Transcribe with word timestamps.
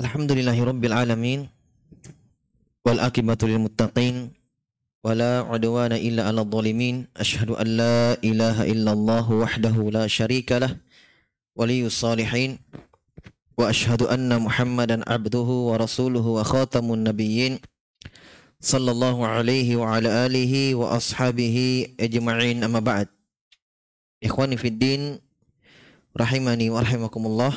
الحمد 0.00 0.32
لله 0.32 0.56
رب 0.64 0.80
العالمين 0.84 1.40
والأكبة 2.88 3.40
للمتقين 3.42 4.16
ولا 5.04 5.44
عدوان 5.44 5.92
إلا 5.92 6.22
على 6.28 6.40
الظالمين 6.40 6.96
أشهد 7.16 7.50
أن 7.52 7.66
لا 7.76 8.16
إله 8.24 8.56
إلا 8.72 8.92
الله 8.96 9.26
وحده 9.32 9.76
لا 9.92 10.04
شريك 10.08 10.52
له 10.56 10.72
ولي 11.56 11.84
الصالحين 11.86 12.58
وأشهد 13.60 14.08
أن 14.08 14.32
محمدا 14.40 15.04
عبده 15.04 15.48
ورسوله 15.68 16.26
وخاتم 16.26 16.86
النبيين 16.92 17.60
صلى 18.60 18.90
الله 18.90 19.16
عليه 19.26 19.68
وعلى 19.76 20.08
آله 20.26 20.52
وأصحابه 20.80 21.56
أجمعين 22.00 22.64
أما 22.64 22.80
بعد 22.80 23.08
إخواني 24.24 24.56
في 24.56 24.68
الدين 24.68 25.20
رحمني 26.16 26.66
ورحمكم 26.70 27.22
الله 27.26 27.52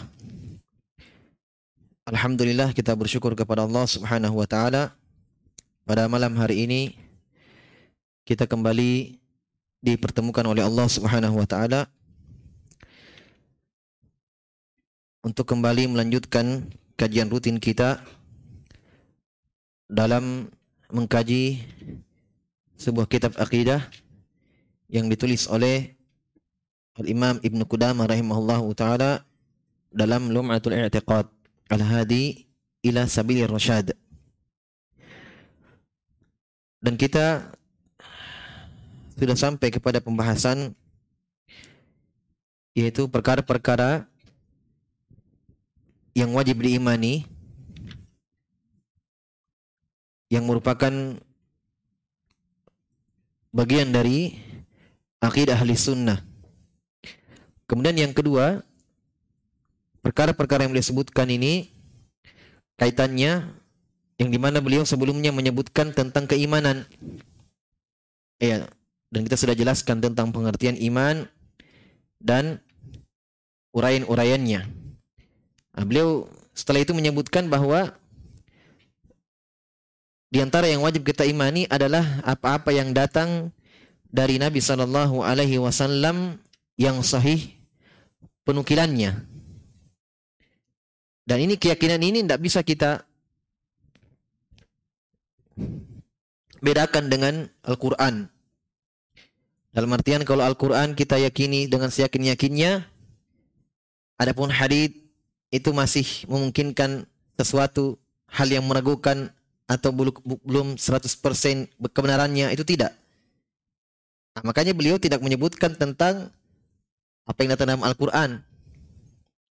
Alhamdulillah 2.04 2.76
kita 2.76 2.92
bersyukur 3.00 3.32
kepada 3.32 3.64
Allah 3.64 3.88
Subhanahu 3.88 4.36
wa 4.36 4.44
taala. 4.44 4.92
Pada 5.88 6.12
malam 6.12 6.36
hari 6.36 6.68
ini 6.68 7.00
kita 8.28 8.44
kembali 8.44 9.16
dipertemukan 9.80 10.44
oleh 10.44 10.68
Allah 10.68 10.84
Subhanahu 10.92 11.40
wa 11.40 11.48
taala 11.48 11.88
untuk 15.24 15.48
kembali 15.48 15.96
melanjutkan 15.96 16.68
kajian 17.00 17.32
rutin 17.32 17.56
kita 17.56 18.04
dalam 19.88 20.52
mengkaji 20.92 21.64
sebuah 22.84 23.08
kitab 23.08 23.32
akidah 23.40 23.80
yang 24.92 25.08
ditulis 25.08 25.48
oleh 25.48 25.96
Al-Imam 27.00 27.40
Ibn 27.40 27.60
Qudamah 27.64 28.12
rahimahullahu 28.12 28.76
taala 28.76 29.24
dalam 29.88 30.28
Lum'atul 30.36 30.76
I'tiqad 30.76 31.43
Al-Hadi 31.74 32.46
ila 32.86 33.10
Sabilir 33.10 33.50
Rasyad. 33.50 33.98
Dan 36.84 36.94
kita 37.00 37.50
sudah 39.18 39.38
sampai 39.40 39.72
kepada 39.72 40.04
pembahasan 40.04 40.76
yaitu 42.74 43.06
perkara-perkara 43.08 44.06
yang 46.14 46.34
wajib 46.34 46.62
diimani 46.62 47.26
yang 50.30 50.46
merupakan 50.50 50.92
bagian 53.54 53.94
dari 53.94 54.38
akidah 55.22 55.58
ahli 55.58 55.78
sunnah. 55.78 56.20
Kemudian 57.70 57.96
yang 57.98 58.14
kedua, 58.14 58.66
perkara-perkara 60.04 60.68
yang 60.68 60.76
disebutkan 60.76 61.32
ini 61.32 61.72
kaitannya 62.76 63.48
yang 64.20 64.30
di 64.30 64.38
mana 64.38 64.60
beliau 64.60 64.84
sebelumnya 64.86 65.32
menyebutkan 65.34 65.96
tentang 65.96 66.30
keimanan. 66.30 66.86
Ya, 68.38 68.68
dan 69.10 69.24
kita 69.24 69.40
sudah 69.40 69.56
jelaskan 69.56 70.04
tentang 70.04 70.30
pengertian 70.36 70.76
iman 70.92 71.26
dan 72.20 72.60
uraian-uraiannya. 73.72 74.62
Nah, 75.74 75.84
beliau 75.88 76.28
setelah 76.54 76.84
itu 76.84 76.94
menyebutkan 76.94 77.50
bahwa 77.50 77.96
di 80.30 80.44
antara 80.44 80.70
yang 80.70 80.84
wajib 80.84 81.08
kita 81.08 81.26
imani 81.26 81.66
adalah 81.72 82.22
apa-apa 82.26 82.74
yang 82.74 82.94
datang 82.94 83.54
dari 84.14 84.38
Nabi 84.38 84.62
Shallallahu 84.62 85.26
Alaihi 85.26 85.58
Wasallam 85.58 86.38
yang 86.78 87.02
sahih 87.02 87.54
penukilannya 88.46 89.33
dan 91.24 91.38
ini 91.40 91.56
keyakinan 91.56 92.04
ini 92.04 92.20
tidak 92.24 92.42
bisa 92.44 92.60
kita 92.60 93.08
bedakan 96.60 97.08
dengan 97.08 97.48
Al-Quran. 97.64 98.28
Dalam 99.74 99.90
artian 99.92 100.22
kalau 100.28 100.44
Al-Quran 100.46 100.94
kita 100.94 101.18
yakini 101.18 101.66
dengan 101.66 101.90
seyakin-yakinnya, 101.90 102.86
adapun 104.20 104.52
hadith 104.52 104.94
itu 105.50 105.70
masih 105.74 106.06
memungkinkan 106.30 107.08
sesuatu 107.40 107.98
hal 108.30 108.50
yang 108.52 108.66
meragukan 108.68 109.34
atau 109.66 109.90
belum 110.44 110.76
100% 110.78 111.72
kebenarannya, 111.90 112.52
itu 112.54 112.62
tidak. 112.68 112.94
Nah, 114.34 114.44
makanya 114.46 114.74
beliau 114.74 114.98
tidak 115.00 115.22
menyebutkan 115.24 115.74
tentang 115.78 116.30
apa 117.24 117.40
yang 117.42 117.56
datang 117.56 117.74
dalam 117.74 117.86
Al-Quran. 117.86 118.44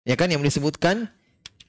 Ya 0.08 0.16
kan 0.16 0.32
yang 0.32 0.40
disebutkan 0.40 1.12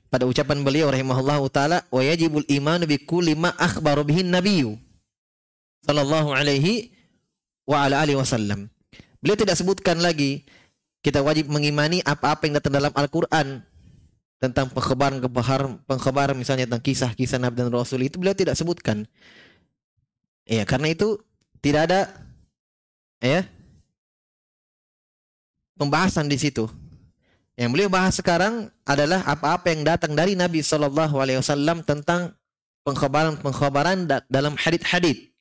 pada 0.09 0.25
ucapan 0.25 0.65
beliau 0.65 0.89
rahimahullahu 0.89 1.53
taala 1.53 1.85
wa 1.93 2.01
yajibul 2.01 2.45
iman 2.49 2.81
bi 2.89 2.97
kulli 3.01 3.37
ma 3.37 3.53
akhbara 3.57 4.01
bihi 4.05 4.25
nabiyyu 4.25 4.77
sallallahu 5.85 6.33
alaihi 6.33 6.93
wa 7.69 7.85
ala 7.85 8.01
alihi 8.01 8.17
wasallam. 8.17 8.73
Beliau 9.21 9.37
tidak 9.37 9.61
sebutkan 9.61 10.01
lagi 10.01 10.49
kita 11.05 11.21
wajib 11.21 11.53
mengimani 11.53 12.01
apa-apa 12.03 12.49
yang 12.49 12.59
datang 12.59 12.75
dalam 12.75 12.93
Al-Qur'an 12.97 13.63
tentang 14.39 14.71
pengkhabaran 14.71 15.19
pengkhabaran 15.85 16.37
misalnya 16.39 16.65
tentang 16.71 16.83
kisah-kisah 16.83 17.43
Nabi 17.43 17.59
dan 17.59 17.71
Rasul 17.75 18.07
itu 18.07 18.17
beliau 18.17 18.35
tidak 18.35 18.55
sebutkan. 18.55 19.05
Ya, 20.49 20.65
karena 20.65 20.95
itu 20.95 21.21
tidak 21.61 21.91
ada 21.91 22.01
ya 23.21 23.45
pembahasan 25.77 26.31
di 26.31 26.39
situ. 26.41 26.67
Yang 27.59 27.71
beliau 27.75 27.91
bahas 27.91 28.15
sekarang 28.15 28.71
adalah 28.87 29.27
apa-apa 29.27 29.75
yang 29.75 29.83
datang 29.83 30.15
dari 30.15 30.39
Nabi 30.39 30.63
Shallallahu 30.63 31.19
Alaihi 31.19 31.43
Wasallam 31.43 31.83
tentang 31.83 32.31
pengkhabaran-pengkhabaran 32.87 34.07
dalam 34.31 34.55
hadit-hadit. 34.55 35.35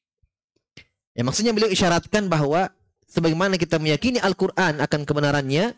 Ya 1.14 1.22
maksudnya 1.22 1.54
beliau 1.54 1.70
isyaratkan 1.70 2.26
bahwa 2.26 2.74
sebagaimana 3.06 3.62
kita 3.62 3.78
meyakini 3.78 4.18
Al-Quran 4.18 4.82
akan 4.82 5.02
kebenarannya, 5.06 5.78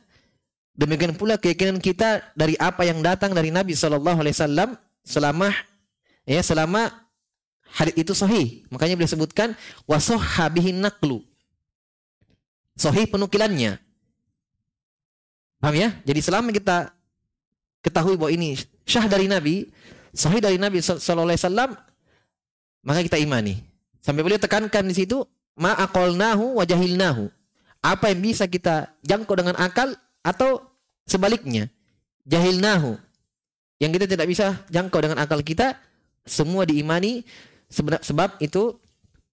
demikian 0.79 1.11
pula 1.19 1.35
keyakinan 1.35 1.83
kita 1.83 2.31
dari 2.39 2.55
apa 2.55 2.87
yang 2.87 3.03
datang 3.03 3.35
dari 3.35 3.51
Nabi 3.51 3.75
Shallallahu 3.75 4.23
Alaihi 4.23 4.39
Wasallam 4.39 4.79
selama 5.03 5.51
ya 6.23 6.39
selama 6.39 6.87
hadit 7.75 7.99
itu 7.99 8.15
sahih. 8.15 8.63
Makanya 8.71 8.95
beliau 8.95 9.11
sebutkan 9.11 9.59
wasohabihin 9.83 10.79
naklu. 10.79 11.19
Sahih 12.79 13.11
penukilannya. 13.11 13.88
Paham 15.59 15.75
ya? 15.75 15.91
Jadi 16.07 16.19
selama 16.23 16.49
kita 16.55 16.95
ketahui 17.83 18.15
bahwa 18.15 18.31
ini 18.31 18.55
syah 18.87 19.05
dari 19.07 19.27
Nabi, 19.27 19.67
sahih 20.15 20.39
dari 20.39 20.55
Nabi 20.55 20.79
sallallahu 20.79 21.27
alaihi 21.29 21.41
wasallam, 21.43 21.69
maka 22.83 22.99
kita 23.03 23.19
imani. 23.19 23.59
Sampai 23.99 24.23
beliau 24.23 24.39
tekankan 24.39 24.87
di 24.87 24.95
situ, 24.95 25.27
ma 25.59 25.75
aqalnahu 25.75 26.59
wa 26.59 26.63
jahilnahu. 26.63 27.27
Apa 27.79 28.11
yang 28.11 28.23
bisa 28.23 28.47
kita 28.47 28.91
jangkau 29.03 29.35
dengan 29.35 29.55
akal 29.59 29.95
atau 30.23 30.63
sebaliknya, 31.07 31.67
jahilnahu. 32.23 32.95
Yang 33.79 33.91
kita 33.99 34.05
tidak 34.15 34.27
bisa 34.27 34.59
jangkau 34.67 34.99
dengan 34.99 35.19
akal 35.23 35.39
kita, 35.39 35.79
semua 36.27 36.67
diimani 36.67 37.23
sebab 38.03 38.39
itu 38.43 38.75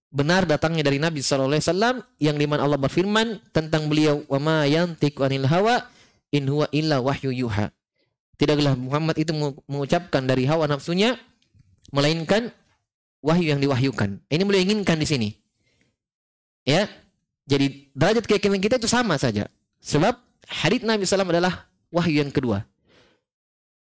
benar 0.07 0.47
datangnya 0.47 0.87
dari 0.87 1.03
Nabi 1.03 1.19
sallallahu 1.19 1.51
alaihi 1.57 1.65
wasallam 1.67 1.95
yang 2.17 2.37
di 2.39 2.47
mana 2.47 2.63
Allah 2.63 2.79
berfirman 2.79 3.43
tentang 3.51 3.91
beliau 3.91 4.23
wa 4.31 4.39
ma 4.39 4.57
yantiqu 4.63 5.19
anil 5.19 5.43
hawa 5.43 5.83
in 6.31 6.47
huwa 6.47 6.67
illa 6.71 6.99
wahyu 6.99 7.31
yuha. 7.31 7.71
Tidaklah 8.37 8.77
Muhammad 8.77 9.17
itu 9.17 9.33
mengucapkan 9.65 10.23
dari 10.25 10.45
hawa 10.45 10.69
nafsunya 10.69 11.17
melainkan 11.89 12.53
wahyu 13.25 13.55
yang 13.55 13.59
diwahyukan. 13.59 14.21
Ini 14.29 14.43
beliau 14.45 14.61
inginkan 14.61 14.97
di 15.01 15.07
sini. 15.09 15.29
Ya. 16.67 16.85
Jadi 17.47 17.89
derajat 17.95 18.27
keyakinan 18.27 18.59
kita 18.59 18.75
itu 18.75 18.91
sama 18.91 19.15
saja. 19.15 19.47
Sebab 19.79 20.19
hadits 20.45 20.83
Nabi 20.83 21.07
SAW 21.07 21.31
adalah 21.31 21.71
wahyu 21.87 22.19
yang 22.19 22.29
kedua. 22.29 22.67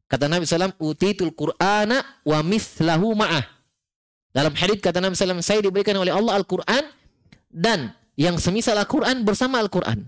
Kata 0.05 0.29
Nabi 0.29 0.45
SAW, 0.45 0.77
utitul 0.77 1.33
Qur'ana 1.33 2.05
wa 2.21 2.39
mislahu 2.45 3.17
ma'ah. 3.17 3.41
Dalam 4.29 4.53
hadits 4.53 4.85
kata 4.85 5.01
Nabi 5.01 5.17
SAW, 5.17 5.41
saya 5.41 5.65
diberikan 5.65 5.97
oleh 5.97 6.13
Allah 6.13 6.37
Al-Quran 6.37 6.85
dan 7.49 7.97
yang 8.13 8.37
semisal 8.37 8.77
Al-Quran 8.77 9.25
bersama 9.25 9.57
Al-Quran. 9.57 10.05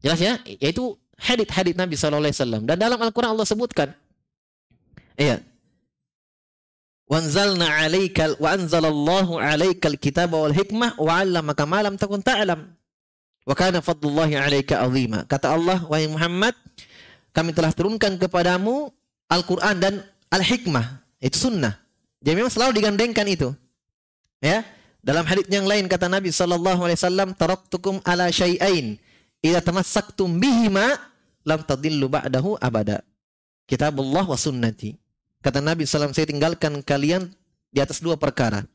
Jelas 0.00 0.16
ya? 0.16 0.40
Yaitu 0.48 0.96
hadith-hadith 1.20 1.76
Nabi 1.76 1.94
SAW. 1.94 2.64
Dan 2.64 2.76
dalam 2.80 2.96
Al-Quran 2.96 3.36
Allah 3.36 3.46
sebutkan. 3.46 3.92
Iya. 5.20 5.44
Wanzalna 7.10 7.66
alaikal 7.84 8.38
wa 8.38 8.54
anzalallahu 8.54 9.36
alaikal 9.36 9.98
kitab 9.98 10.30
wal 10.32 10.54
hikmah 10.54 10.94
wa 10.96 11.20
'allamaka 11.20 11.66
ma 11.66 11.82
lam 11.84 11.98
takun 11.98 12.22
ta'lam. 12.22 12.70
Wa 13.44 13.54
kana 13.58 13.82
fadlullahi 13.82 14.38
'alaika 14.38 14.80
'azima. 14.80 15.26
Kata 15.26 15.52
Allah, 15.52 15.82
wahai 15.90 16.06
Muhammad, 16.06 16.54
kami 17.34 17.50
telah 17.50 17.74
turunkan 17.74 18.16
kepadamu 18.16 18.94
Al-Qur'an 19.26 19.76
dan 19.78 20.02
Al-Hikmah. 20.30 21.02
Itu 21.18 21.50
sunnah. 21.50 21.76
Jadi 22.22 22.34
memang 22.38 22.52
selalu 22.52 22.78
digandengkan 22.78 23.26
itu. 23.26 23.50
Ya. 24.38 24.64
Dalam 25.00 25.24
hadis 25.24 25.48
yang 25.48 25.64
lain 25.64 25.88
kata 25.88 26.06
Nabi 26.12 26.28
sallallahu 26.28 26.84
alaihi 26.84 26.98
wasallam, 27.00 27.32
"Taraktukum 27.32 28.04
ala 28.04 28.28
syai'ain 28.28 29.00
idza 29.40 29.60
tamassaktum 29.64 30.36
bihima 30.36 31.09
lam 31.44 31.60
tadillu 31.64 32.06
ba'dahu 32.10 32.60
abada. 32.60 33.04
Kitabullah 33.70 34.26
wa 34.26 34.34
sunnati. 34.34 34.98
Kata 35.40 35.62
Nabi 35.64 35.88
SAW, 35.88 36.12
saya 36.12 36.28
tinggalkan 36.28 36.84
kalian 36.84 37.32
di 37.72 37.78
atas 37.80 38.02
dua 38.02 38.18
perkara. 38.20 38.66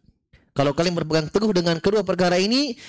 Kalau 0.56 0.72
kalian 0.72 0.96
berpegang 0.96 1.28
teguh 1.28 1.52
dengan 1.52 1.78
kedua 1.84 2.02
perkara 2.02 2.40
ini, 2.40 2.80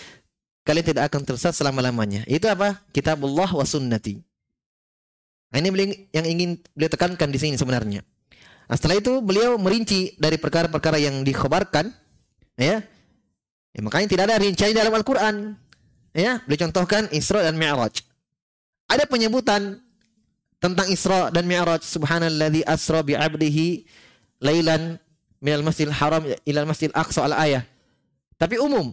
kalian 0.62 0.87
tidak 0.87 1.11
akan 1.11 1.26
tersesat 1.26 1.58
selama-lamanya. 1.58 2.23
Itu 2.31 2.46
apa? 2.46 2.78
Kitabullah 2.94 3.50
wa 3.50 3.67
sunnati. 3.67 4.23
Nah, 5.50 5.58
ini 5.58 6.06
yang 6.14 6.26
ingin 6.26 6.50
beliau 6.79 6.90
tekankan 6.90 7.29
di 7.31 7.38
sini 7.43 7.58
sebenarnya. 7.58 8.06
Nah, 8.67 8.75
setelah 8.79 9.02
itu 9.02 9.19
beliau 9.19 9.58
merinci 9.58 10.14
dari 10.14 10.38
perkara-perkara 10.38 11.02
yang 11.02 11.26
dikhabarkan, 11.26 11.90
ya. 12.55 12.87
ya 13.75 13.81
makanya 13.82 14.08
tidak 14.14 14.25
ada 14.31 14.37
rincian 14.38 14.70
dalam 14.70 14.94
Al-Quran. 14.94 15.58
Ya, 16.14 16.38
beliau 16.46 16.70
contohkan 16.70 17.11
Isra 17.11 17.43
dan 17.43 17.58
Mi'raj. 17.58 18.06
Ada 18.87 19.05
penyebutan 19.06 19.83
tentang 20.62 20.87
Isra 20.88 21.29
dan 21.35 21.44
Mi'raj. 21.47 21.83
Subhanalladzi 21.83 22.62
asra 22.67 23.03
bi 23.03 23.19
'abdihi 23.19 23.87
lailan 24.41 24.99
minal 25.43 25.67
masjidil 25.67 25.94
haram 25.94 26.23
ila 26.27 26.61
masjidil 26.67 26.94
aqsa 26.94 27.27
al 27.27 27.35
ayah. 27.43 27.62
Tapi 28.37 28.61
umum. 28.61 28.93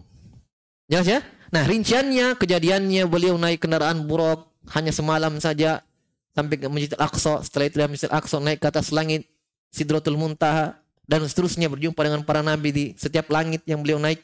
Jelas 0.88 1.08
ya? 1.08 1.20
Nah, 1.54 1.62
rinciannya, 1.64 2.34
kejadiannya 2.34 3.06
beliau 3.06 3.38
naik 3.38 3.62
kendaraan 3.62 4.04
buruk 4.04 4.50
hanya 4.74 4.90
semalam 4.90 5.38
saja 5.38 5.86
sampai 6.34 6.58
ke 6.58 6.66
Masjidil 6.66 6.98
Aqsa. 6.98 7.46
Setelah 7.46 7.66
itu 7.70 7.76
dari 7.78 7.90
Masjidil 7.94 8.16
Aqsa 8.16 8.36
naik 8.42 8.58
ke 8.58 8.66
atas 8.66 8.90
langit 8.90 9.22
Sidratul 9.70 10.18
Muntaha 10.18 10.74
dan 11.06 11.22
seterusnya 11.28 11.70
berjumpa 11.70 12.00
dengan 12.02 12.26
para 12.26 12.42
nabi 12.42 12.74
di 12.74 12.84
setiap 12.98 13.30
langit 13.30 13.62
yang 13.70 13.86
beliau 13.86 14.02
naik. 14.02 14.18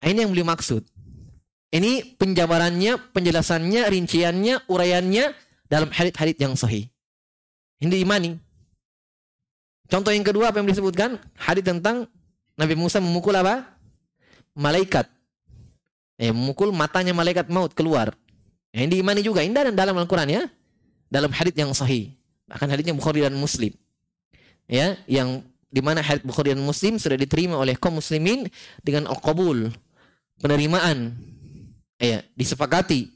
Nah, 0.00 0.08
ini 0.08 0.24
yang 0.24 0.32
beliau 0.32 0.48
maksud. 0.48 0.82
Ini 1.72 2.20
penjabarannya, 2.20 3.16
penjelasannya, 3.16 3.88
rinciannya, 3.88 4.68
uraiannya 4.68 5.32
dalam 5.72 5.88
hadith-hadith 5.88 6.36
yang 6.36 6.52
sahih. 6.52 6.92
Ini 7.80 7.88
diimani. 7.88 8.36
Contoh 9.88 10.12
yang 10.12 10.24
kedua 10.24 10.52
apa 10.52 10.60
yang 10.60 10.68
disebutkan? 10.68 11.16
Hadis 11.32 11.64
tentang 11.64 12.04
Nabi 12.60 12.76
Musa 12.76 13.00
memukul 13.00 13.32
apa? 13.40 13.72
Malaikat. 14.52 15.08
Eh, 16.20 16.28
memukul 16.28 16.76
matanya 16.76 17.16
malaikat 17.16 17.48
maut 17.48 17.72
keluar. 17.72 18.12
Yang 18.76 18.82
ini 18.84 18.92
diimani 19.00 19.20
juga. 19.24 19.40
Ini 19.40 19.52
dalam, 19.56 19.72
dalam 19.72 19.96
Al-Quran 19.96 20.28
ya. 20.28 20.42
Dalam 21.08 21.32
hadis 21.32 21.56
yang 21.56 21.72
sahih. 21.72 22.12
Bahkan 22.52 22.68
hadisnya 22.68 22.92
Bukhari 22.92 23.24
dan 23.24 23.32
Muslim. 23.32 23.72
Ya, 24.68 25.00
yang 25.08 25.40
di 25.72 25.80
mana 25.80 26.04
hadis 26.04 26.20
Bukhari 26.20 26.52
dan 26.52 26.60
Muslim 26.60 27.00
sudah 27.00 27.16
diterima 27.16 27.56
oleh 27.56 27.76
kaum 27.80 27.96
muslimin 27.96 28.44
dengan 28.84 29.08
al-qabul, 29.08 29.72
penerimaan. 30.40 31.16
Ya, 32.02 32.26
disepakati 32.34 33.14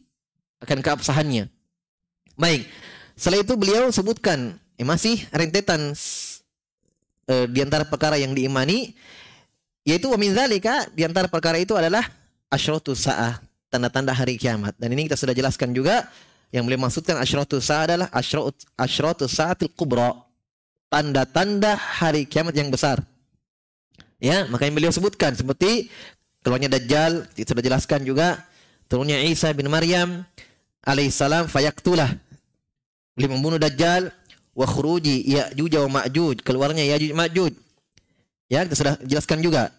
akan 0.63 0.79
keabsahannya. 0.79 1.51
Baik. 2.39 2.71
Setelah 3.19 3.43
itu 3.43 3.55
beliau 3.59 3.91
sebutkan 3.91 4.55
eh, 4.79 4.87
masih 4.87 5.27
rentetan 5.35 5.91
e, 7.27 7.35
di 7.51 7.65
antara 7.65 7.83
perkara 7.83 8.15
yang 8.21 8.31
diimani 8.37 8.95
yaitu 9.83 10.07
wa 10.07 10.15
min 10.15 10.31
dzalika 10.37 10.87
di 10.95 11.03
antara 11.03 11.27
perkara 11.27 11.59
itu 11.59 11.75
adalah 11.75 12.07
asyratu 12.47 12.95
saah, 12.95 13.43
tanda-tanda 13.73 14.15
hari 14.15 14.39
kiamat. 14.39 14.79
Dan 14.79 14.95
ini 14.95 15.11
kita 15.11 15.19
sudah 15.19 15.35
jelaskan 15.35 15.75
juga 15.75 16.07
yang 16.55 16.63
beliau 16.63 16.87
maksudkan 16.87 17.19
asyratu 17.19 17.59
saah 17.59 17.91
adalah 17.91 18.09
asyratu 18.15 18.55
asyratu 18.79 19.27
saatil 19.27 19.73
kubra. 19.75 20.15
Tanda-tanda 20.87 21.75
hari 21.75 22.23
kiamat 22.23 22.55
yang 22.55 22.71
besar. 22.71 23.03
Ya, 24.23 24.47
makanya 24.47 24.79
beliau 24.79 24.93
sebutkan 24.95 25.35
seperti 25.35 25.91
keluarnya 26.47 26.71
Dajjal, 26.71 27.27
kita 27.35 27.53
sudah 27.53 27.65
jelaskan 27.67 28.07
juga 28.07 28.47
turunnya 28.87 29.23
Isa 29.23 29.51
bin 29.53 29.71
Maryam 29.71 30.23
alaihissalam 30.87 31.51
fayaktulah. 31.51 32.15
Beliau 33.17 33.33
membunuh 33.35 33.57
Dajjal, 33.57 34.13
wa 34.57 34.67
khuruji 34.69 35.25
Ya'juj 35.25 35.73
wa 35.89 36.01
Ma'juj, 36.01 36.41
keluarnya 36.41 36.85
Ya'juj 36.85 37.13
Ma'juj. 37.13 37.53
Ya, 38.47 38.63
kita 38.63 38.77
sudah 38.79 38.95
jelaskan 39.03 39.43
juga. 39.43 39.75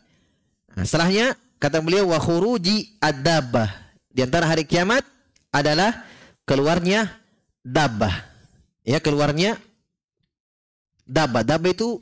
Nah, 0.75 0.83
setelahnya 0.83 1.33
kata 1.57 1.79
beliau 1.81 2.11
wa 2.11 2.19
khuruji 2.19 2.97
ad-dabbah. 3.01 3.71
Di 4.11 4.25
antara 4.25 4.49
hari 4.49 4.65
kiamat 4.65 5.05
adalah 5.53 6.05
keluarnya 6.43 7.09
dabbah. 7.63 8.13
Ya, 8.83 8.99
keluarnya 8.99 9.55
dabbah. 11.07 11.45
Dabbah 11.45 11.69
itu 11.71 12.01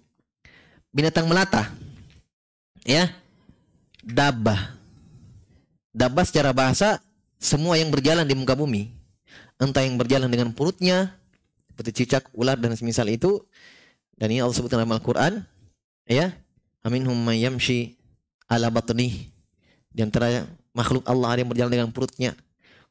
binatang 0.90 1.30
melata. 1.30 1.70
Ya. 2.88 3.12
Dabbah. 4.06 4.76
Dabbah 5.96 6.28
secara 6.28 6.52
bahasa 6.52 7.00
semua 7.40 7.80
yang 7.80 7.88
berjalan 7.88 8.28
di 8.28 8.36
muka 8.36 8.52
bumi. 8.52 8.92
Entah 9.56 9.88
yang 9.88 9.96
berjalan 9.96 10.28
dengan 10.28 10.52
perutnya, 10.52 11.16
seperti 11.72 12.04
cicak, 12.04 12.28
ular 12.36 12.60
dan 12.60 12.76
semisal 12.76 13.08
itu. 13.08 13.40
Dan 14.20 14.36
ini 14.36 14.44
Allah 14.44 14.52
sebutkan 14.52 14.84
dalam 14.84 14.92
Al-Quran. 14.92 15.40
Ya. 16.04 16.36
Aminhum 16.84 17.16
mayyamshi 17.16 17.96
ala 18.52 18.68
batnih. 18.68 19.32
Di 19.96 20.04
antara 20.04 20.44
makhluk 20.76 21.08
Allah 21.08 21.32
ada 21.32 21.40
yang 21.40 21.52
berjalan 21.56 21.72
dengan 21.72 21.90
perutnya. 21.96 22.36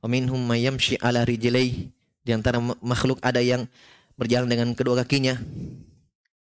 Aminhum 0.00 0.40
mayyamshi 0.40 0.96
ala 1.04 1.28
rijlai. 1.28 1.92
Di 2.24 2.32
antara 2.32 2.56
makhluk 2.80 3.20
ada 3.20 3.44
yang 3.44 3.68
berjalan 4.16 4.48
dengan 4.48 4.72
kedua 4.72 5.04
kakinya. 5.04 5.36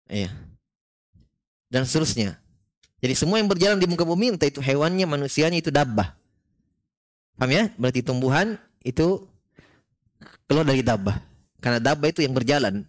Ya. 0.09 0.33
Dan 1.69 1.85
seterusnya. 1.85 2.41
Jadi 2.99 3.13
semua 3.13 3.37
yang 3.37 3.47
berjalan 3.47 3.77
di 3.77 3.85
muka 3.85 4.03
bumi 4.03 4.33
entah 4.35 4.49
itu 4.49 4.59
hewannya, 4.59 5.05
manusianya 5.05 5.61
itu 5.61 5.69
dabbah. 5.71 6.18
Paham 7.39 7.51
ya? 7.55 7.63
Berarti 7.79 8.03
tumbuhan 8.03 8.59
itu 8.83 9.23
keluar 10.43 10.67
dari 10.67 10.83
dabbah. 10.83 11.15
Karena 11.63 11.79
dabba 11.79 12.11
itu 12.11 12.19
yang 12.19 12.35
berjalan 12.35 12.83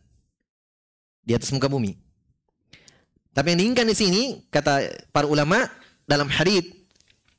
di 1.22 1.32
atas 1.38 1.54
muka 1.54 1.70
bumi. 1.70 1.94
Tapi 3.30 3.54
yang 3.54 3.58
diinginkan 3.62 3.86
di 3.86 3.94
sini 3.94 4.22
kata 4.50 4.90
para 5.14 5.30
ulama 5.30 5.70
dalam 6.02 6.26
hadis 6.26 6.66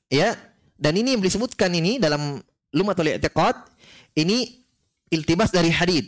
ya 0.08 0.40
dan 0.80 0.96
ini 0.96 1.20
yang 1.20 1.24
disebutkan 1.24 1.68
ini 1.76 2.00
dalam 2.00 2.40
Lumatul 2.72 3.12
I'tiqad 3.12 3.68
ini 4.16 4.64
iltibas 5.12 5.52
dari 5.52 5.68
hadis. 5.68 6.08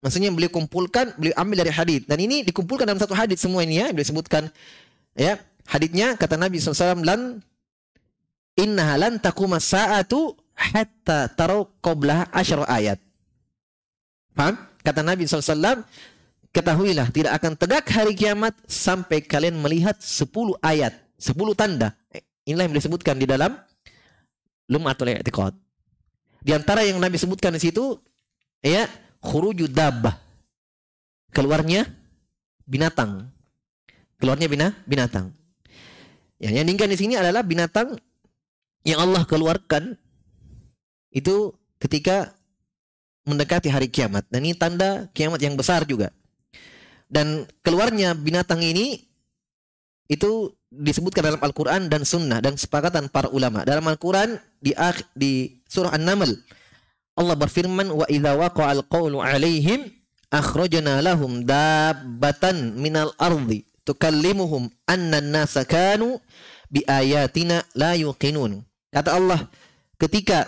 Maksudnya 0.00 0.32
beliau 0.32 0.48
kumpulkan, 0.48 1.12
beliau 1.18 1.34
ambil 1.36 1.66
dari 1.66 1.74
hadis 1.74 2.06
dan 2.06 2.22
ini 2.22 2.46
dikumpulkan 2.46 2.86
dalam 2.86 3.02
satu 3.02 3.12
hadis 3.12 3.42
semua 3.42 3.66
ini 3.66 3.82
ya, 3.82 3.90
beliau 3.90 4.06
sebutkan 4.06 4.46
ya. 5.18 5.42
Hadisnya 5.66 6.14
kata 6.18 6.34
Nabi 6.34 6.58
SAW 6.58 7.02
lan 7.02 7.42
inna 8.58 8.98
lan 8.98 9.20
takuma 9.22 9.60
sa'atu 9.60 10.34
hatta 10.56 11.30
taru 11.32 11.68
qabla 11.80 12.28
asyara 12.34 12.66
ayat. 12.68 12.98
Paham? 14.36 14.56
Kata 14.80 15.04
Nabi 15.04 15.28
SAW, 15.28 15.84
ketahuilah 16.50 17.12
tidak 17.12 17.36
akan 17.36 17.52
tegak 17.56 17.84
hari 17.92 18.16
kiamat 18.16 18.56
sampai 18.64 19.20
kalian 19.20 19.60
melihat 19.60 20.00
10 20.00 20.56
ayat, 20.64 20.96
10 21.20 21.36
tanda. 21.52 21.92
Inilah 22.48 22.64
yang 22.64 22.76
disebutkan 22.76 23.20
di 23.20 23.28
dalam 23.28 23.60
Lum'atul 24.70 25.12
I'tiqad. 25.12 25.52
Di 26.40 26.56
antara 26.56 26.80
yang 26.86 26.96
Nabi 26.96 27.20
sebutkan 27.20 27.52
di 27.52 27.60
situ, 27.60 28.00
ya, 28.64 28.88
khuruju 29.20 29.68
dabbah. 29.68 30.16
Keluarnya 31.30 31.84
binatang. 32.64 33.28
Keluarnya 34.16 34.48
bina, 34.48 34.72
binatang. 34.88 35.36
Ya, 36.40 36.48
yang 36.48 36.64
diinginkan 36.64 36.88
di 36.88 36.96
sini 36.96 37.14
adalah 37.20 37.44
binatang 37.44 38.00
yang 38.86 38.98
Allah 39.00 39.22
keluarkan 39.28 39.96
itu 41.12 41.52
ketika 41.80 42.32
mendekati 43.28 43.68
hari 43.68 43.90
kiamat 43.90 44.24
dan 44.32 44.40
ini 44.46 44.56
tanda 44.56 45.08
kiamat 45.12 45.40
yang 45.42 45.54
besar 45.58 45.84
juga. 45.84 46.14
Dan 47.10 47.44
keluarnya 47.66 48.14
binatang 48.14 48.62
ini 48.62 49.02
itu 50.06 50.54
disebutkan 50.70 51.26
dalam 51.26 51.42
Al-Qur'an 51.42 51.90
dan 51.90 52.06
Sunnah 52.06 52.38
dan 52.38 52.54
sepakatan 52.54 53.10
para 53.10 53.26
ulama. 53.34 53.66
Dalam 53.66 53.82
Al-Qur'an 53.90 54.38
di 54.62 54.70
di 55.18 55.58
surah 55.66 55.94
An-Naml 55.98 56.30
Allah 57.18 57.36
berfirman 57.36 57.90
wa 57.90 58.06
idza 58.06 58.32
waqa'al 58.38 58.86
qawlu 58.86 59.18
'alaihim 59.20 59.90
akhrajna 60.30 61.02
lahum 61.02 61.42
dabbatan 61.42 62.78
minal 62.78 63.10
ardi 63.18 63.66
tukallimuhum 63.82 64.70
anna 64.86 65.18
an-nasa 65.18 65.66
kanu 65.66 66.22
bi 66.70 66.86
ayatina 66.86 67.66
la 67.74 67.98
yuqinun. 67.98 68.62
Kata 68.90 69.14
Allah, 69.14 69.40
ketika 69.96 70.46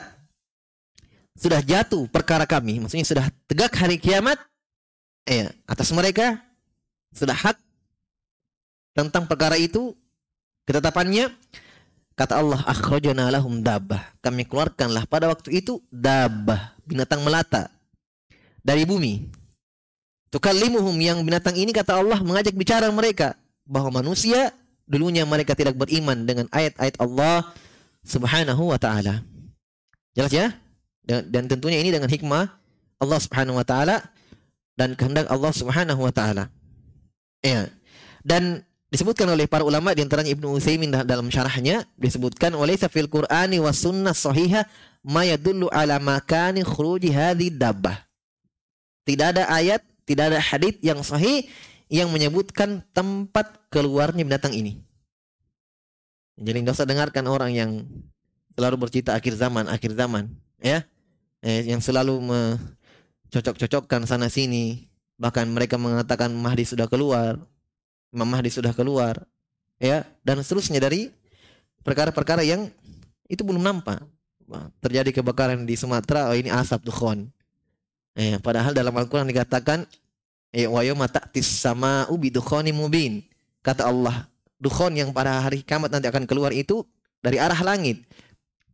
sudah 1.39 1.63
jatuh 1.63 2.11
perkara 2.11 2.43
kami, 2.47 2.83
maksudnya 2.83 3.07
sudah 3.07 3.27
tegak 3.47 3.73
hari 3.79 3.97
kiamat, 3.97 4.39
eh, 5.27 5.51
atas 5.67 5.95
mereka 5.95 6.43
sudah 7.15 7.35
hak 7.35 7.57
tentang 8.93 9.25
perkara 9.25 9.57
itu 9.57 9.97
ketetapannya 10.67 11.33
kata 12.19 12.39
Allah 12.39 12.61
akhrajana 12.67 13.31
lahum 13.33 13.63
dabbah. 13.63 14.01
Kami 14.21 14.45
keluarkanlah 14.45 15.09
pada 15.09 15.31
waktu 15.31 15.63
itu 15.63 15.81
dabbah 15.89 16.77
binatang 16.85 17.25
melata 17.25 17.73
dari 18.61 18.83
bumi. 18.85 19.27
Tukallimuhum 20.33 20.97
yang 20.97 21.21
binatang 21.21 21.55
ini 21.61 21.77
kata 21.77 22.01
Allah 22.01 22.19
mengajak 22.25 22.57
bicara 22.57 22.89
mereka 22.89 23.37
bahwa 23.69 24.01
manusia 24.01 24.53
dulunya 24.89 25.29
mereka 25.29 25.53
tidak 25.53 25.77
beriman 25.77 26.25
dengan 26.25 26.49
ayat-ayat 26.49 26.97
Allah 27.01 27.53
Subhanahu 28.03 28.71
wa 28.71 28.79
taala 28.79 29.23
jelas 30.13 30.33
ya 30.35 30.53
dan, 31.07 31.27
dan 31.31 31.45
tentunya 31.51 31.83
ini 31.83 31.91
dengan 31.91 32.11
hikmah 32.11 32.63
Allah 33.03 33.19
Subhanahu 33.19 33.59
wa 33.59 33.67
taala 33.67 33.99
dan 34.79 34.95
kehendak 34.95 35.27
Allah 35.27 35.53
Subhanahu 35.53 36.01
wa 36.01 36.13
taala. 36.15 36.49
Ya. 37.43 37.67
Dan 38.23 38.63
disebutkan 38.95 39.27
oleh 39.27 39.51
para 39.51 39.67
ulama 39.67 39.91
di 39.91 40.07
antaranya 40.07 40.31
Ibnu 40.31 40.55
Utsaimin 40.55 40.95
dalam 40.95 41.27
syarahnya 41.27 41.83
disebutkan 41.99 42.55
oleh 42.55 42.79
fil 42.79 43.11
Qur'ani 43.11 43.59
was 43.59 43.83
sunnah 43.83 44.15
sahihah 44.15 44.63
ma 45.03 45.27
yadullu 45.27 45.67
ala 45.75 45.99
makani 45.99 46.63
khuruji 46.63 47.11
hadhi 47.11 47.51
dabbah. 47.51 47.99
Tidak 49.03 49.35
ada 49.35 49.51
ayat, 49.51 49.83
tidak 50.07 50.31
ada 50.31 50.39
hadis 50.39 50.79
yang 50.79 51.03
sahih 51.03 51.51
yang 51.91 52.07
menyebutkan 52.15 52.87
tempat 52.95 53.59
keluarnya 53.75 54.23
binatang 54.23 54.55
ini. 54.55 54.79
Jadi 56.43 56.67
tidak 56.67 56.75
usah 56.75 56.89
dengarkan 56.91 57.25
orang 57.31 57.51
yang 57.55 57.71
selalu 58.59 58.77
bercerita 58.83 59.15
akhir 59.15 59.39
zaman, 59.39 59.71
akhir 59.71 59.95
zaman, 59.95 60.27
ya. 60.59 60.83
Eh, 61.43 61.71
yang 61.71 61.83
selalu 61.83 62.19
mencocok-cocokkan 62.23 64.07
sana 64.07 64.27
sini, 64.31 64.91
bahkan 65.19 65.47
mereka 65.47 65.79
mengatakan 65.79 66.31
Mahdi 66.35 66.67
sudah 66.67 66.87
keluar, 66.91 67.39
Imam 68.15 68.27
Mahdi 68.27 68.51
sudah 68.51 68.71
keluar, 68.75 69.23
ya, 69.83 70.07
dan 70.23 70.39
seterusnya 70.43 70.79
dari 70.79 71.11
perkara-perkara 71.83 72.47
yang 72.47 72.71
itu 73.27 73.43
belum 73.43 73.63
nampak. 73.63 74.03
Terjadi 74.85 75.23
kebakaran 75.23 75.65
di 75.65 75.75
Sumatera, 75.79 76.29
oh 76.29 76.37
ini 76.37 76.53
asap 76.53 76.87
dukhon. 76.87 77.31
Eh, 78.13 78.37
padahal 78.43 78.77
dalam 78.77 78.93
Al-Quran 78.93 79.25
dikatakan 79.25 79.89
eh, 80.53 80.69
wa 80.69 80.85
yawma 80.85 81.09
ta'tis 81.09 81.49
sama'u 81.49 82.13
bidukhani 82.21 82.71
mubin. 82.71 83.25
Kata 83.65 83.89
Allah, 83.89 84.29
dukhon 84.63 84.95
yang 84.95 85.11
pada 85.11 85.43
hari 85.43 85.67
kiamat 85.67 85.91
nanti 85.91 86.07
akan 86.07 86.23
keluar 86.23 86.55
itu 86.55 86.87
dari 87.19 87.43
arah 87.43 87.59
langit. 87.67 88.07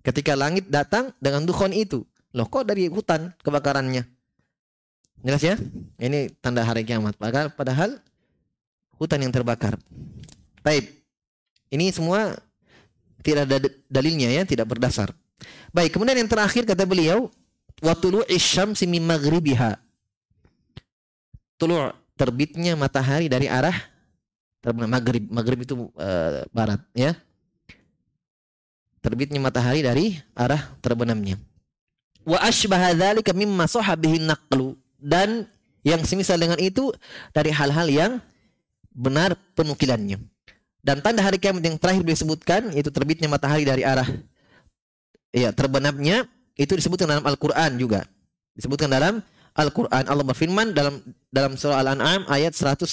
Ketika 0.04 0.36
langit 0.36 0.68
datang 0.68 1.16
dengan 1.16 1.48
dukhon 1.48 1.72
itu. 1.72 2.04
Loh 2.36 2.44
kok 2.44 2.68
dari 2.68 2.92
hutan 2.92 3.32
kebakarannya? 3.40 4.04
Jelas 5.24 5.42
ya? 5.42 5.56
Ini 5.96 6.36
tanda 6.44 6.60
hari 6.60 6.84
kiamat. 6.84 7.16
Padahal, 7.16 7.48
padahal 7.56 7.90
hutan 9.00 9.24
yang 9.24 9.32
terbakar. 9.32 9.80
Baik. 10.60 10.92
Ini 11.72 11.88
semua 11.92 12.36
tidak 13.24 13.48
ada 13.48 13.56
dalilnya 13.88 14.28
ya, 14.28 14.42
tidak 14.44 14.68
berdasar. 14.68 15.10
Baik, 15.72 15.96
kemudian 15.96 16.16
yang 16.16 16.30
terakhir 16.30 16.64
kata 16.64 16.84
beliau, 16.88 17.28
wa 17.84 17.92
tulu'i 17.92 18.40
syamsi 18.40 18.88
min 18.88 19.04
maghribiha. 19.04 19.76
Tulu' 21.58 21.92
terbitnya 22.16 22.78
matahari 22.78 23.28
dari 23.28 23.50
arah 23.50 23.74
maghrib. 24.66 25.24
Maghrib 25.30 25.58
itu 25.62 25.74
uh, 25.94 26.44
barat 26.50 26.82
ya. 26.94 27.14
Terbitnya 28.98 29.38
matahari 29.38 29.80
dari 29.80 30.18
arah 30.34 30.74
terbenamnya. 30.82 31.38
Wa 32.26 32.42
ashbaha 32.44 32.92
dzalika 32.92 33.32
mimma 33.32 33.70
sahabihi 33.70 34.26
naqlu 34.26 34.74
dan 34.98 35.46
yang 35.86 36.02
semisal 36.02 36.36
dengan 36.36 36.58
itu 36.58 36.90
dari 37.30 37.54
hal-hal 37.54 37.86
yang 37.88 38.12
benar 38.90 39.38
penukilannya. 39.54 40.18
Dan 40.82 40.98
tanda 41.00 41.22
hari 41.22 41.38
kiamat 41.38 41.62
yang 41.62 41.78
terakhir 41.78 42.02
disebutkan 42.02 42.74
itu 42.74 42.90
terbitnya 42.90 43.30
matahari 43.30 43.62
dari 43.62 43.86
arah 43.86 44.06
ya 45.32 45.52
terbenamnya 45.52 46.24
itu 46.58 46.74
disebutkan 46.74 47.06
dalam 47.06 47.24
Al-Qur'an 47.24 47.78
juga. 47.78 48.04
Disebutkan 48.58 48.90
dalam 48.90 49.22
Al-Qur'an 49.54 50.06
Allah 50.10 50.26
berfirman 50.26 50.74
dalam 50.74 50.98
dalam 51.30 51.54
surah 51.54 51.78
Al-An'am 51.82 52.26
ayat 52.26 52.54
158. 52.54 52.90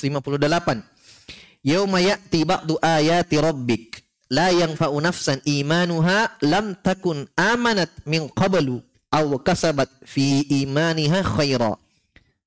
Yauma 1.65 1.97
ya'ti 1.97 2.45
ba'du 2.45 2.77
ayati 2.77 3.41
rabbik 3.41 4.05
la 4.29 4.53
yanfa'u 4.53 5.01
nafsan 5.01 5.41
imanuha 5.49 6.37
lam 6.45 6.77
takun 6.77 7.25
amanat 7.33 7.89
min 8.05 8.29
qablu 8.29 8.85
aw 9.09 9.25
kasabat 9.41 9.89
fi 10.05 10.45
imaniha 10.45 11.25
khaira. 11.25 11.73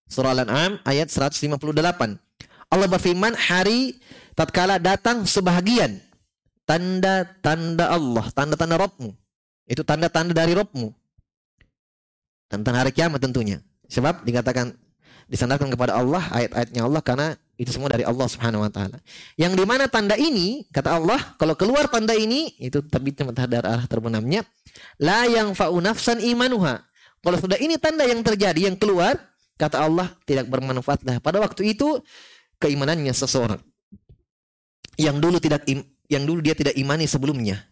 Surah 0.06 0.38
Al-An'am 0.38 0.78
ayat 0.86 1.10
158. 1.10 1.58
Allah 2.70 2.86
berfirman 2.86 3.34
hari 3.34 3.98
tatkala 4.38 4.78
datang 4.78 5.26
sebahagian 5.26 5.98
tanda-tanda 6.62 7.90
Allah, 7.90 8.24
tanda-tanda 8.30 8.78
Rabbmu. 8.78 9.10
Itu 9.66 9.82
tanda-tanda 9.82 10.30
dari 10.30 10.54
Rabbmu 10.54 10.94
tentang 12.48 12.74
hari 12.76 12.94
kiamat 12.94 13.20
tentunya. 13.20 13.60
Sebab 13.88 14.22
dikatakan 14.24 14.76
disandarkan 15.28 15.68
kepada 15.68 15.94
Allah 15.94 16.24
ayat-ayatnya 16.32 16.82
Allah 16.82 17.02
karena 17.04 17.26
itu 17.60 17.68
semua 17.68 17.92
dari 17.92 18.02
Allah 18.02 18.24
Subhanahu 18.24 18.64
wa 18.64 18.72
taala. 18.72 18.96
Yang 19.36 19.60
di 19.60 19.64
mana 19.68 19.84
tanda 19.86 20.16
ini 20.16 20.64
kata 20.72 20.96
Allah 20.96 21.20
kalau 21.36 21.52
keluar 21.54 21.86
tanda 21.92 22.16
ini 22.16 22.56
itu 22.56 22.80
terbitnya 22.80 23.28
matahari 23.28 23.60
arah 23.60 23.84
terbenamnya 23.84 24.42
la 24.96 25.28
yang 25.28 25.52
fa'u 25.52 25.76
nafsan 25.78 26.24
imanuha. 26.24 26.80
Kalau 27.20 27.38
sudah 27.38 27.60
ini 27.60 27.76
tanda 27.76 28.08
yang 28.08 28.24
terjadi 28.24 28.72
yang 28.72 28.76
keluar 28.80 29.20
kata 29.60 29.84
Allah 29.84 30.08
tidak 30.24 30.48
bermanfaat 30.48 31.04
dah 31.04 31.16
pada 31.20 31.44
waktu 31.44 31.76
itu 31.76 32.00
keimanannya 32.62 33.12
seseorang 33.12 33.60
yang 34.98 35.18
dulu 35.18 35.38
tidak 35.38 35.62
im, 35.66 35.82
yang 36.10 36.24
dulu 36.26 36.42
dia 36.42 36.54
tidak 36.54 36.74
imani 36.78 37.06
sebelumnya 37.06 37.62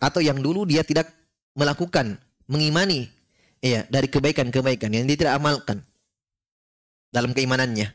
atau 0.00 0.18
yang 0.24 0.40
dulu 0.40 0.66
dia 0.66 0.82
tidak 0.82 1.08
melakukan 1.54 2.18
mengimani 2.50 3.12
Iya, 3.60 3.84
dari 3.92 4.08
kebaikan-kebaikan 4.08 4.88
yang 4.88 5.04
dia 5.04 5.20
tidak 5.20 5.36
amalkan 5.36 5.84
dalam 7.10 7.34
keimanannya. 7.34 7.90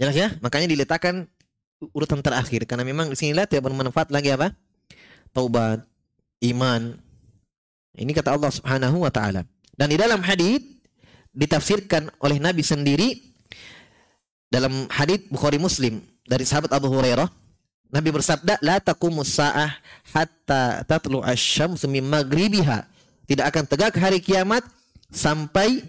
Jelas 0.00 0.16
ya? 0.16 0.28
Makanya 0.42 0.66
diletakkan 0.66 1.28
urutan 1.92 2.24
terakhir 2.24 2.64
karena 2.64 2.82
memang 2.82 3.12
di 3.12 3.16
sinilah 3.16 3.46
tidak 3.46 3.70
bermanfaat 3.70 4.10
lagi 4.10 4.32
apa? 4.34 4.50
Taubat, 5.30 5.84
iman. 6.50 6.98
Ini 7.94 8.10
kata 8.10 8.34
Allah 8.34 8.50
Subhanahu 8.50 9.06
wa 9.06 9.12
taala. 9.12 9.46
Dan 9.74 9.92
di 9.92 9.96
dalam 10.00 10.18
hadis 10.24 10.62
ditafsirkan 11.34 12.10
oleh 12.22 12.38
Nabi 12.38 12.62
sendiri 12.62 13.34
dalam 14.50 14.86
hadis 14.90 15.26
Bukhari 15.30 15.58
Muslim 15.58 15.98
dari 16.26 16.46
sahabat 16.46 16.70
Abu 16.70 16.86
Hurairah 16.86 17.26
Nabi 17.90 18.10
bersabda 18.10 18.58
la 18.62 18.78
taqumus 18.78 19.34
saah 19.34 19.70
hatta 20.14 20.86
tatlu 20.86 21.22
asy-syamsu 21.22 21.90
min 21.90 22.06
maghribiha 22.06 22.86
tidak 23.26 23.50
akan 23.50 23.64
tegak 23.66 23.94
hari 23.98 24.22
kiamat 24.22 24.62
sampai 25.10 25.82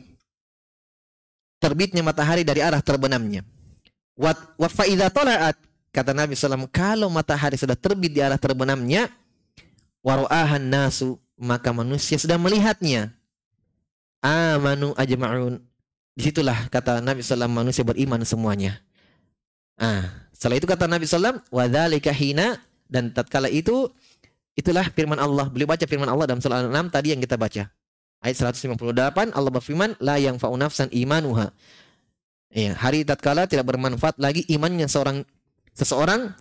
terbitnya 1.59 2.01
matahari 2.05 2.41
dari 2.43 2.61
arah 2.61 2.79
terbenamnya. 2.79 3.43
Wa 4.15 4.31
fa 4.71 4.87
idza 4.87 5.11
tala'at 5.11 5.59
kata 5.91 6.11
Nabi 6.15 6.35
SAW 6.35 6.67
kalau 6.71 7.07
matahari 7.11 7.59
sudah 7.59 7.75
terbit 7.75 8.11
di 8.11 8.19
arah 8.23 8.39
terbenamnya 8.39 9.11
waru'ahan 10.03 10.63
nasu 10.63 11.19
maka 11.35 11.71
manusia 11.75 12.15
sudah 12.19 12.35
melihatnya 12.39 13.11
amanu 14.23 14.95
ajma'un 14.95 15.59
di 16.15 16.21
situlah 16.23 16.67
kata 16.71 16.99
Nabi 17.03 17.23
SAW 17.23 17.47
manusia 17.47 17.83
beriman 17.83 18.23
semuanya 18.27 18.79
ah 19.79 20.27
setelah 20.35 20.59
itu 20.59 20.67
kata 20.67 20.87
Nabi 20.87 21.07
SAW 21.07 21.43
wadzalika 21.51 22.11
hina 22.11 22.59
dan 22.87 23.11
tatkala 23.11 23.47
itu 23.47 23.91
Itulah 24.55 24.87
firman 24.95 25.19
Allah. 25.19 25.51
Beliau 25.51 25.67
baca 25.67 25.83
firman 25.83 26.07
Allah 26.07 26.31
dalam 26.31 26.39
surah 26.39 26.63
Al-An'am 26.63 26.87
tadi 26.87 27.11
yang 27.11 27.19
kita 27.19 27.35
baca. 27.35 27.67
Ayat 28.25 28.57
158 28.57 29.37
Allah 29.37 29.51
berfirman 29.53 29.93
la 30.01 30.17
yang 30.17 30.41
fa'u 30.41 30.57
nafsan 30.57 30.89
imanuha. 30.89 31.53
Ya, 32.49 32.73
hari 32.73 33.05
tatkala 33.05 33.45
tidak 33.45 33.69
bermanfaat 33.69 34.17
lagi 34.17 34.41
imannya 34.49 34.89
seorang 34.89 35.21
seseorang 35.77 36.33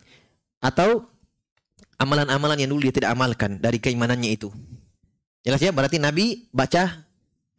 atau 0.65 1.05
amalan-amalan 2.01 2.65
yang 2.65 2.73
dulu 2.73 2.89
dia 2.89 2.95
tidak 2.97 3.13
amalkan 3.13 3.61
dari 3.61 3.77
keimanannya 3.77 4.33
itu. 4.33 4.49
Jelas 5.45 5.61
ya, 5.61 5.77
berarti 5.77 6.01
Nabi 6.01 6.49
baca 6.57 7.05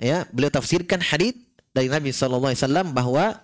ya, 0.02 0.26
beliau 0.34 0.50
tafsirkan 0.50 1.06
hadis 1.06 1.38
dari 1.70 1.86
Nabi 1.86 2.10
wasallam 2.10 2.98
bahwa 2.98 3.38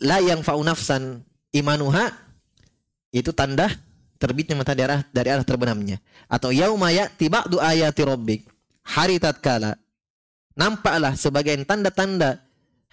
la 0.00 0.18
yang 0.24 0.40
fa'u 0.40 0.64
nafsan 0.64 1.20
imanuha 1.52 2.08
itu 3.12 3.36
tanda 3.36 3.68
terbitnya 4.16 4.56
mata 4.56 4.72
dari 4.72 4.88
arah 4.88 5.04
dari 5.12 5.28
arah 5.28 5.44
terbenamnya 5.44 6.00
atau 6.26 6.48
yauma 6.48 6.88
ya'ti 6.88 7.28
ba'du 7.28 7.60
ayati 7.60 8.02
rabbik 8.02 8.53
hari 8.84 9.18
tatkala 9.18 9.74
nampaklah 10.54 11.18
sebagian 11.18 11.66
tanda-tanda 11.66 12.44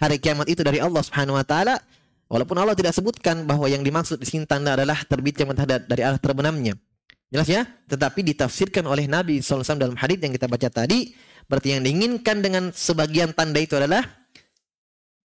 hari 0.01 0.17
kiamat 0.17 0.50
itu 0.50 0.65
dari 0.65 0.81
Allah 0.81 1.05
Subhanahu 1.05 1.38
wa 1.38 1.45
taala. 1.45 1.77
Walaupun 2.31 2.55
Allah 2.55 2.79
tidak 2.79 2.95
sebutkan 2.95 3.43
bahwa 3.43 3.67
yang 3.67 3.83
dimaksud 3.83 4.15
di 4.15 4.24
sini 4.24 4.48
tanda 4.48 4.79
adalah 4.79 5.03
terbitnya 5.03 5.43
matahari 5.43 5.83
dari 5.83 6.00
arah 6.00 6.15
terbenamnya. 6.15 6.79
Jelas 7.27 7.48
ya? 7.48 7.67
Tetapi 7.91 8.24
ditafsirkan 8.24 8.88
oleh 8.88 9.03
Nabi 9.03 9.43
SAW 9.43 9.75
dalam 9.75 10.00
hadis 10.00 10.15
yang 10.24 10.31
kita 10.31 10.48
baca 10.48 10.71
tadi 10.71 11.12
berarti 11.51 11.75
yang 11.75 11.83
diinginkan 11.83 12.39
dengan 12.39 12.71
sebagian 12.71 13.36
tanda 13.36 13.60
itu 13.60 13.75
adalah 13.75 14.07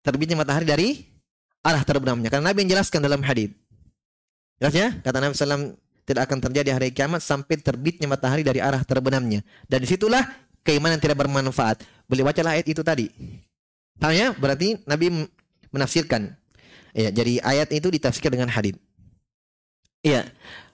terbitnya 0.02 0.34
matahari 0.34 0.66
dari 0.66 0.88
arah 1.62 1.82
terbenamnya. 1.86 2.26
Karena 2.26 2.50
Nabi 2.50 2.66
menjelaskan 2.66 2.98
dalam 2.98 3.22
hadis. 3.22 3.54
Jelas 4.58 4.74
ya? 4.74 4.88
Kata 4.98 5.22
Nabi 5.22 5.34
SAW 5.38 5.78
tidak 6.06 6.22
akan 6.30 6.38
terjadi 6.38 6.70
hari 6.74 6.94
kiamat 6.94 7.22
sampai 7.22 7.58
terbitnya 7.58 8.06
matahari 8.10 8.42
dari 8.42 8.58
arah 8.58 8.82
terbenamnya. 8.82 9.46
Dan 9.66 9.82
di 9.82 9.90
situlah 9.90 10.26
keimanan 10.66 10.98
tidak 10.98 11.22
bermanfaat. 11.22 11.86
Beliau 12.10 12.26
bacalah 12.26 12.58
ayat 12.58 12.66
itu 12.66 12.82
tadi. 12.82 13.06
Tanya 14.02 14.34
berarti 14.34 14.82
Nabi 14.84 15.30
menafsirkan. 15.70 16.34
Ya, 16.96 17.14
jadi 17.14 17.38
ayat 17.46 17.70
itu 17.70 17.86
ditafsirkan 17.86 18.34
dengan 18.34 18.50
hadis. 18.50 18.74
Iya. 20.02 20.26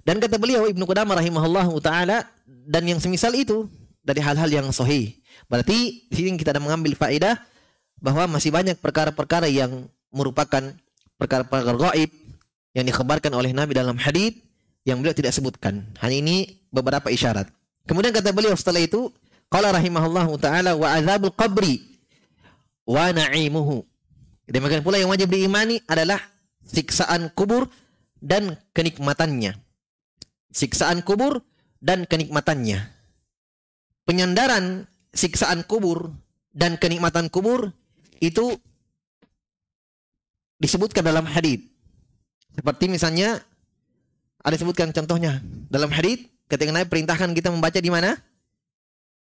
Dan 0.02 0.18
kata 0.18 0.40
beliau 0.40 0.66
Ibnu 0.66 0.82
Qudamah 0.82 1.20
rahimahullah 1.20 1.68
taala 1.78 2.26
dan 2.46 2.82
yang 2.88 2.98
semisal 2.98 3.30
itu 3.36 3.70
dari 4.02 4.18
hal-hal 4.18 4.50
yang 4.50 4.66
sahih. 4.74 5.14
Berarti 5.46 6.08
sini 6.10 6.34
kita 6.34 6.56
ada 6.56 6.62
mengambil 6.62 6.98
faedah 6.98 7.38
bahwa 8.02 8.26
masih 8.38 8.50
banyak 8.50 8.74
perkara-perkara 8.82 9.46
yang 9.46 9.86
merupakan 10.10 10.74
perkara-perkara 11.16 11.94
gaib 11.94 12.10
yang 12.74 12.84
dikhabarkan 12.88 13.30
oleh 13.30 13.54
Nabi 13.54 13.78
dalam 13.78 13.94
hadis 13.94 14.34
yang 14.82 14.98
beliau 14.98 15.14
tidak 15.14 15.30
sebutkan. 15.30 15.86
Hanya 16.02 16.18
ini 16.18 16.36
beberapa 16.74 17.06
isyarat. 17.06 17.46
Kemudian 17.86 18.10
kata 18.10 18.34
beliau 18.34 18.54
setelah 18.58 18.82
itu, 18.82 19.10
qala 19.52 19.68
rahimahullah 19.76 20.26
taala 20.40 20.72
wa 20.72 20.88
adzabul 20.96 21.36
qabri 21.36 21.84
wa 22.88 23.12
na'imuhu. 23.12 23.84
Demikian 24.48 24.80
pula 24.80 24.96
yang 24.96 25.12
wajib 25.12 25.28
diimani 25.28 25.84
adalah 25.84 26.18
siksaan 26.64 27.28
kubur 27.36 27.68
dan 28.18 28.56
kenikmatannya. 28.72 29.52
Siksaan 30.48 31.04
kubur 31.04 31.44
dan 31.84 32.08
kenikmatannya. 32.08 32.80
Penyandaran 34.08 34.88
siksaan 35.12 35.68
kubur 35.68 36.10
dan 36.56 36.80
kenikmatan 36.80 37.28
kubur 37.28 37.70
itu 38.18 38.56
disebutkan 40.58 41.04
dalam 41.04 41.28
hadis. 41.28 41.60
Seperti 42.52 42.88
misalnya 42.88 43.40
ada 44.42 44.54
disebutkan 44.58 44.90
contohnya 44.90 45.40
dalam 45.70 45.88
hadis 45.94 46.28
ketika 46.50 46.74
Nabi 46.74 46.90
perintahkan 46.90 47.30
kita 47.32 47.48
membaca 47.48 47.78
di 47.78 47.88
mana? 47.88 48.18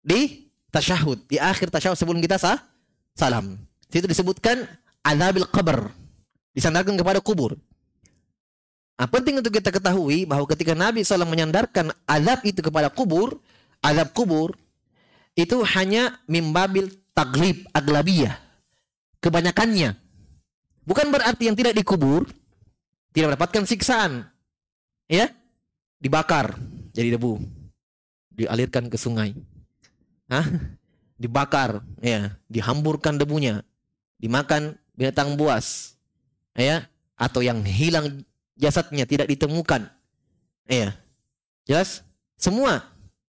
Di 0.06 0.54
tasyahud, 0.70 1.26
di 1.26 1.42
akhir 1.42 1.74
tasyahud 1.74 1.98
sebelum 1.98 2.22
kita 2.22 2.38
sah 2.38 2.62
salam. 3.18 3.58
Itu 3.90 4.06
disebutkan 4.06 4.70
azabil 5.02 5.50
qabr. 5.50 5.90
Disandarkan 6.54 6.94
kepada 6.94 7.18
kubur. 7.20 7.58
Nah, 8.96 9.08
penting 9.12 9.44
untuk 9.44 9.52
kita 9.52 9.76
ketahui 9.76 10.24
bahwa 10.24 10.48
ketika 10.48 10.72
Nabi 10.72 11.04
SAW 11.04 11.28
menyandarkan 11.28 11.92
azab 12.08 12.40
itu 12.48 12.64
kepada 12.64 12.88
kubur, 12.88 13.36
azab 13.84 14.16
kubur, 14.16 14.56
itu 15.36 15.60
hanya 15.76 16.16
mimbabil 16.32 16.88
taglib 17.12 17.68
aglabiyah. 17.76 18.40
Kebanyakannya. 19.20 20.00
Bukan 20.88 21.12
berarti 21.12 21.52
yang 21.52 21.58
tidak 21.60 21.76
dikubur, 21.76 22.24
tidak 23.12 23.36
mendapatkan 23.36 23.68
siksaan. 23.68 24.32
Ya, 25.12 25.28
dibakar 26.00 26.56
jadi 26.96 27.20
debu. 27.20 27.44
Dialirkan 28.32 28.88
ke 28.88 28.96
sungai. 28.96 29.36
Hah? 30.30 30.46
Dibakar, 31.16 31.80
ya, 32.04 32.36
dihamburkan 32.52 33.16
debunya. 33.16 33.64
Dimakan 34.20 34.76
binatang 34.98 35.40
buas. 35.40 35.96
Ya, 36.56 36.88
atau 37.20 37.44
yang 37.44 37.64
hilang 37.64 38.24
jasadnya 38.56 39.04
tidak 39.08 39.28
ditemukan. 39.28 39.88
Iya. 40.68 40.96
Jelas? 41.68 42.04
Semua. 42.36 42.84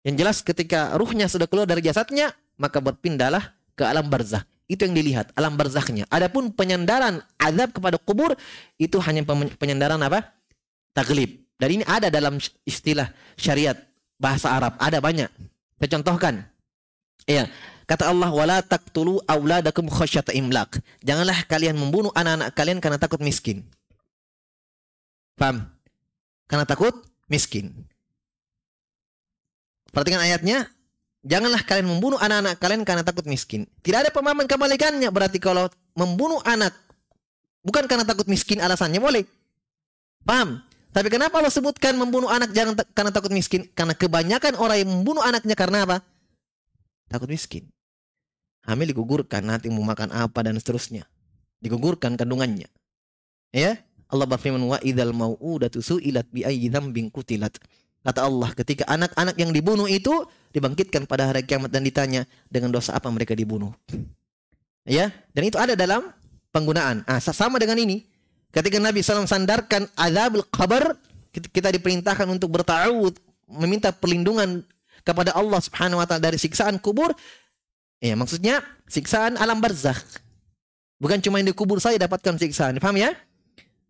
Yang 0.06 0.16
jelas 0.24 0.38
ketika 0.42 0.94
ruhnya 0.96 1.28
sudah 1.28 1.46
keluar 1.50 1.68
dari 1.68 1.84
jasadnya, 1.84 2.32
maka 2.56 2.82
berpindahlah 2.82 3.54
ke 3.78 3.84
alam 3.86 4.08
barzah. 4.10 4.46
Itu 4.68 4.84
yang 4.84 4.96
dilihat, 5.00 5.32
alam 5.38 5.56
barzahnya. 5.56 6.04
Adapun 6.12 6.52
penyandaran 6.52 7.24
azab 7.40 7.72
kepada 7.72 7.96
kubur, 7.96 8.36
itu 8.76 9.00
hanya 9.00 9.24
penyandaran 9.56 10.00
apa? 10.04 10.28
Taglib. 10.92 11.40
Dan 11.58 11.82
ini 11.82 11.84
ada 11.88 12.12
dalam 12.12 12.38
istilah 12.68 13.10
syariat 13.40 13.78
bahasa 14.20 14.52
Arab. 14.54 14.76
Ada 14.78 15.00
banyak. 15.00 15.32
Saya 15.80 15.90
contohkan. 15.98 16.34
Iya. 17.28 17.52
Kata 17.88 18.12
Allah, 18.12 18.32
"Wala 18.32 18.60
taqtulu 18.64 19.24
auladakum 19.28 19.88
khasyata 19.88 20.36
imlak." 20.36 20.80
Janganlah 21.04 21.44
kalian 21.48 21.76
membunuh 21.76 22.12
anak-anak 22.16 22.52
kalian 22.56 22.80
karena 22.80 23.00
takut 23.00 23.20
miskin. 23.24 23.64
Paham? 25.38 25.68
Karena 26.48 26.66
takut 26.68 26.96
miskin. 27.28 27.72
Perhatikan 29.92 30.24
ayatnya. 30.24 30.68
Janganlah 31.28 31.64
kalian 31.68 31.92
membunuh 31.92 32.16
anak-anak 32.20 32.56
kalian 32.60 32.82
karena 32.88 33.04
takut 33.04 33.28
miskin. 33.28 33.68
Tidak 33.84 34.08
ada 34.08 34.10
pemahaman 34.12 34.48
kebalikannya. 34.48 35.12
Berarti 35.12 35.44
kalau 35.44 35.68
membunuh 35.92 36.40
anak 36.48 36.72
bukan 37.64 37.84
karena 37.84 38.08
takut 38.08 38.28
miskin 38.32 38.64
alasannya 38.64 39.00
boleh. 39.00 39.28
Paham? 40.24 40.64
Tapi 40.96 41.08
kenapa 41.12 41.40
Allah 41.40 41.52
sebutkan 41.52 42.00
membunuh 42.00 42.32
anak 42.32 42.56
jangan 42.56 42.80
karena 42.96 43.12
takut 43.12 43.32
miskin? 43.36 43.68
Karena 43.76 43.92
kebanyakan 43.92 44.56
orang 44.56 44.78
yang 44.82 44.90
membunuh 44.92 45.24
anaknya 45.24 45.56
karena 45.56 45.84
apa? 45.84 45.98
Takut 47.08 47.32
miskin. 47.32 47.68
Hamil 48.68 48.92
digugurkan, 48.92 49.48
nanti 49.48 49.72
mau 49.72 49.84
makan 49.84 50.12
apa 50.12 50.44
dan 50.44 50.60
seterusnya. 50.60 51.08
Digugurkan 51.64 52.20
kandungannya. 52.20 52.68
Ya? 53.56 53.80
Allah 54.08 54.28
berfirman 54.28 54.64
wa 54.64 54.80
idzal 54.80 55.12
mau'udatu 55.12 55.84
su'ilat 55.84 56.28
bi 56.32 56.44
ayyi 56.44 56.72
dzambin 56.72 57.12
qutilat. 57.12 57.56
Kata 58.04 58.24
Allah, 58.24 58.56
ketika 58.56 58.88
anak-anak 58.88 59.36
yang 59.36 59.52
dibunuh 59.52 59.88
itu 59.88 60.12
dibangkitkan 60.56 61.04
pada 61.04 61.28
hari 61.28 61.44
kiamat 61.44 61.72
dan 61.72 61.84
ditanya 61.84 62.24
dengan 62.48 62.72
dosa 62.72 62.96
apa 62.96 63.12
mereka 63.12 63.36
dibunuh. 63.36 63.76
Ya, 64.88 65.12
dan 65.36 65.44
itu 65.44 65.60
ada 65.60 65.76
dalam 65.76 66.08
penggunaan. 66.56 67.04
Ah, 67.04 67.20
sama 67.20 67.60
dengan 67.60 67.76
ini. 67.76 68.08
Ketika 68.56 68.80
Nabi 68.80 69.04
SAW 69.04 69.28
sandarkan 69.28 69.92
azabul 70.00 70.48
qabr, 70.48 70.96
kita 71.36 71.68
diperintahkan 71.76 72.32
untuk 72.32 72.48
bertawud, 72.56 73.20
meminta 73.52 73.92
perlindungan 73.92 74.64
kepada 75.08 75.32
Allah 75.32 75.64
Subhanahu 75.64 76.04
wa 76.04 76.06
taala 76.06 76.28
dari 76.28 76.36
siksaan 76.36 76.84
kubur. 76.84 77.16
Ya, 78.04 78.20
maksudnya 78.20 78.60
siksaan 78.92 79.40
alam 79.40 79.64
barzakh. 79.64 79.98
Bukan 81.00 81.24
cuma 81.24 81.40
yang 81.40 81.56
dikubur 81.56 81.80
saja 81.80 81.96
dapatkan 81.96 82.36
siksaan. 82.36 82.76
Paham 82.84 83.00
ya? 83.00 83.16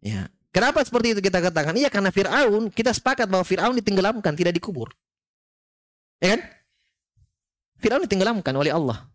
Ya. 0.06 0.30
Kenapa 0.53 0.86
seperti 0.86 1.17
itu 1.17 1.21
kita 1.25 1.41
katakan? 1.41 1.73
Iya 1.75 1.89
karena 1.89 2.13
Fir'aun, 2.13 2.69
kita 2.69 2.93
sepakat 2.93 3.25
bahwa 3.27 3.43
Fir'aun 3.43 3.75
ditenggelamkan, 3.82 4.38
tidak 4.38 4.53
dikubur. 4.56 4.93
Ya 6.21 6.38
kan? 6.38 6.41
Fir'aun 7.82 8.03
ditenggelamkan 8.06 8.53
oleh 8.53 8.73
Allah. 8.73 9.06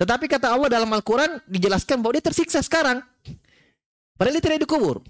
Tetapi 0.00 0.26
kata 0.26 0.50
Allah 0.50 0.68
dalam 0.72 0.90
Al-Quran 0.90 1.38
dijelaskan 1.46 2.02
bahwa 2.02 2.18
dia 2.18 2.24
tersiksa 2.24 2.58
sekarang. 2.64 3.04
Padahal 4.18 4.34
dia 4.38 4.44
tidak 4.44 4.60
dikubur. 4.66 5.04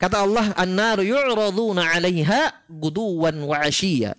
Kata 0.00 0.24
Allah, 0.24 0.56
An-naru 0.56 1.04
yu'raduna 1.04 1.92
'alaiha 1.92 2.66
guduwan 2.72 3.36
wa 3.44 3.60
'ashiyya. 3.60 4.16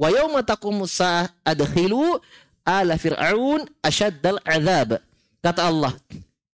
Wa 0.00 0.08
yawma 0.08 0.40
taqumu 0.40 0.88
adkhilu 1.44 2.16
ala 2.64 2.96
fir'aun 2.96 3.68
asyaddal 3.84 4.40
'adzab. 4.48 4.96
Kata 5.44 5.68
Allah 5.68 5.92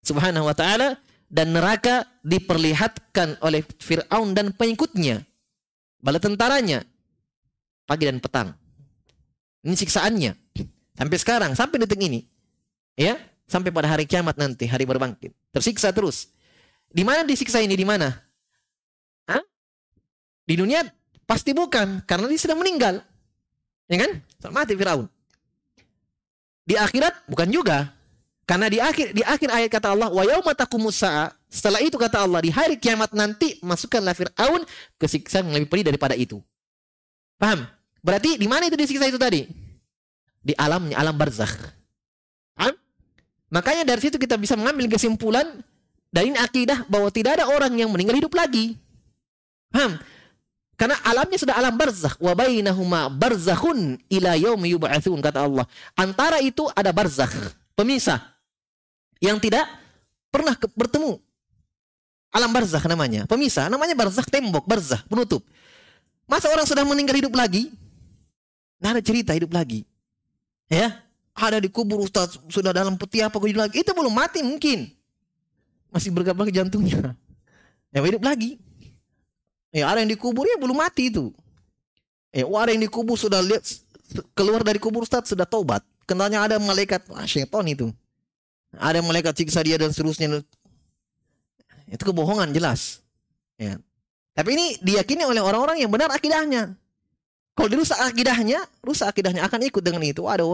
Subhanahu 0.03 0.51
wa 0.51 0.55
taala, 0.55 0.99
dan 1.27 1.51
neraka 1.51 2.07
diperlihatkan 2.23 3.43
oleh 3.43 3.67
Fir'aun 3.83 4.31
dan 4.31 4.55
pengikutnya. 4.55 5.27
Bala 5.99 6.23
tentaranya. 6.23 6.87
Pagi 7.87 8.07
dan 8.07 8.23
petang. 8.23 8.55
Ini 9.67 9.75
siksaannya. 9.75 10.33
Sampai 10.95 11.19
sekarang, 11.19 11.51
sampai 11.59 11.83
detik 11.83 11.99
ini. 11.99 12.23
Ya, 12.95 13.19
sampai 13.51 13.75
pada 13.75 13.91
hari 13.91 14.07
kiamat 14.07 14.39
nanti, 14.39 14.71
hari 14.71 14.87
berbangkit. 14.87 15.35
Tersiksa 15.51 15.91
terus. 15.91 16.31
Di 16.87 17.03
mana 17.03 17.27
disiksa 17.27 17.59
ini? 17.59 17.75
Di 17.75 17.83
mana? 17.83 18.15
Di 20.47 20.55
dunia 20.55 20.87
pasti 21.27 21.51
bukan, 21.51 22.07
karena 22.07 22.31
dia 22.31 22.39
sudah 22.39 22.55
meninggal. 22.55 23.03
Ya 23.87 23.97
kan? 24.03 24.11
Mati 24.51 24.75
Firaun. 24.75 25.07
Di 26.67 26.75
akhirat 26.75 27.31
bukan 27.31 27.47
juga, 27.51 27.95
karena 28.47 28.67
di 28.67 28.79
akhir 28.83 29.15
di 29.15 29.23
akhir 29.23 29.49
ayat 29.51 29.71
kata 29.71 29.95
Allah, 29.95 30.11
"Wa 30.11 30.23
yauma 30.27 30.55
Setelah 31.47 31.81
itu 31.81 31.95
kata 31.95 32.27
Allah, 32.27 32.43
di 32.43 32.51
hari 32.51 32.75
kiamat 32.77 33.15
nanti 33.15 33.57
masukkanlah 33.63 34.13
Firaun 34.13 34.67
ke 34.99 35.07
siksa 35.07 35.41
yang 35.47 35.55
lebih 35.55 35.71
pedih 35.71 35.95
daripada 35.95 36.19
itu. 36.19 36.43
Paham? 37.39 37.65
Berarti 38.03 38.35
di 38.37 38.47
mana 38.51 38.67
itu 38.67 38.75
disiksa 38.75 39.07
itu 39.07 39.17
tadi? 39.17 39.47
Di 40.43 40.53
alamnya, 40.59 40.99
alam 40.99 41.15
barzakh. 41.15 41.55
Paham? 42.59 42.75
Makanya 43.51 43.87
dari 43.87 44.03
situ 44.03 44.19
kita 44.19 44.35
bisa 44.35 44.59
mengambil 44.59 44.91
kesimpulan 44.91 45.47
dari 46.11 46.35
akidah 46.35 46.87
bahwa 46.91 47.11
tidak 47.15 47.41
ada 47.41 47.47
orang 47.51 47.73
yang 47.79 47.91
meninggal 47.91 48.19
hidup 48.19 48.35
lagi. 48.35 48.75
Paham? 49.71 49.99
Karena 50.77 50.97
alamnya 51.09 51.41
sudah 51.41 51.57
alam 51.57 51.73
barzakh. 51.73 52.21
Wa 52.21 52.37
bainahuma 52.37 53.09
barzakhun 53.09 53.97
ila 54.13 54.37
yaumi 54.37 54.77
yub'atsun 54.77 55.17
kata 55.25 55.49
Allah. 55.49 55.65
Antara 55.97 56.45
itu 56.45 56.69
ada 56.77 56.93
barzakh, 56.93 57.33
pemisah 57.73 58.21
yang 59.25 59.41
tidak 59.41 59.65
pernah 60.29 60.53
bertemu. 60.77 61.17
Alam 62.29 62.51
barzah 62.53 62.85
namanya, 62.85 63.25
pemisah. 63.25 63.73
Namanya 63.73 63.97
barzah 63.97 64.25
tembok, 64.29 64.69
barzah, 64.69 65.01
penutup. 65.09 65.41
Masa 66.29 66.53
orang 66.53 66.69
sudah 66.69 66.85
meninggal 66.85 67.17
hidup 67.17 67.33
lagi? 67.33 67.73
Nah 68.77 68.93
ada 68.93 69.01
cerita 69.01 69.33
hidup 69.33 69.57
lagi. 69.57 69.89
Ya, 70.69 71.01
ada 71.33 71.57
di 71.57 71.73
kubur 71.73 72.05
Ustaz, 72.05 72.37
sudah 72.53 72.77
dalam 72.77 73.01
peti 73.01 73.25
apa 73.25 73.41
hidup 73.41 73.65
lagi. 73.65 73.81
Itu 73.81 73.97
belum 73.97 74.13
mati 74.13 74.45
mungkin. 74.45 74.93
Masih 75.89 76.13
bergerak 76.13 76.53
jantungnya. 76.53 77.17
Ya 77.95 78.05
hidup 78.05 78.29
lagi. 78.29 78.61
Ya 79.77 79.93
ada 79.93 80.01
yang 80.01 80.09
dikubur 80.09 80.49
ya 80.49 80.57
belum 80.57 80.81
mati 80.81 81.13
itu. 81.13 81.37
Ya 82.33 82.49
ada 82.49 82.73
yang 82.73 82.81
dikubur 82.81 83.21
sudah 83.21 83.45
lihat 83.45 83.61
keluar 84.33 84.65
dari 84.65 84.81
kubur 84.81 85.05
Ustaz 85.05 85.29
sudah 85.29 85.45
tobat. 85.45 85.85
Kenalnya 86.09 86.41
ada 86.41 86.57
malaikat, 86.57 87.05
ah, 87.13 87.29
syaitan 87.29 87.61
itu. 87.69 87.93
Ada 88.73 89.05
malaikat 89.05 89.37
siksa 89.37 89.61
dia 89.61 89.77
dan 89.77 89.93
seterusnya. 89.93 90.41
Itu 91.93 92.03
kebohongan 92.09 92.57
jelas. 92.57 93.05
Ya. 93.61 93.77
Tapi 94.33 94.57
ini 94.57 94.67
diyakini 94.81 95.29
oleh 95.29 95.45
orang-orang 95.45 95.77
yang 95.77 95.93
benar 95.93 96.09
akidahnya. 96.09 96.73
Kalau 97.57 97.69
dirusak 97.69 98.01
akidahnya, 98.01 98.65
rusak 98.81 99.13
akidahnya 99.13 99.45
akan 99.45 99.61
ikut 99.65 99.83
dengan 99.85 100.01
itu. 100.05 100.25
Ada 100.25 100.45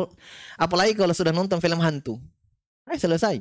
apalagi 0.59 0.99
kalau 0.99 1.15
sudah 1.15 1.31
nonton 1.31 1.63
film 1.63 1.79
hantu. 1.79 2.19
Ay, 2.87 2.99
selesai. 2.99 3.39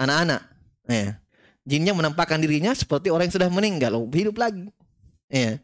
Anak-anak. 0.00 0.40
Ya. 0.88 1.20
jinnya 1.62 1.94
menampakkan 1.94 2.42
dirinya 2.42 2.74
seperti 2.74 3.06
orang 3.06 3.30
yang 3.30 3.36
sudah 3.38 3.46
meninggal, 3.46 3.94
oh, 3.94 4.10
hidup 4.10 4.34
lagi. 4.34 4.66
Ya. 5.32 5.56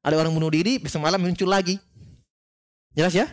Ada 0.00 0.16
orang 0.16 0.32
bunuh 0.32 0.48
diri, 0.48 0.80
semalam 0.88 1.20
muncul 1.20 1.44
lagi. 1.44 1.76
Jelas 2.96 3.12
ya? 3.12 3.28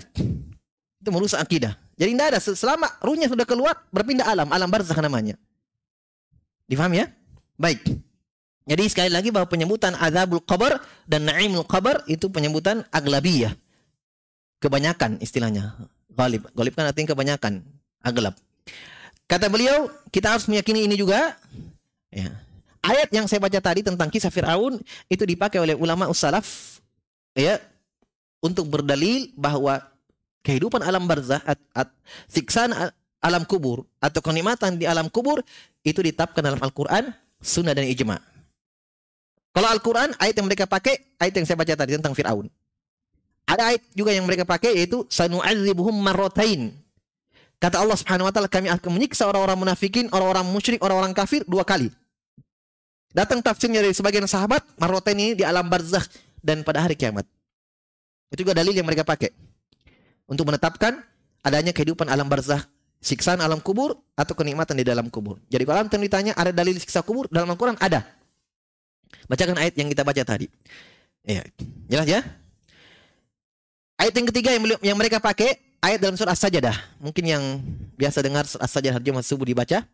Itu 0.99 1.09
merusak 1.15 1.39
akidah. 1.39 1.79
Jadi 1.95 2.11
tidak 2.13 2.27
ada 2.35 2.39
selama 2.43 2.87
ruhnya 2.99 3.31
sudah 3.31 3.47
keluar 3.47 3.73
berpindah 3.89 4.27
alam, 4.27 4.51
alam 4.51 4.67
barzakh 4.67 4.99
namanya. 4.99 5.39
Difaham 6.67 6.93
ya? 6.93 7.07
Baik. 7.55 7.81
Jadi 8.67 8.83
sekali 8.91 9.07
lagi 9.07 9.31
bahwa 9.31 9.47
penyebutan 9.47 9.95
azabul 9.95 10.43
qabr 10.43 10.75
dan 11.07 11.23
naimul 11.23 11.63
qabr 11.63 12.03
itu 12.11 12.27
penyebutan 12.27 12.83
aglabiyah. 12.91 13.55
Kebanyakan 14.59 15.23
istilahnya. 15.23 15.79
Galib. 16.11 16.51
Galib 16.51 16.75
kan 16.75 16.91
artinya 16.91 17.15
kebanyakan. 17.15 17.63
Aglab. 18.03 18.35
Kata 19.25 19.47
beliau, 19.47 19.87
kita 20.11 20.35
harus 20.35 20.51
meyakini 20.51 20.83
ini 20.83 20.99
juga. 20.99 21.39
Ya. 22.11 22.35
Ayat 22.85 23.09
yang 23.11 23.25
saya 23.25 23.41
baca 23.41 23.59
tadi 23.59 23.81
tentang 23.83 24.07
kisah 24.07 24.31
Fir'aun 24.31 24.79
itu 25.09 25.23
dipakai 25.25 25.59
oleh 25.59 25.75
ulama 25.75 26.07
ussalaf 26.07 26.79
ya 27.33 27.59
untuk 28.39 28.69
berdalil 28.69 29.33
bahwa 29.33 29.81
kehidupan 30.45 30.79
alam 30.85 31.03
barzah 31.09 31.41
at, 31.43 31.59
at, 31.75 31.89
siksaan 32.29 32.71
alam 33.19 33.43
kubur 33.43 33.83
atau 33.99 34.21
kenikmatan 34.23 34.77
di 34.77 34.85
alam 34.85 35.09
kubur 35.09 35.41
itu 35.83 35.99
ditetapkan 35.99 36.39
dalam 36.39 36.61
Al-Qur'an, 36.61 37.11
sunnah 37.41 37.73
dan 37.73 37.89
ijma. 37.89 38.21
Kalau 39.57 39.73
Al-Quran, 39.73 40.13
ayat 40.21 40.37
yang 40.37 40.45
mereka 40.45 40.69
pakai, 40.69 41.17
ayat 41.17 41.33
yang 41.33 41.45
saya 41.49 41.57
baca 41.57 41.73
tadi 41.73 41.97
tentang 41.97 42.13
Fir'aun. 42.13 42.45
Ada 43.49 43.73
ayat 43.73 43.81
juga 43.97 44.13
yang 44.13 44.27
mereka 44.29 44.45
pakai 44.45 44.75
yaitu 44.77 45.07
sanu'adzibuhum 45.09 45.97
marrotain. 45.97 46.75
Kata 47.57 47.81
Allah 47.81 47.97
Subhanahu 47.97 48.29
wa 48.29 48.33
taala 48.35 48.51
kami 48.51 48.69
akan 48.69 48.91
menyiksa 48.93 49.25
orang-orang 49.25 49.57
munafikin, 49.57 50.05
orang-orang 50.13 50.45
musyrik, 50.45 50.77
orang-orang 50.83 51.15
kafir 51.17 51.41
dua 51.49 51.65
kali. 51.65 51.89
Datang 53.15 53.39
tafsirnya 53.39 53.79
dari 53.79 53.95
sebagian 53.95 54.27
sahabat, 54.27 54.63
marrotain 54.77 55.17
ini 55.17 55.33
di 55.33 55.43
alam 55.47 55.65
barzakh 55.67 56.05
dan 56.43 56.61
pada 56.61 56.83
hari 56.83 56.93
kiamat. 56.93 57.23
Itu 58.31 58.43
juga 58.43 58.57
dalil 58.57 58.75
yang 58.75 58.83
mereka 58.83 59.07
pakai 59.07 59.31
untuk 60.27 60.47
menetapkan 60.51 60.99
adanya 61.41 61.71
kehidupan 61.71 62.11
alam 62.11 62.27
barzakh, 62.27 62.67
siksaan 62.99 63.39
alam 63.39 63.63
kubur 63.63 63.95
atau 64.19 64.35
kenikmatan 64.35 64.75
di 64.75 64.83
dalam 64.83 65.07
kubur. 65.07 65.39
Jadi 65.47 65.63
kalau 65.63 65.79
antum 65.87 66.03
ditanya 66.03 66.35
ada 66.35 66.51
dalil 66.51 66.75
siksa 66.75 66.99
kubur 66.99 67.31
dalam 67.31 67.47
Al-Qur'an 67.47 67.79
ada. 67.79 68.03
Bacakan 69.31 69.55
ayat 69.55 69.79
yang 69.79 69.87
kita 69.87 70.03
baca 70.03 70.21
tadi. 70.27 70.51
Ya, 71.23 71.43
jelas 71.87 72.07
ya? 72.07 72.19
Ayat 73.97 74.13
yang 74.13 74.27
ketiga 74.29 74.51
yang, 74.51 74.63
yang 74.83 74.97
mereka 74.99 75.23
pakai 75.23 75.57
ayat 75.79 75.99
dalam 76.03 76.19
surah 76.19 76.35
As-Sajdah. 76.35 76.75
Mungkin 76.99 77.23
yang 77.23 77.43
biasa 77.95 78.19
dengar 78.19 78.43
surah 78.45 78.67
As-Sajdah 78.67 78.99
hari 78.99 79.03
Jumat 79.07 79.23
subuh 79.23 79.47
dibaca. 79.47 79.87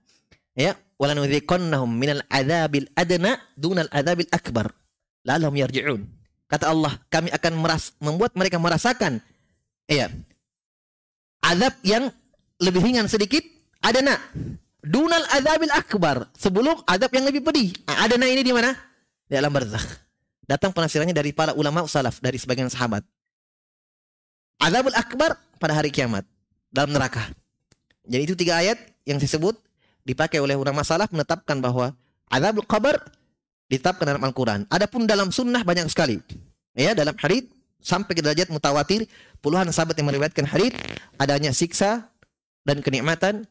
Ya, 0.53 0.77
wala 1.01 1.17
nudziqannahum 1.17 1.89
minal 1.89 2.21
adzabil 2.29 2.85
adna 2.93 3.41
dunal 3.57 3.89
adzabil 3.89 4.29
akbar. 4.29 4.69
La'allahum 5.25 5.57
yarji'un. 5.57 6.01
Kata 6.45 6.69
Allah, 6.69 6.99
kami 7.09 7.33
akan 7.33 7.53
meras, 7.57 7.97
membuat 7.97 8.37
mereka 8.37 8.61
merasakan 8.61 9.17
ya, 9.89 10.13
azab 11.41 11.73
yang 11.81 12.13
lebih 12.61 12.85
ringan 12.85 13.09
sedikit 13.09 13.41
adana 13.81 14.21
dunal 14.85 15.25
adzabil 15.33 15.73
akbar 15.73 16.29
sebelum 16.37 16.77
azab 16.85 17.09
yang 17.09 17.25
lebih 17.25 17.41
pedih. 17.41 17.73
Adana 17.89 18.29
ini 18.29 18.45
di 18.45 18.53
mana? 18.53 18.93
di 19.27 19.35
alam 19.39 19.49
barzakh. 19.49 19.81
Datang 20.45 20.75
penafsirannya 20.75 21.15
dari 21.15 21.33
para 21.33 21.55
ulama 21.57 21.87
salaf, 21.89 22.21
dari 22.21 22.37
sebagian 22.37 22.69
sahabat. 22.69 23.01
Azabul 24.61 24.93
akbar 24.93 25.39
pada 25.57 25.73
hari 25.73 25.89
kiamat 25.89 26.27
dalam 26.69 26.93
neraka. 26.93 27.31
Jadi 28.05 28.21
itu 28.21 28.35
tiga 28.37 28.59
ayat 28.59 28.77
yang 29.07 29.17
disebut 29.17 29.57
dipakai 30.03 30.39
oleh 30.39 30.55
ulama 30.55 30.83
salaf 30.83 31.11
menetapkan 31.11 31.59
bahwa 31.59 31.95
azabul 32.27 32.67
qabr 32.67 32.99
ditetapkan 33.71 34.15
dalam 34.15 34.23
Al-Quran. 34.23 34.67
Adapun 34.69 35.07
dalam 35.07 35.31
sunnah 35.31 35.63
banyak 35.63 35.87
sekali. 35.89 36.19
Ya, 36.75 36.93
dalam 36.93 37.15
hadis 37.17 37.47
sampai 37.83 38.15
ke 38.15 38.21
derajat 38.23 38.47
mutawatir 38.49 39.05
puluhan 39.43 39.67
sahabat 39.69 39.99
yang 39.99 40.07
meriwayatkan 40.07 40.47
hadis 40.47 40.71
adanya 41.19 41.51
siksa 41.51 42.07
dan 42.63 42.79
kenikmatan 42.79 43.43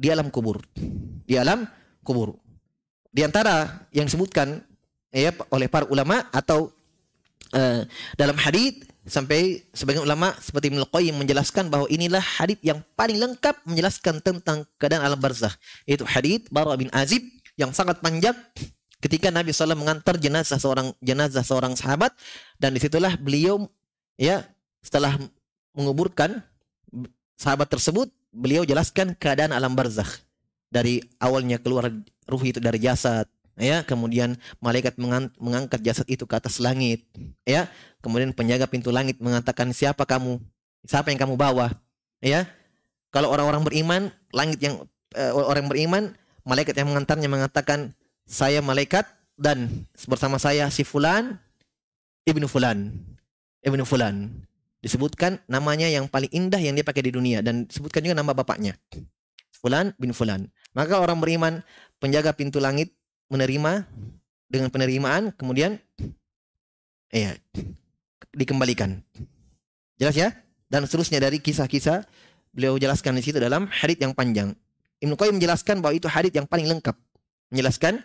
di 0.00 0.08
alam 0.08 0.32
kubur. 0.32 0.64
Di 1.28 1.36
alam 1.36 1.68
kubur. 2.00 2.40
Di 3.12 3.26
antara 3.26 3.84
yang 3.92 4.08
disebutkan 4.08 4.64
ya 5.12 5.34
oleh 5.50 5.66
para 5.66 5.84
ulama 5.90 6.24
atau 6.30 6.70
uh, 7.52 7.82
dalam 8.16 8.38
hadis 8.38 8.80
sampai 9.08 9.64
sebagian 9.72 10.04
ulama 10.04 10.36
seperti 10.36 10.68
Ibnu 10.68 10.84
Qayyim 10.92 11.16
menjelaskan 11.16 11.72
bahwa 11.72 11.88
inilah 11.88 12.20
hadis 12.20 12.60
yang 12.60 12.84
paling 12.96 13.16
lengkap 13.16 13.56
menjelaskan 13.64 14.20
tentang 14.20 14.68
keadaan 14.76 15.00
alam 15.00 15.16
barzakh. 15.16 15.56
Yaitu 15.88 16.04
hadis 16.04 16.44
Bara 16.52 16.76
bin 16.76 16.92
Azib 16.92 17.24
yang 17.56 17.72
sangat 17.72 18.04
panjang 18.04 18.36
ketika 19.00 19.32
Nabi 19.32 19.56
SAW 19.56 19.76
mengantar 19.76 20.20
jenazah 20.20 20.60
seorang 20.60 20.92
jenazah 21.00 21.40
seorang 21.40 21.72
sahabat. 21.76 22.12
Dan 22.60 22.76
di 22.76 22.80
situlah 22.82 23.16
beliau 23.16 23.64
ya 24.20 24.44
setelah 24.84 25.16
menguburkan 25.72 26.44
sahabat 27.40 27.72
tersebut 27.72 28.12
beliau 28.30 28.68
jelaskan 28.68 29.16
keadaan 29.16 29.56
alam 29.56 29.72
barzakh. 29.72 30.20
Dari 30.70 31.02
awalnya 31.18 31.58
keluar 31.58 31.90
ruh 32.30 32.42
itu 32.46 32.62
dari 32.62 32.78
jasad 32.78 33.26
ya 33.60 33.84
kemudian 33.84 34.40
malaikat 34.58 34.96
mengangkat 35.36 35.80
jasad 35.84 36.08
itu 36.08 36.24
ke 36.24 36.34
atas 36.34 36.58
langit. 36.58 37.04
Ya 37.44 37.68
kemudian 38.00 38.32
penjaga 38.32 38.64
pintu 38.66 38.88
langit 38.88 39.20
mengatakan 39.20 39.70
siapa 39.76 40.08
kamu? 40.08 40.40
Siapa 40.88 41.12
yang 41.12 41.20
kamu 41.20 41.36
bawa? 41.36 41.76
Ya 42.24 42.48
kalau 43.12 43.28
orang-orang 43.30 43.62
beriman 43.62 44.02
langit 44.32 44.58
yang 44.64 44.82
uh, 45.14 45.32
orang 45.36 45.68
beriman 45.68 46.16
malaikat 46.42 46.74
yang 46.74 46.88
mengantarnya 46.88 47.28
mengatakan 47.28 47.92
saya 48.24 48.64
malaikat 48.64 49.04
dan 49.36 49.86
bersama 50.08 50.40
saya 50.40 50.68
si 50.72 50.82
fulan 50.82 51.36
ibnu 52.24 52.48
fulan 52.48 52.96
ibnu 53.60 53.84
fulan. 53.84 54.32
Disebutkan 54.80 55.44
namanya 55.44 55.92
yang 55.92 56.08
paling 56.08 56.32
indah 56.32 56.56
yang 56.56 56.72
dia 56.72 56.80
pakai 56.80 57.04
di 57.04 57.12
dunia 57.12 57.44
dan 57.44 57.68
disebutkan 57.68 58.00
juga 58.00 58.16
nama 58.16 58.32
bapaknya 58.32 58.80
fulan 59.60 59.92
bin 60.00 60.16
fulan. 60.16 60.48
Maka 60.72 60.96
orang 60.96 61.20
beriman 61.20 61.60
penjaga 62.00 62.32
pintu 62.32 62.58
langit 62.58 62.96
menerima 63.30 63.86
dengan 64.50 64.68
penerimaan 64.68 65.30
kemudian 65.38 65.78
ya 67.14 67.38
dikembalikan. 68.34 69.00
Jelas 69.96 70.16
ya? 70.18 70.34
Dan 70.70 70.86
seterusnya 70.86 71.18
dari 71.18 71.42
kisah-kisah 71.42 72.06
beliau 72.54 72.78
jelaskan 72.78 73.18
di 73.18 73.22
situ 73.22 73.38
dalam 73.38 73.66
hadis 73.70 73.98
yang 73.98 74.14
panjang. 74.14 74.54
Ibnu 75.00 75.16
Qayyim 75.16 75.40
menjelaskan 75.40 75.80
bahwa 75.80 75.94
itu 75.96 76.06
hadis 76.06 76.30
yang 76.34 76.46
paling 76.46 76.68
lengkap 76.68 76.94
menjelaskan 77.50 78.02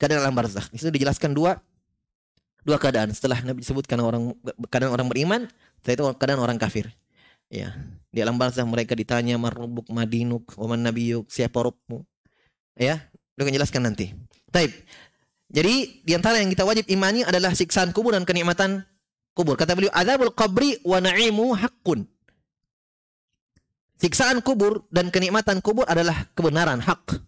keadaan 0.00 0.24
alam 0.24 0.36
barzakh. 0.36 0.72
Di 0.72 0.80
situ 0.80 0.90
dijelaskan 0.94 1.36
dua 1.36 1.60
dua 2.64 2.76
keadaan 2.80 3.12
setelah 3.12 3.40
Nabi 3.44 3.64
disebutkan 3.64 4.00
orang 4.00 4.36
keadaan 4.72 4.92
orang 4.92 5.08
beriman, 5.08 5.40
setelah 5.80 5.94
itu 5.96 6.04
keadaan 6.16 6.40
orang 6.40 6.56
kafir. 6.56 6.88
Ya, 7.50 7.74
di 8.14 8.22
alam 8.22 8.38
barzakh 8.38 8.64
mereka 8.64 8.94
ditanya 8.94 9.34
marubuk 9.34 9.90
madinuk, 9.90 10.54
waman 10.54 10.86
nabiyuk, 10.86 11.26
siapa 11.26 11.66
rupmu. 11.66 12.06
Ya, 12.78 13.09
akan 13.44 13.56
jelaskan 13.56 13.82
nanti. 13.88 14.12
Taib. 14.50 14.70
Jadi 15.50 16.06
di 16.06 16.12
antara 16.14 16.38
yang 16.38 16.50
kita 16.50 16.62
wajib 16.62 16.86
imani 16.86 17.26
adalah 17.26 17.50
siksaan 17.50 17.90
kubur 17.90 18.14
dan 18.14 18.22
kenikmatan 18.22 18.86
kubur. 19.34 19.58
Kata 19.58 19.74
beliau, 19.74 19.90
"Adzabul 19.90 20.30
qabri 20.30 20.78
wa 20.86 21.02
na'imu 21.02 21.58
haqqun." 21.58 22.06
Siksaan 24.00 24.40
kubur 24.40 24.86
dan 24.88 25.12
kenikmatan 25.12 25.60
kubur 25.60 25.84
adalah 25.84 26.30
kebenaran, 26.32 26.80
hak. 26.80 27.20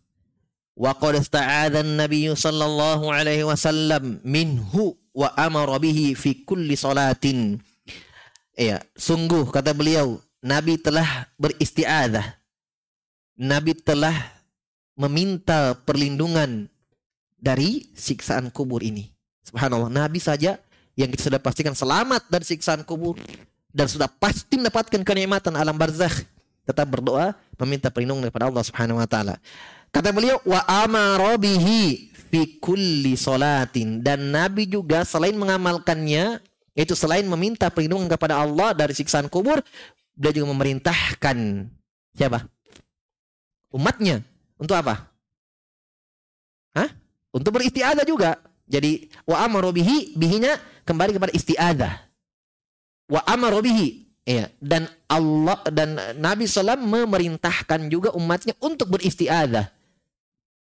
Wa 0.72 0.96
qad 0.96 1.20
ista'adha 1.20 1.84
an-nabiy 1.84 2.32
sallallahu 2.32 3.12
alaihi 3.12 3.44
wasallam 3.44 4.24
minhu 4.24 4.96
wa 5.12 5.28
amara 5.36 5.76
bihi 5.76 6.16
fi 6.16 6.48
kulli 6.48 6.72
salatin. 6.72 7.60
Iya, 8.56 8.80
sungguh 8.96 9.52
kata 9.52 9.76
beliau, 9.76 10.16
Nabi 10.40 10.80
telah 10.80 11.28
beristiadah. 11.36 12.40
Nabi 13.36 13.76
telah 13.76 14.31
meminta 14.96 15.76
perlindungan 15.82 16.68
dari 17.40 17.90
siksaan 17.96 18.52
kubur 18.54 18.84
ini. 18.84 19.10
Subhanallah, 19.42 19.90
Nabi 19.90 20.22
saja 20.22 20.60
yang 20.94 21.10
kita 21.10 21.32
sudah 21.32 21.40
pastikan 21.42 21.74
selamat 21.74 22.28
dari 22.28 22.44
siksaan 22.46 22.86
kubur 22.86 23.18
dan 23.72 23.88
sudah 23.88 24.06
pasti 24.06 24.60
mendapatkan 24.60 25.00
kenikmatan 25.00 25.56
alam 25.56 25.74
barzakh 25.74 26.28
tetap 26.62 26.86
berdoa 26.86 27.34
meminta 27.58 27.90
perlindungan 27.90 28.30
kepada 28.30 28.46
Allah 28.52 28.62
Subhanahu 28.62 29.00
wa 29.02 29.08
taala. 29.08 29.34
Kata 29.90 30.14
beliau 30.14 30.38
wa 30.46 30.62
amara 30.68 31.34
bihi 31.36 32.12
fi 32.30 32.40
kulli 32.62 33.18
salatin 33.18 34.00
dan 34.00 34.30
Nabi 34.30 34.70
juga 34.70 35.02
selain 35.02 35.34
mengamalkannya 35.34 36.40
itu 36.72 36.96
selain 36.96 37.26
meminta 37.28 37.68
perlindungan 37.68 38.08
kepada 38.08 38.40
Allah 38.40 38.72
dari 38.72 38.96
siksaan 38.96 39.28
kubur, 39.28 39.60
beliau 40.16 40.32
juga 40.40 40.48
memerintahkan 40.56 41.68
siapa? 42.16 42.48
Umatnya 43.72 44.24
untuk 44.62 44.78
apa? 44.78 45.10
Hah? 46.78 46.88
Untuk 47.34 47.58
beristiadah 47.58 48.06
juga. 48.06 48.38
Jadi 48.70 49.10
wa 49.26 49.42
amaru 49.42 49.74
bihi 49.74 50.14
bihinya 50.14 50.54
kembali 50.86 51.18
kepada 51.18 51.32
istiadah. 51.34 51.92
Wa 53.10 53.26
amaru 53.26 53.58
bihi 53.66 54.06
ya 54.22 54.46
dan 54.62 54.86
Allah 55.10 55.58
dan 55.66 55.98
Nabi 56.14 56.46
SAW 56.46 56.78
memerintahkan 56.78 57.90
juga 57.90 58.14
umatnya 58.14 58.54
untuk 58.62 58.94
beristiadah. 58.94 59.82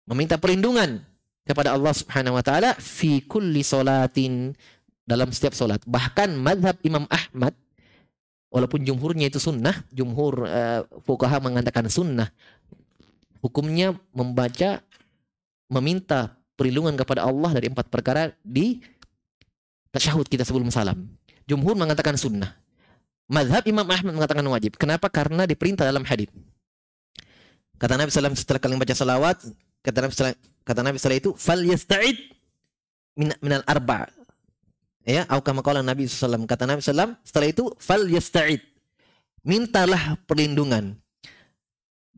meminta 0.09 0.41
perlindungan 0.41 1.05
kepada 1.45 1.77
Allah 1.77 1.93
Subhanahu 1.93 2.33
wa 2.33 2.41
taala 2.41 2.73
fi 2.81 3.21
kulli 3.21 3.61
salatin 3.61 4.57
dalam 5.05 5.29
setiap 5.29 5.53
solat. 5.53 5.85
Bahkan 5.85 6.33
madhab 6.33 6.81
Imam 6.81 7.05
Ahmad 7.13 7.53
walaupun 8.49 8.81
jumhurnya 8.81 9.29
itu 9.29 9.37
sunnah, 9.37 9.85
jumhur 9.93 10.49
uh, 10.49 10.81
fukaha 11.05 11.37
mengatakan 11.37 11.85
sunnah. 11.89 12.29
Hukumnya 13.39 13.95
membaca 14.11 14.83
meminta 15.71 16.35
perlindungan 16.59 16.99
kepada 16.99 17.23
Allah 17.23 17.55
dari 17.55 17.71
empat 17.71 17.87
perkara 17.87 18.35
di 18.43 18.83
tasyahud 19.95 20.27
kita 20.27 20.43
sebelum 20.43 20.67
salam. 20.67 21.07
Jumhur 21.47 21.73
mengatakan 21.79 22.19
sunnah. 22.19 22.51
Madhab 23.29 23.63
Imam 23.69 23.85
Ahmad 23.85 24.11
mengatakan 24.11 24.43
wajib. 24.49 24.75
Kenapa? 24.75 25.07
Karena 25.07 25.45
diperintah 25.45 25.85
dalam 25.85 26.01
hadis. 26.03 26.27
Kata 27.79 27.95
Nabi 27.95 28.11
SAW 28.11 28.35
setelah 28.35 28.59
kalian 28.59 28.81
baca 28.81 28.91
salawat, 28.91 29.37
kata 29.85 29.97
Nabi 30.03 30.11
SAW, 30.11 30.35
kata 30.67 30.79
Nabi 30.83 30.95
SAW 30.99 31.15
itu, 31.15 31.31
fal 31.39 31.61
yasta'id 31.63 32.17
min, 33.15 33.31
minal 33.39 33.63
arba. 33.63 34.11
Ya, 35.07 35.23
atau 35.29 35.39
kama 35.39 35.63
Nabi 35.79 36.09
SAW. 36.09 36.43
Kata 36.43 36.67
Nabi 36.67 36.83
SAW, 36.83 37.15
setelah 37.23 37.47
itu, 37.47 37.71
fal 37.79 38.03
yasta'id. 38.03 38.59
Mintalah 39.47 40.19
perlindungan. 40.27 40.99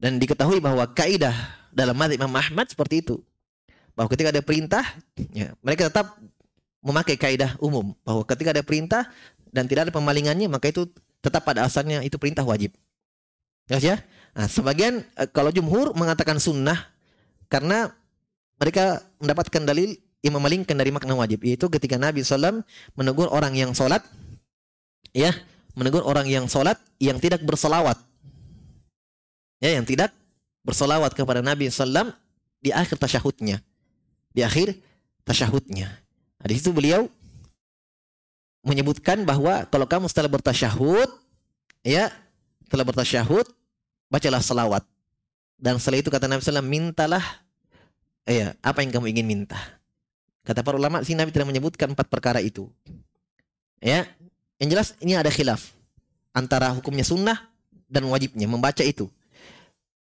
Dan 0.01 0.17
diketahui 0.17 0.57
bahwa 0.57 0.81
kaidah 0.89 1.33
dalam 1.69 1.93
madhab 1.93 2.17
Imam 2.17 2.33
Ahmad 2.33 2.65
seperti 2.65 3.05
itu. 3.05 3.21
Bahwa 3.93 4.09
ketika 4.09 4.33
ada 4.33 4.41
perintah, 4.41 4.81
ya, 5.29 5.53
mereka 5.61 5.93
tetap 5.93 6.17
memakai 6.81 7.21
kaidah 7.21 7.53
umum. 7.61 7.93
Bahwa 8.01 8.25
ketika 8.25 8.49
ada 8.49 8.65
perintah 8.65 9.05
dan 9.53 9.69
tidak 9.69 9.87
ada 9.87 9.93
pemalingannya, 9.93 10.49
maka 10.49 10.73
itu 10.73 10.89
tetap 11.21 11.45
pada 11.45 11.69
asalnya 11.69 12.01
itu 12.01 12.17
perintah 12.17 12.41
wajib. 12.41 12.73
Jelas 13.69 13.85
ya? 13.85 13.95
Nah, 14.33 14.49
sebagian 14.49 15.05
eh, 15.05 15.29
kalau 15.29 15.53
jumhur 15.53 15.93
mengatakan 15.93 16.41
sunnah 16.41 16.89
karena 17.45 17.93
mereka 18.57 19.05
mendapatkan 19.21 19.61
dalil 19.69 19.93
yang 20.21 20.37
memalingkan 20.37 20.77
dari 20.77 20.93
makna 20.93 21.17
wajib 21.17 21.41
yaitu 21.41 21.65
ketika 21.67 21.97
Nabi 21.97 22.21
SAW 22.21 22.61
menegur 22.93 23.27
orang 23.33 23.57
yang 23.57 23.73
sholat 23.73 24.05
ya 25.17 25.33
menegur 25.73 26.05
orang 26.05 26.29
yang 26.29 26.45
sholat 26.45 26.77
yang 27.01 27.17
tidak 27.17 27.41
bersolawat 27.41 27.97
ya 29.61 29.77
yang 29.77 29.85
tidak 29.85 30.09
bersolawat 30.65 31.13
kepada 31.13 31.39
Nabi 31.39 31.69
SAW 31.69 32.11
di 32.59 32.73
akhir 32.73 32.97
tasyahudnya 32.97 33.61
di 34.33 34.41
akhir 34.41 34.75
tasyahudnya 35.23 35.89
nah, 36.41 36.47
di 36.49 36.53
situ 36.57 36.73
beliau 36.73 37.05
menyebutkan 38.65 39.21
bahwa 39.23 39.65
kalau 39.69 39.85
kamu 39.85 40.05
setelah 40.09 40.29
bertasyahud 40.29 41.09
ya 41.81 42.09
setelah 42.67 42.85
bertasyahud 42.87 43.45
bacalah 44.11 44.43
selawat. 44.43 44.83
Dan 45.55 45.79
setelah 45.79 46.03
itu 46.03 46.11
kata 46.11 46.27
Nabi 46.27 46.43
SAW, 46.43 46.63
mintalah 46.63 47.23
ya, 48.27 48.51
apa 48.59 48.83
yang 48.83 48.91
kamu 48.91 49.15
ingin 49.15 49.25
minta. 49.25 49.57
Kata 50.43 50.63
para 50.63 50.75
ulama, 50.75 50.99
sini 51.03 51.23
Nabi 51.23 51.31
tidak 51.31 51.47
menyebutkan 51.47 51.95
empat 51.95 52.11
perkara 52.11 52.43
itu. 52.43 52.67
Ya, 53.79 54.07
yang 54.59 54.69
jelas 54.71 54.93
ini 54.99 55.15
ada 55.19 55.31
khilaf 55.31 55.73
antara 56.35 56.69
hukumnya 56.75 57.05
sunnah 57.05 57.49
dan 57.87 58.03
wajibnya 58.11 58.47
membaca 58.47 58.81
itu. 58.83 59.07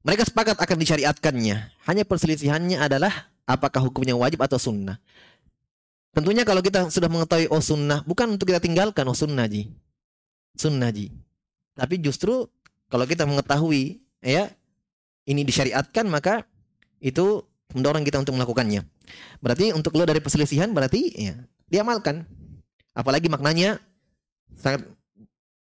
Mereka 0.06 0.30
sepakat 0.30 0.56
akan 0.58 0.76
disyariatkannya. 0.78 1.56
Hanya 1.86 2.04
perselisihannya 2.06 2.78
adalah 2.78 3.30
apakah 3.48 3.82
hukumnya 3.82 4.14
wajib 4.14 4.38
atau 4.44 4.60
sunnah. 4.60 5.00
Tentunya 6.14 6.42
kalau 6.42 6.62
kita 6.62 6.90
sudah 6.90 7.10
mengetahui 7.10 7.46
oh 7.50 7.62
sunnah, 7.62 8.02
bukan 8.06 8.38
untuk 8.38 8.50
kita 8.50 8.62
tinggalkan 8.62 9.06
oh 9.06 9.16
sunnah 9.16 9.46
ji. 9.46 9.70
Sunnah 10.58 10.90
ji. 10.90 11.10
Tapi 11.78 11.98
justru 12.02 12.46
kalau 12.90 13.04
kita 13.06 13.22
mengetahui 13.28 14.02
ya 14.24 14.50
ini 15.28 15.44
disyariatkan 15.44 16.08
maka 16.08 16.42
itu 16.98 17.44
mendorong 17.74 18.02
kita 18.02 18.18
untuk 18.18 18.34
melakukannya. 18.34 18.82
Berarti 19.38 19.76
untuk 19.76 19.94
lo 19.94 20.08
dari 20.08 20.18
perselisihan 20.18 20.72
berarti 20.72 21.12
ya 21.14 21.34
diamalkan. 21.68 22.24
Apalagi 22.96 23.30
maknanya 23.30 23.78
sangat 24.58 24.88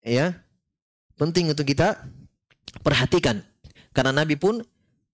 ya 0.06 0.38
penting 1.20 1.52
untuk 1.52 1.68
kita 1.68 2.00
perhatikan. 2.86 3.44
Karena 3.96 4.12
Nabi 4.12 4.36
pun 4.36 4.60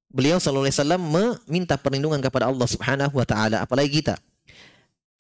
beliau 0.10 0.41
sallallahu 0.41 0.65
alaihi 0.65 0.78
wasallam 0.82 1.02
meminta 1.06 1.78
perlindungan 1.78 2.17
kepada 2.17 2.50
Allah 2.50 2.65
Subhanahu 2.65 3.13
wa 3.13 3.26
taala 3.30 3.62
apalagi 3.62 4.02
kita. 4.02 4.17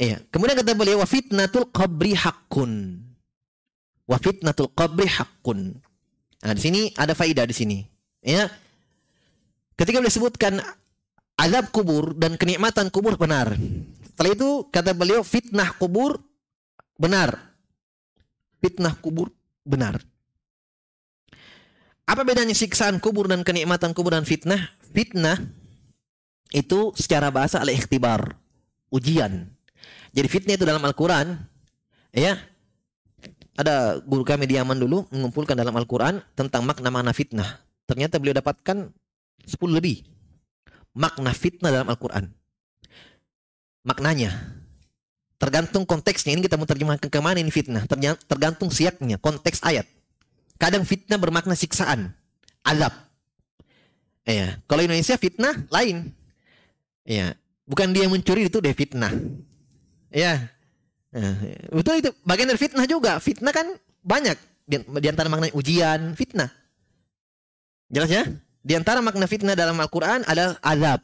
Ya, 0.01 0.17
kemudian 0.33 0.57
kata 0.57 0.73
beliau 0.73 0.97
wa 0.97 1.05
fitnatul 1.05 1.69
qabri 1.69 2.17
haqqun. 2.17 2.97
Wa 4.09 4.17
fitnatul 4.17 4.73
qabri 4.73 5.05
haqqun. 5.05 5.77
Nah, 6.41 6.53
di 6.57 6.61
sini 6.61 6.81
ada 6.97 7.13
faidah 7.13 7.45
di 7.45 7.53
sini. 7.53 7.77
Ya. 8.25 8.49
Ketika 9.77 10.01
beliau 10.01 10.09
sebutkan 10.09 10.57
azab 11.37 11.69
kubur 11.69 12.17
dan 12.17 12.33
kenikmatan 12.33 12.89
kubur 12.89 13.13
benar. 13.13 13.53
Setelah 14.09 14.31
itu 14.33 14.49
kata 14.73 14.97
beliau 14.97 15.21
fitnah 15.21 15.69
kubur 15.77 16.17
benar. 16.97 17.37
Fitnah 18.57 18.97
kubur 18.97 19.29
benar. 19.61 20.01
Apa 22.07 22.27
bedanya 22.27 22.55
siksaan 22.55 22.99
kubur 22.99 23.27
dan 23.29 23.45
kenikmatan 23.45 23.95
kubur 23.95 24.11
dan 24.11 24.27
fitnah? 24.27 24.73
Fitnah 24.91 25.39
itu 26.51 26.91
secara 26.99 27.31
bahasa 27.31 27.63
adalah 27.63 27.77
ikhtibar, 27.77 28.35
ujian. 28.91 29.47
Jadi 30.11 30.27
fitnah 30.27 30.59
itu 30.59 30.67
dalam 30.67 30.83
Al-Quran, 30.83 31.39
ya, 32.11 32.35
ada 33.55 34.03
guru 34.03 34.27
kami 34.27 34.43
di 34.43 34.59
Yaman 34.59 34.75
dulu 34.75 35.07
mengumpulkan 35.07 35.55
dalam 35.55 35.71
Al-Quran 35.71 36.19
tentang 36.35 36.67
makna-makna 36.67 37.15
fitnah. 37.15 37.63
Ternyata 37.87 38.19
beliau 38.19 38.35
dapatkan 38.35 38.91
10 39.47 39.55
lebih. 39.71 40.03
Makna 40.91 41.31
fitnah 41.31 41.71
dalam 41.71 41.87
Al-Quran. 41.87 42.27
Maknanya. 43.87 44.35
Tergantung 45.39 45.87
konteksnya. 45.87 46.35
Ini 46.35 46.43
kita 46.43 46.59
mau 46.59 46.67
terjemahkan 46.67 47.07
ke 47.07 47.19
mana 47.23 47.39
ini 47.39 47.49
fitnah. 47.49 47.87
Tergantung 48.27 48.67
siaknya, 48.67 49.15
konteks 49.15 49.63
ayat. 49.63 49.87
Kadang 50.61 50.85
fitnah 50.85 51.17
bermakna 51.17 51.57
siksaan. 51.57 52.13
Azab. 52.61 52.93
Ya. 54.29 54.61
Kalau 54.69 54.85
Indonesia 54.85 55.17
fitnah 55.17 55.57
lain. 55.73 56.13
Ya. 57.01 57.33
Bukan 57.65 57.89
dia 57.89 58.05
mencuri 58.05 58.45
itu 58.45 58.61
dia 58.61 58.77
fitnah. 58.77 59.09
Ya. 60.13 60.53
Nah, 61.09 61.33
betul 61.73 61.97
itu 61.97 62.13
bagian 62.21 62.53
dari 62.53 62.61
fitnah 62.61 62.85
juga. 62.85 63.17
Fitnah 63.17 63.49
kan 63.49 63.73
banyak 64.05 64.37
di, 64.69 65.07
antara 65.09 65.27
makna 65.27 65.49
ujian, 65.57 66.13
fitnah. 66.13 66.53
Jelas 67.89 68.13
ya? 68.13 68.23
Di 68.61 68.77
antara 68.77 69.01
makna 69.01 69.25
fitnah 69.25 69.57
dalam 69.57 69.75
Al-Qur'an 69.81 70.21
adalah 70.29 70.61
azab. 70.61 71.01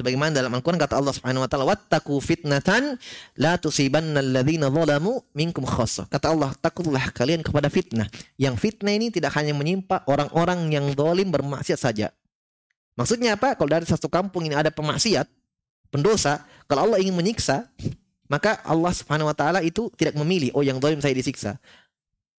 Sebagaimana 0.00 0.32
dalam 0.32 0.48
Al-Qur'an 0.56 0.80
kata 0.80 0.96
Allah 0.96 1.12
Subhanahu 1.12 1.44
wa 1.44 1.48
taala, 1.52 1.68
"Wattaqu 1.68 2.16
fitnatan 2.24 2.96
la 3.36 3.60
tusibanna 3.60 4.24
alladziina 4.24 4.72
zalamu 4.72 5.20
minkum 5.36 5.60
khassah." 5.68 6.08
Kata 6.08 6.32
Allah, 6.32 6.56
takutlah 6.56 7.12
kalian 7.12 7.44
kepada 7.44 7.68
fitnah. 7.68 8.08
Yang 8.40 8.64
fitnah 8.64 8.96
ini 8.96 9.12
tidak 9.12 9.36
hanya 9.36 9.52
menimpa 9.52 10.00
orang-orang 10.08 10.72
yang 10.72 10.88
zalim 10.96 11.28
bermaksiat 11.28 11.76
saja. 11.76 12.08
Maksudnya 12.96 13.36
apa? 13.36 13.52
Kalau 13.60 13.68
dari 13.68 13.84
satu 13.84 14.08
kampung 14.08 14.48
ini 14.48 14.56
ada 14.56 14.72
pemaksiat, 14.72 15.28
pendosa, 15.92 16.48
kalau 16.64 16.88
Allah 16.88 17.04
ingin 17.04 17.12
menyiksa, 17.12 17.68
maka 18.24 18.56
Allah 18.64 18.96
Subhanahu 18.96 19.28
wa 19.28 19.36
taala 19.36 19.60
itu 19.60 19.92
tidak 20.00 20.16
memilih 20.16 20.48
oh 20.56 20.64
yang 20.64 20.80
zalim 20.80 21.04
saya 21.04 21.12
disiksa. 21.12 21.60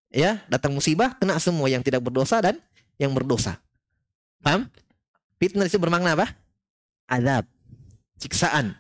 Ya, 0.10 0.42
datang 0.50 0.74
musibah 0.74 1.14
kena 1.14 1.38
semua 1.38 1.70
yang 1.70 1.86
tidak 1.86 2.02
berdosa 2.02 2.42
dan 2.42 2.58
yang 2.98 3.14
berdosa. 3.14 3.62
Paham? 4.42 4.66
Fitnah 5.38 5.70
itu 5.70 5.78
bermakna 5.78 6.18
apa? 6.18 6.41
Azab. 7.12 7.44
Siksaan. 8.16 8.80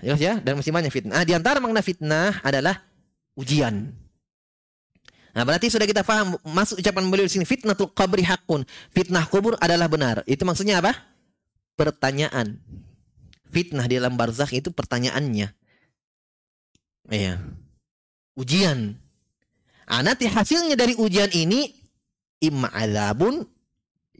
Jelas 0.00 0.20
ya, 0.20 0.40
dan 0.40 0.56
masih 0.56 0.72
banyak 0.72 0.92
fitnah. 0.92 1.20
Nah, 1.20 1.24
di 1.24 1.32
antara 1.36 1.60
makna 1.60 1.80
fitnah 1.80 2.40
adalah 2.44 2.80
ujian. 3.36 3.92
Nah, 5.34 5.42
berarti 5.42 5.66
sudah 5.66 5.88
kita 5.88 6.06
paham 6.06 6.38
masuk 6.46 6.78
ucapan 6.78 7.10
beliau 7.10 7.26
di 7.26 7.34
sini 7.34 7.48
fitnatul 7.48 7.90
qabri 7.90 8.22
hakun. 8.22 8.62
Fitnah 8.92 9.26
kubur 9.26 9.58
adalah 9.58 9.90
benar. 9.90 10.22
Itu 10.30 10.46
maksudnya 10.46 10.78
apa? 10.78 10.94
Pertanyaan. 11.74 12.62
Fitnah 13.50 13.88
di 13.88 13.98
dalam 13.98 14.14
barzakh 14.14 14.54
itu 14.54 14.70
pertanyaannya. 14.70 15.50
Iya. 17.10 17.40
Ujian. 18.38 18.94
Ah, 19.84 20.00
nanti 20.06 20.30
hasilnya 20.30 20.78
dari 20.78 20.96
ujian 20.96 21.28
ini 21.34 21.72
imma 22.44 22.70
azabun, 22.72 23.42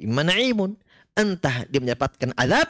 imma 0.01 0.23
na'imun. 0.27 0.77
Entah 1.15 1.67
dia 1.71 1.79
mendapatkan 1.79 2.35
azab 2.35 2.69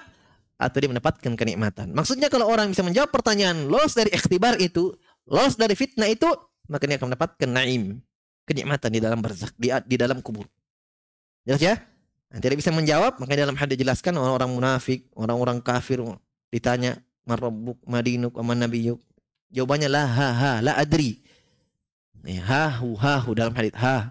atau 0.60 0.76
dia 0.78 0.88
mendapatkan 0.88 1.32
kenikmatan. 1.34 1.90
Maksudnya 1.96 2.28
kalau 2.28 2.46
orang 2.46 2.70
bisa 2.70 2.84
menjawab 2.84 3.10
pertanyaan 3.10 3.66
lolos 3.66 3.96
dari 3.96 4.12
ikhtibar 4.12 4.60
itu, 4.60 4.94
lolos 5.26 5.56
dari 5.58 5.74
fitnah 5.74 6.06
itu, 6.06 6.28
maka 6.70 6.84
dia 6.86 6.96
akan 6.96 7.12
mendapatkan 7.12 7.48
naim, 7.50 7.98
kenikmatan 8.46 8.90
di 8.92 9.00
dalam 9.02 9.18
barzakh, 9.18 9.52
di, 9.56 9.72
di 9.88 9.96
dalam 9.96 10.20
kubur. 10.20 10.46
Jelas 11.44 11.60
ya? 11.60 11.74
Nah, 12.32 12.38
tidak 12.40 12.58
bisa 12.58 12.70
menjawab, 12.72 13.20
maka 13.20 13.36
dalam 13.36 13.54
hadis 13.54 13.78
dijelaskan 13.78 14.16
orang-orang 14.16 14.50
munafik, 14.54 15.06
orang-orang 15.14 15.58
kafir 15.60 16.00
ditanya, 16.50 16.98
"Marabbuk, 17.28 17.78
madinuk, 17.84 18.34
aman 18.38 18.64
nabiyuk?" 18.64 18.98
Jawabannya 19.54 19.86
la 19.86 20.02
ha 20.02 20.28
ha 20.34 20.52
la 20.58 20.72
adri. 20.74 21.22
Ya, 22.26 22.42
ha 22.42 22.64
hu 22.80 22.98
ha 22.98 23.22
hu 23.22 23.38
dalam 23.38 23.54
hadis 23.54 23.70
ha. 23.78 24.10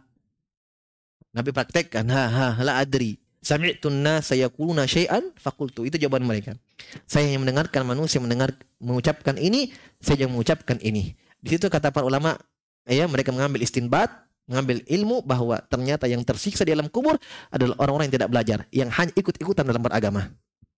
Nabi 1.36 1.50
praktekkan 1.52 2.08
ha 2.08 2.24
ha 2.32 2.48
la 2.64 2.80
adri. 2.80 3.20
Sami'tun 3.44 4.00
nasa 4.00 4.40
yaquluna 4.40 4.88
syai'an 4.88 5.36
fakultu. 5.36 5.84
Itu 5.84 6.00
jawaban 6.00 6.24
mereka. 6.24 6.56
Saya 7.04 7.28
yang 7.28 7.44
mendengarkan 7.44 7.84
manusia 7.84 8.24
mendengar 8.24 8.56
mengucapkan 8.80 9.36
ini, 9.36 9.76
saya 10.00 10.24
yang 10.24 10.32
mengucapkan 10.32 10.80
ini. 10.80 11.20
Di 11.44 11.60
situ 11.60 11.68
kata 11.68 11.92
para 11.92 12.08
ulama, 12.08 12.40
ya 12.88 13.04
mereka 13.12 13.36
mengambil 13.36 13.60
istinbat, 13.60 14.08
mengambil 14.48 14.80
ilmu 14.88 15.28
bahwa 15.28 15.60
ternyata 15.68 16.08
yang 16.08 16.24
tersiksa 16.24 16.64
di 16.64 16.72
alam 16.72 16.88
kubur 16.88 17.20
adalah 17.52 17.76
orang-orang 17.84 18.08
yang 18.08 18.16
tidak 18.24 18.30
belajar, 18.32 18.60
yang 18.72 18.88
hanya 18.88 19.12
ikut-ikutan 19.12 19.68
dalam 19.68 19.84
beragama. 19.84 20.32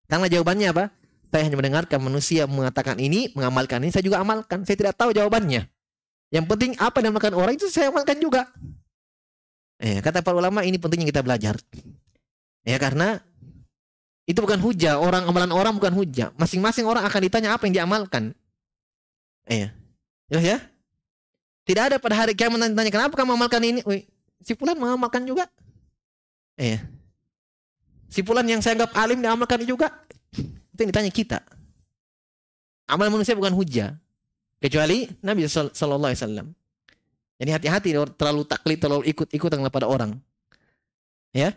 Karena 0.09 0.25
jawabannya 0.25 0.67
apa? 0.73 0.85
Saya 1.29 1.51
hanya 1.51 1.57
mendengarkan 1.61 1.99
manusia 2.01 2.49
mengatakan 2.49 2.97
ini, 2.97 3.29
mengamalkan 3.37 3.81
ini, 3.85 3.93
saya 3.93 4.05
juga 4.05 4.25
amalkan. 4.25 4.65
Saya 4.65 4.77
tidak 4.77 4.97
tahu 4.97 5.13
jawabannya. 5.13 5.69
Yang 6.33 6.45
penting 6.49 6.71
apa 6.81 6.95
yang 7.01 7.13
dimakan 7.13 7.33
orang 7.37 7.53
itu 7.53 7.69
saya 7.69 7.93
amalkan 7.93 8.17
juga. 8.17 8.49
Eh, 9.77 9.99
kata 9.99 10.23
para 10.23 10.39
ulama 10.39 10.63
ini 10.63 10.79
pentingnya 10.79 11.11
kita 11.11 11.21
belajar. 11.21 11.59
Ya 12.65 12.81
karena 12.81 13.21
itu 14.25 14.41
bukan 14.41 14.57
hujah, 14.57 14.97
orang 14.97 15.29
amalan 15.29 15.53
orang 15.53 15.73
bukan 15.77 15.93
hujah. 15.93 16.33
Masing-masing 16.35 16.89
orang 16.89 17.05
akan 17.05 17.21
ditanya 17.21 17.53
apa 17.53 17.69
yang 17.69 17.85
diamalkan. 17.85 18.33
Iya. 19.45 19.69
Ya, 20.33 20.39
ya. 20.41 20.57
Tidak 21.65 21.83
ada 21.93 21.97
pada 22.01 22.17
hari 22.17 22.33
kiamat 22.33 22.61
tanya 22.73 22.89
kenapa 22.89 23.13
kamu 23.13 23.37
amalkan 23.37 23.61
ini? 23.61 23.81
Wih, 23.85 24.05
si 24.41 24.57
fulan 24.57 24.77
mengamalkan 24.77 25.21
juga. 25.25 25.45
Iya. 26.57 26.81
Si 28.09 28.25
fulan 28.25 28.45
yang 28.49 28.65
saya 28.65 28.81
anggap 28.81 28.97
alim 28.97 29.21
diamalkan 29.21 29.61
juga. 29.65 29.93
Itu 30.33 30.79
yang 30.81 30.89
ditanya 30.89 31.13
kita. 31.13 31.37
Amal 32.89 33.13
manusia 33.13 33.37
bukan 33.37 33.53
hujah. 33.53 33.97
Kecuali 34.57 35.05
Nabi 35.21 35.45
Sallallahu 35.45 36.09
Alaihi 36.09 36.21
Wasallam. 36.21 36.47
Jadi 37.35 37.49
hati-hati 37.51 37.89
terlalu 38.15 38.41
taklid, 38.47 38.79
terlalu 38.81 39.03
ikut-ikutan 39.11 39.61
kepada 39.61 39.85
orang. 39.85 40.17
Ya. 41.35 41.53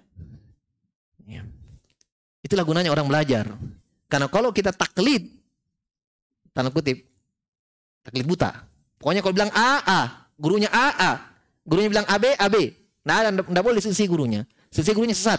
Itulah 2.43 2.65
gunanya 2.65 2.91
orang 2.95 3.07
belajar. 3.11 3.51
Karena 4.09 4.27
kalau 4.31 4.55
kita 4.55 4.73
taklid, 4.73 5.29
tanda 6.55 6.73
kutip, 6.73 7.05
taklid 8.07 8.25
buta. 8.25 8.65
Pokoknya 8.99 9.21
kalau 9.23 9.35
bilang 9.35 9.53
A, 9.55 9.71
A. 9.85 10.01
Gurunya 10.39 10.71
A, 10.71 10.87
A. 10.97 11.11
Gurunya 11.69 11.91
bilang 11.93 12.07
AB, 12.09 12.25
AB. 12.41 12.57
Nah, 13.05 13.29
tidak 13.29 13.65
boleh 13.65 13.81
sisi 13.83 14.09
gurunya. 14.09 14.43
Sisi 14.73 14.91
gurunya 14.97 15.15
sesat. 15.15 15.39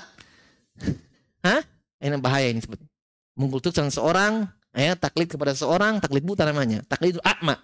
Hah? 1.46 1.62
Ini 2.00 2.16
bahaya 2.22 2.48
ini 2.54 2.62
seperti. 2.64 2.86
Mengkultuskan 3.36 3.90
seorang, 3.90 4.48
ya, 4.72 4.96
taklid 4.96 5.32
kepada 5.32 5.52
seorang, 5.56 6.00
taklid 6.00 6.24
buta 6.24 6.48
namanya. 6.48 6.86
Taklid 6.88 7.18
itu 7.18 7.22
akma. 7.24 7.60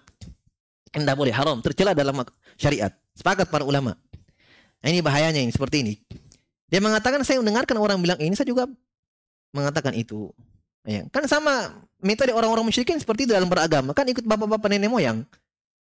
Tidak 0.90 1.16
boleh, 1.16 1.32
haram. 1.32 1.60
Tercela 1.60 1.92
dalam 1.92 2.16
syariat. 2.56 2.92
Sepakat 3.16 3.52
para 3.52 3.64
ulama. 3.64 3.96
Ini 4.80 5.00
bahayanya 5.04 5.40
ini, 5.40 5.52
seperti 5.52 5.84
ini. 5.84 5.94
Dia 6.68 6.80
mengatakan 6.82 7.22
saya 7.22 7.38
mendengarkan 7.40 7.76
orang 7.78 8.00
bilang 8.00 8.18
ini, 8.20 8.32
saya 8.34 8.48
juga 8.48 8.66
mengatakan 9.56 9.96
itu. 9.96 10.28
Ya, 10.86 11.02
kan 11.10 11.26
sama 11.26 11.82
metode 11.98 12.30
orang-orang 12.30 12.62
musyrikin 12.62 13.00
seperti 13.00 13.26
itu 13.26 13.34
dalam 13.34 13.50
beragama, 13.50 13.90
kan 13.90 14.06
ikut 14.06 14.22
bapak-bapak 14.22 14.70
nenek 14.70 14.92
moyang. 14.92 15.26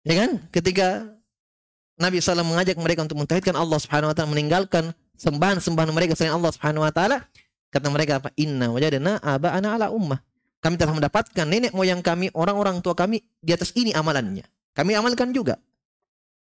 Ya 0.07 0.25
kan? 0.25 0.41
Ketika 0.49 1.13
Nabi 1.99 2.23
SAW 2.23 2.47
mengajak 2.47 2.79
mereka 2.79 3.05
untuk 3.05 3.19
mentauhidkan 3.21 3.53
Allah 3.59 3.77
Subhanahu 3.83 4.09
wa 4.09 4.17
taala, 4.17 4.31
meninggalkan 4.33 4.95
sembahan-sembahan 5.19 5.91
mereka 5.93 6.15
selain 6.15 6.33
Allah 6.33 6.55
Subhanahu 6.55 6.87
wa 6.87 6.93
taala, 6.95 7.27
kata 7.69 7.87
mereka 7.93 8.23
apa? 8.23 8.33
Inna 8.39 8.73
wajadna 8.73 9.21
aba'ana 9.21 9.77
ala 9.77 9.87
ummah. 9.93 10.23
Kami 10.59 10.75
telah 10.79 10.95
mendapatkan 10.95 11.47
nenek 11.47 11.75
moyang 11.75 12.01
kami, 12.01 12.33
orang-orang 12.33 12.81
tua 12.81 12.95
kami 12.95 13.23
di 13.43 13.53
atas 13.53 13.75
ini 13.77 13.93
amalannya. 13.93 14.47
Kami 14.73 14.95
amalkan 14.95 15.35
juga. 15.35 15.59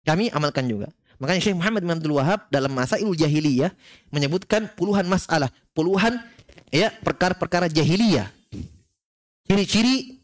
Kami 0.05 0.31
amalkan 0.31 0.65
juga. 0.69 0.87
Makanya 1.17 1.41
Syekh 1.41 1.57
Muhammad 1.57 1.81
bin 1.81 1.91
Abdul 1.97 2.15
Wahab 2.21 2.45
dalam 2.53 2.69
masa 2.77 3.01
ilmu 3.01 3.17
jahiliyah 3.17 3.73
menyebutkan 4.13 4.69
puluhan 4.77 5.09
masalah, 5.09 5.49
puluhan 5.73 6.21
ya 6.71 6.91
perkara-perkara 7.03 7.71
jahiliyah. 7.71 8.27
Ciri-ciri 9.47 10.19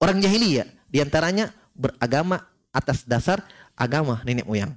orang 0.00 0.20
jahiliyah 0.24 0.64
di 0.88 0.98
antaranya 1.04 1.52
beragama 1.76 2.40
atas 2.72 3.04
dasar 3.04 3.44
agama 3.76 4.22
nenek 4.24 4.48
moyang. 4.48 4.72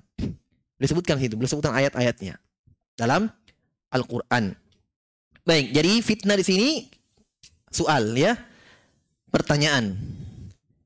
Disebutkan 0.78 1.18
situ, 1.18 1.34
disebutkan 1.40 1.74
ayat-ayatnya 1.74 2.38
dalam 2.94 3.32
Al-Qur'an. 3.90 4.54
Baik, 5.48 5.72
jadi 5.72 5.92
fitnah 6.04 6.36
di 6.36 6.46
sini 6.46 6.70
soal 7.72 8.14
ya. 8.14 8.36
Pertanyaan. 9.32 9.96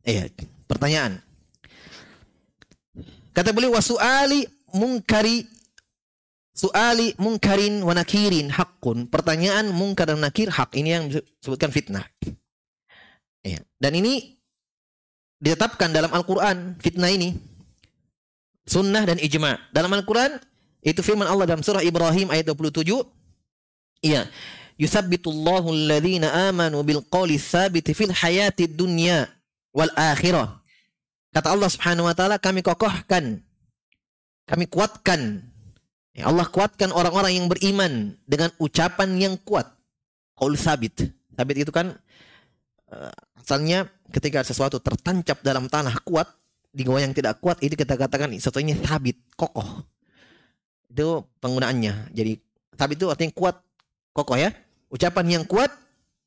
Iya, 0.05 0.29
pertanyaan. 0.65 1.21
Kata 3.31 3.53
beliau 3.55 3.73
wasuali 3.73 4.43
mungkari 4.75 5.45
suali 6.51 7.15
mungkarin 7.17 7.81
wa 7.81 7.95
nakirin 7.95 8.51
hakun. 8.51 9.07
Pertanyaan 9.07 9.71
mungkar 9.71 10.11
dan 10.11 10.21
nakir 10.21 10.51
hak. 10.51 10.75
Ini 10.75 10.89
yang 10.89 11.05
disebutkan 11.11 11.71
fitnah. 11.71 12.05
Ya. 13.41 13.59
Dan 13.81 13.97
ini 13.97 14.37
ditetapkan 15.41 15.89
dalam 15.89 16.13
Al-Quran 16.13 16.77
fitnah 16.77 17.09
ini. 17.09 17.35
Sunnah 18.67 19.03
dan 19.03 19.17
ijma. 19.17 19.57
Dalam 19.73 19.89
Al-Quran 19.89 20.37
itu 20.85 21.01
firman 21.01 21.25
Allah 21.25 21.49
dalam 21.49 21.65
surah 21.65 21.81
Ibrahim 21.81 22.29
ayat 22.29 22.49
27. 22.53 22.85
Iya. 24.05 24.29
Yuthabbitullahu 24.77 25.69
alladhina 25.69 26.49
amanu 26.49 26.81
bil 26.81 27.05
qawli 27.05 27.37
thabiti 27.37 27.93
fil 27.93 28.13
hayati 28.13 28.65
dunya 28.69 29.29
wal 29.73 29.91
akhirah. 29.93 30.57
Kata 31.31 31.53
Allah 31.53 31.69
Subhanahu 31.69 32.09
wa 32.09 32.15
taala 32.17 32.35
kami 32.41 32.65
kokohkan 32.65 33.45
kami 34.51 34.67
kuatkan. 34.67 35.47
Ya 36.11 36.27
Allah 36.27 36.43
kuatkan 36.47 36.91
orang-orang 36.91 37.39
yang 37.39 37.47
beriman 37.47 38.19
dengan 38.27 38.51
ucapan 38.59 39.15
yang 39.15 39.33
kuat. 39.39 39.67
Qaul 40.35 40.59
sabit. 40.59 41.07
Sabit 41.37 41.63
itu 41.63 41.71
kan 41.71 41.95
uh, 42.91 43.13
asalnya 43.39 43.87
ketika 44.11 44.43
sesuatu 44.43 44.83
tertancap 44.83 45.39
dalam 45.39 45.71
tanah 45.71 45.95
kuat, 46.03 46.27
digoyang 46.75 47.15
tidak 47.15 47.39
kuat, 47.39 47.63
itu 47.63 47.79
kita 47.79 47.95
katakan 47.95 48.35
sesuatu 48.35 48.59
ini 48.59 48.75
sabit, 48.75 49.15
kokoh. 49.39 49.87
Itu 50.91 51.31
penggunaannya. 51.39 52.11
Jadi 52.11 52.35
sabit 52.75 52.99
itu 52.99 53.07
artinya 53.07 53.31
kuat, 53.31 53.55
kokoh 54.11 54.35
ya. 54.35 54.51
Ucapan 54.91 55.39
yang 55.39 55.43
kuat 55.47 55.71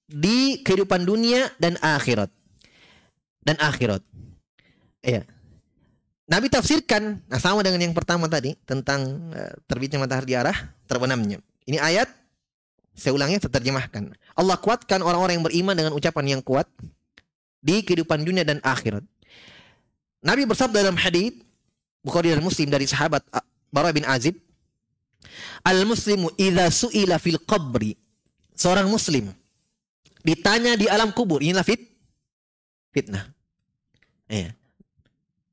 di 0.09 0.64
kehidupan 0.64 1.05
dunia 1.05 1.53
dan 1.61 1.77
akhirat. 1.85 2.33
Dan 3.44 3.61
akhirat. 3.61 4.01
Iya. 5.05 5.29
Nabi 6.24 6.48
tafsirkan, 6.48 7.20
nah 7.28 7.37
sama 7.37 7.60
dengan 7.60 7.84
yang 7.84 7.92
pertama 7.92 8.24
tadi 8.24 8.56
tentang 8.64 9.28
uh, 9.32 9.52
terbitnya 9.68 10.00
matahari 10.00 10.32
di 10.32 10.37
arah 10.37 10.56
terbenamnya. 10.88 11.37
Ini 11.68 11.76
ayat 11.76 12.08
saya 12.96 13.12
ulangnya 13.12 13.44
terjemahkan. 13.44 14.14
Allah 14.32 14.56
kuatkan 14.56 15.04
orang-orang 15.04 15.37
yang 15.37 15.44
beriman 15.44 15.74
dengan 15.76 15.92
ucapan 15.92 16.38
yang 16.38 16.40
kuat 16.40 16.64
di 17.60 17.84
kehidupan 17.84 18.24
dunia 18.24 18.40
dan 18.40 18.56
akhirat. 18.64 19.04
Nabi 20.24 20.48
bersabda 20.48 20.80
dalam 20.80 20.96
hadis 20.96 21.37
Bukhari 22.00 22.32
dan 22.32 22.40
Muslim 22.44 22.68
dari 22.68 22.84
sahabat 22.88 23.24
Bara 23.72 23.92
bin 23.92 24.04
Azib, 24.08 24.37
Al-muslimu 25.64 26.28
idza 26.37 26.68
su'ila 26.68 27.16
fil 27.16 27.40
qabri. 27.40 27.96
Seorang 28.54 28.87
muslim 28.87 29.34
ditanya 30.22 30.78
di 30.78 30.87
alam 30.87 31.10
kubur, 31.10 31.42
inilah 31.42 31.66
fit 31.66 31.80
fitnah. 32.94 33.26
Iya. 34.30 34.54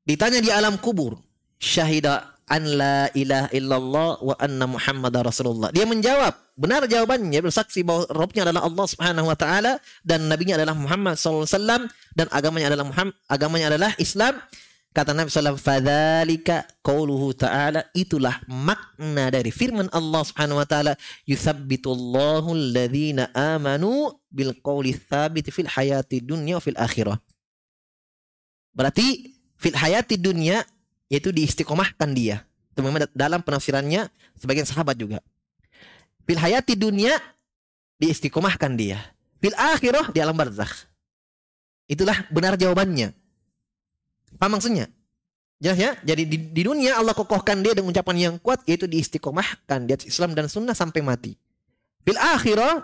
Ditanya 0.02 0.42
di 0.42 0.50
alam 0.50 0.78
kubur, 0.82 1.18
syahida 1.62 2.32
an 2.50 2.62
la 2.66 3.06
ilaha 3.14 3.48
illallah 3.54 4.10
wa 4.20 4.34
anna 4.36 4.66
muhammad 4.66 5.14
rasulullah. 5.22 5.70
Dia 5.70 5.86
menjawab, 5.86 6.34
benar 6.58 6.84
jawabannya, 6.90 7.38
bersaksi 7.38 7.86
bahwa 7.86 8.04
Rabbnya 8.10 8.44
adalah 8.44 8.66
Allah 8.66 8.86
subhanahu 8.90 9.26
wa 9.30 9.36
ta'ala 9.38 9.78
dan 10.02 10.26
nabinya 10.26 10.58
adalah 10.58 10.74
Muhammad 10.76 11.16
SAW 11.16 11.88
dan 12.12 12.26
agamanya 12.28 12.74
adalah 12.74 12.86
Muhammad, 12.90 13.14
agamanya 13.30 13.66
adalah 13.72 13.90
Islam. 13.96 14.36
Kata 14.92 15.16
Nabi 15.16 15.32
SAW, 15.32 15.56
fadhalika 15.56 16.68
qawluhu 16.84 17.32
ta'ala, 17.32 17.88
itulah 17.96 18.44
makna 18.44 19.32
dari 19.32 19.48
firman 19.48 19.88
Allah 19.88 20.20
subhanahu 20.20 20.60
wa 20.60 20.68
ta'ala, 20.68 20.92
yuthabbitullahu 21.24 22.52
alladhina 22.52 23.32
amanu 23.32 24.12
bil 24.28 24.52
qawli 24.60 24.92
thabit 24.92 25.48
fil 25.48 25.64
hayati 25.64 26.20
dunya 26.20 26.60
fil 26.60 26.76
akhirah. 26.76 27.16
Berarti 28.76 29.31
fil 29.62 29.78
hayati 29.78 30.18
dunia 30.18 30.66
yaitu 31.06 31.30
diistiqomahkan 31.30 32.10
dia. 32.10 32.42
Itu 32.74 32.82
memang 32.82 33.06
dalam 33.14 33.38
penafsirannya 33.46 34.10
sebagian 34.34 34.66
sahabat 34.66 34.98
juga. 34.98 35.22
Fil 36.26 36.40
hayati 36.40 36.74
dunia 36.74 37.14
diistiqomahkan 38.02 38.74
dia. 38.74 38.98
Fil 39.38 39.54
akhirah 39.54 40.10
di 40.10 40.18
alam 40.18 40.34
barzakh. 40.34 40.90
Itulah 41.86 42.26
benar 42.34 42.58
jawabannya. 42.58 43.14
Apa 44.38 44.50
maksudnya? 44.50 44.90
Jelas 45.62 45.78
ya? 45.78 45.90
Jadi 46.02 46.22
di, 46.26 46.36
di 46.50 46.62
dunia 46.66 46.98
Allah 46.98 47.14
kokohkan 47.14 47.62
dia 47.62 47.70
dengan 47.70 47.94
ucapan 47.94 48.16
yang 48.18 48.34
kuat 48.42 48.66
yaitu 48.66 48.90
diistiqomahkan 48.90 49.86
di 49.86 49.94
atas 49.94 50.10
Islam 50.10 50.34
dan 50.34 50.50
sunnah 50.50 50.74
sampai 50.74 51.06
mati. 51.06 51.38
Fil 52.02 52.18
akhirah 52.18 52.82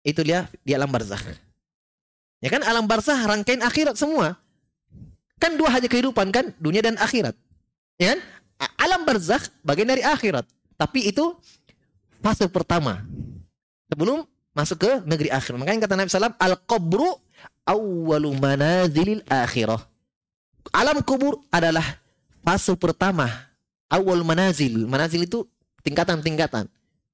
itu 0.00 0.24
dia 0.24 0.48
di 0.64 0.72
alam 0.72 0.88
barzakh. 0.88 1.20
Ya 2.40 2.48
kan 2.50 2.64
alam 2.64 2.88
barzakh 2.88 3.20
rangkaian 3.22 3.60
akhirat 3.60 3.94
semua. 3.94 4.41
Kan 5.42 5.58
dua 5.58 5.74
hanya 5.74 5.90
kehidupan 5.90 6.30
kan, 6.30 6.54
dunia 6.62 6.86
dan 6.86 6.94
akhirat. 7.02 7.34
Ya 7.98 8.14
kan? 8.14 8.20
Alam 8.78 9.02
barzakh 9.02 9.50
bagian 9.66 9.90
dari 9.90 10.06
akhirat. 10.06 10.46
Tapi 10.78 11.10
itu 11.10 11.34
fase 12.22 12.46
pertama. 12.46 13.02
sebelum 13.90 14.24
masuk 14.56 14.88
ke 14.88 14.90
negeri 15.04 15.28
akhir. 15.28 15.52
Makanya 15.58 15.84
kata 15.84 15.94
Nabi 15.98 16.08
SAW, 16.08 16.32
al-qabru 16.40 17.12
awwalu 17.68 18.32
manazilil 18.38 19.20
akhirah. 19.28 19.84
Alam 20.72 21.04
kubur 21.04 21.42
adalah 21.52 21.84
fase 22.40 22.72
pertama. 22.78 23.28
Awal 23.92 24.24
manazil. 24.24 24.88
Manazil 24.88 25.28
itu 25.28 25.44
tingkatan-tingkatan. 25.84 26.64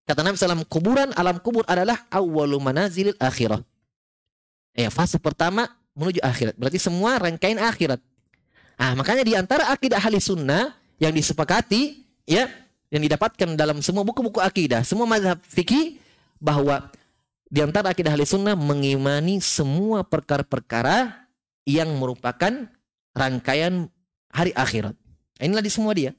Kata 0.06 0.20
Nabi 0.22 0.38
SAW, 0.38 0.62
kuburan 0.70 1.10
alam 1.18 1.42
kubur 1.42 1.66
adalah 1.66 2.06
awalu 2.12 2.62
manazilil 2.62 3.18
akhirah. 3.18 3.58
Ya, 4.78 4.92
fase 4.94 5.18
pertama 5.18 5.66
menuju 5.98 6.22
akhirat. 6.22 6.54
Berarti 6.54 6.78
semua 6.78 7.18
rangkaian 7.18 7.58
akhirat. 7.58 7.98
Ah, 8.78 8.94
makanya 8.94 9.26
di 9.26 9.34
antara 9.34 9.74
akidah 9.74 9.98
ahli 9.98 10.22
sunnah 10.22 10.70
yang 11.02 11.10
disepakati, 11.10 12.06
ya, 12.30 12.46
yang 12.94 13.02
didapatkan 13.02 13.58
dalam 13.58 13.82
semua 13.82 14.06
buku-buku 14.06 14.38
akidah, 14.38 14.86
semua 14.86 15.02
mazhab 15.02 15.42
fikih 15.42 15.98
bahwa 16.38 16.86
di 17.50 17.58
antara 17.58 17.90
akidah 17.90 18.14
ahli 18.14 18.22
sunnah 18.22 18.54
mengimani 18.54 19.42
semua 19.42 20.06
perkara-perkara 20.06 21.26
yang 21.66 21.90
merupakan 21.98 22.70
rangkaian 23.18 23.90
hari 24.30 24.54
akhirat. 24.54 24.94
Inilah 25.42 25.64
di 25.66 25.72
semua 25.74 25.90
dia. 25.92 26.14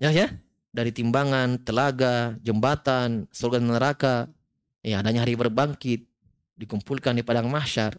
Ya, 0.00 0.08
ya. 0.08 0.32
Dari 0.72 0.92
timbangan, 0.92 1.60
telaga, 1.60 2.36
jembatan, 2.40 3.28
surga 3.32 3.60
dan 3.60 3.68
neraka, 3.68 4.16
ya 4.84 5.00
adanya 5.00 5.24
hari 5.24 5.32
berbangkit, 5.36 6.04
dikumpulkan 6.56 7.16
di 7.16 7.24
padang 7.24 7.48
mahsyar. 7.48 7.96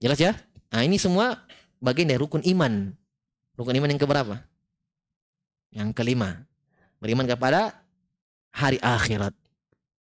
Jelas 0.00 0.20
ya? 0.20 0.36
Nah, 0.68 0.84
ini 0.84 1.00
semua 1.00 1.44
bagian 1.84 2.08
dari 2.08 2.16
rukun 2.16 2.40
iman. 2.40 2.88
Rukun 3.60 3.76
iman 3.76 3.88
yang 3.92 4.00
keberapa? 4.00 4.34
Yang 5.68 5.92
kelima. 5.92 6.48
Beriman 6.96 7.28
kepada 7.28 7.76
hari 8.48 8.80
akhirat. 8.80 9.36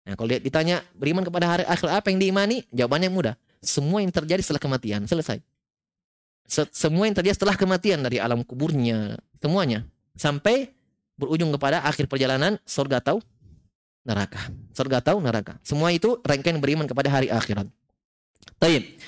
Nah, 0.05 0.15
kalau 0.17 0.29
ditanya 0.29 0.85
beriman 0.93 1.25
kepada 1.25 1.49
hari 1.49 1.65
akhirat 1.65 2.05
apa 2.05 2.13
yang 2.13 2.21
diimani? 2.21 2.69
Jawabannya 2.69 3.09
mudah. 3.09 3.35
Semua 3.65 4.05
yang 4.05 4.13
terjadi 4.13 4.45
setelah 4.45 4.61
kematian. 4.61 5.09
Selesai 5.09 5.41
semua 6.51 7.07
yang 7.07 7.15
terjadi 7.15 7.39
setelah 7.39 7.55
kematian 7.55 8.03
dari 8.03 8.19
alam 8.19 8.43
kuburnya, 8.43 9.15
semuanya 9.39 9.87
sampai 10.19 10.75
berujung 11.15 11.55
kepada 11.55 11.87
akhir 11.87 12.11
perjalanan 12.11 12.59
surga 12.67 12.99
atau 12.99 13.23
neraka. 14.03 14.51
Surga 14.75 14.99
atau 14.99 15.23
neraka. 15.23 15.55
Semua 15.63 15.95
itu 15.95 16.19
rangkaian 16.27 16.59
beriman 16.59 16.91
kepada 16.91 17.07
hari 17.07 17.31
akhirat. 17.31 17.71
Baik. 18.59 18.99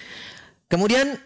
Kemudian 0.71 1.19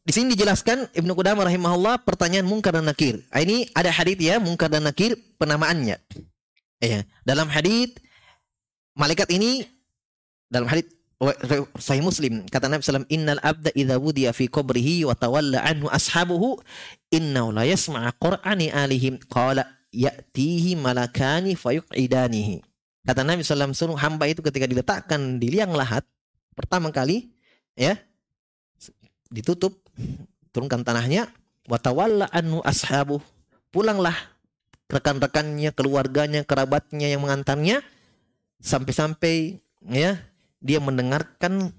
di 0.00 0.12
sini 0.16 0.32
dijelaskan 0.32 0.96
Ibnu 0.96 1.12
Qudamah 1.12 1.44
rahimahullah 1.44 2.00
pertanyaan 2.08 2.48
mungkar 2.48 2.72
dan 2.72 2.88
nakir. 2.88 3.20
Ah, 3.28 3.44
ini 3.44 3.68
ada 3.76 3.92
hadis 3.92 4.16
ya 4.16 4.40
mungkar 4.40 4.72
dan 4.72 4.88
nakir 4.88 5.12
penamaannya. 5.36 6.00
Ya, 6.80 7.04
dalam 7.28 7.52
hadis 7.52 7.92
malaikat 8.96 9.28
ini 9.28 9.68
dalam 10.48 10.64
hadis 10.64 10.88
Sahih 11.76 12.00
Muslim 12.00 12.48
kata 12.48 12.72
Nabi 12.72 12.80
SAW 12.80 13.04
innal 13.12 13.36
abda 13.44 13.76
idza 13.76 14.00
wudiya 14.00 14.32
fi 14.32 14.48
qabrihi 14.48 15.04
wa 15.04 15.12
tawalla 15.12 15.60
anhu 15.68 15.92
ashabuhu 15.92 16.56
innahu 17.12 17.52
la 17.52 17.68
yasma'a 17.68 18.16
qur'ani 18.16 18.72
alihim 18.72 19.20
qala 19.28 19.68
ya'tihi 19.92 20.80
malakani 20.80 21.60
fayuqidanihi 21.60 22.64
kata 23.04 23.20
Nabi 23.20 23.44
SAW 23.44 23.76
suruh 23.76 24.00
hamba 24.00 24.32
itu 24.32 24.40
ketika 24.40 24.64
diletakkan 24.64 25.36
di 25.36 25.52
liang 25.52 25.76
lahat 25.76 26.08
pertama 26.56 26.88
kali 26.88 27.36
ya 27.76 28.00
ditutup 29.30 29.78
turunkan 30.50 30.82
tanahnya 30.82 31.30
wa 31.70 31.78
tawalla 31.78 32.26
anhu 32.34 32.60
ashabuhu 32.66 33.22
pulanglah 33.70 34.14
rekan-rekannya 34.90 35.70
keluarganya 35.70 36.42
kerabatnya 36.42 37.06
yang 37.06 37.22
mengantarnya 37.22 37.80
sampai-sampai 38.58 39.62
ya 39.86 40.18
dia 40.60 40.78
mendengarkan 40.82 41.72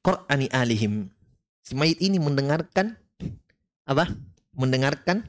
Qur'ani 0.00 0.48
alihim. 0.54 1.10
Si 1.66 1.74
mayit 1.74 1.98
ini 1.98 2.22
mendengarkan 2.22 2.94
apa? 3.84 4.08
Mendengarkan 4.54 5.26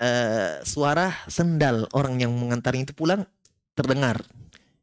uh, 0.00 0.64
suara 0.64 1.12
sendal 1.30 1.86
orang 1.92 2.18
yang 2.18 2.32
mengantarnya 2.32 2.90
itu 2.90 2.96
pulang 2.96 3.28
terdengar. 3.76 4.24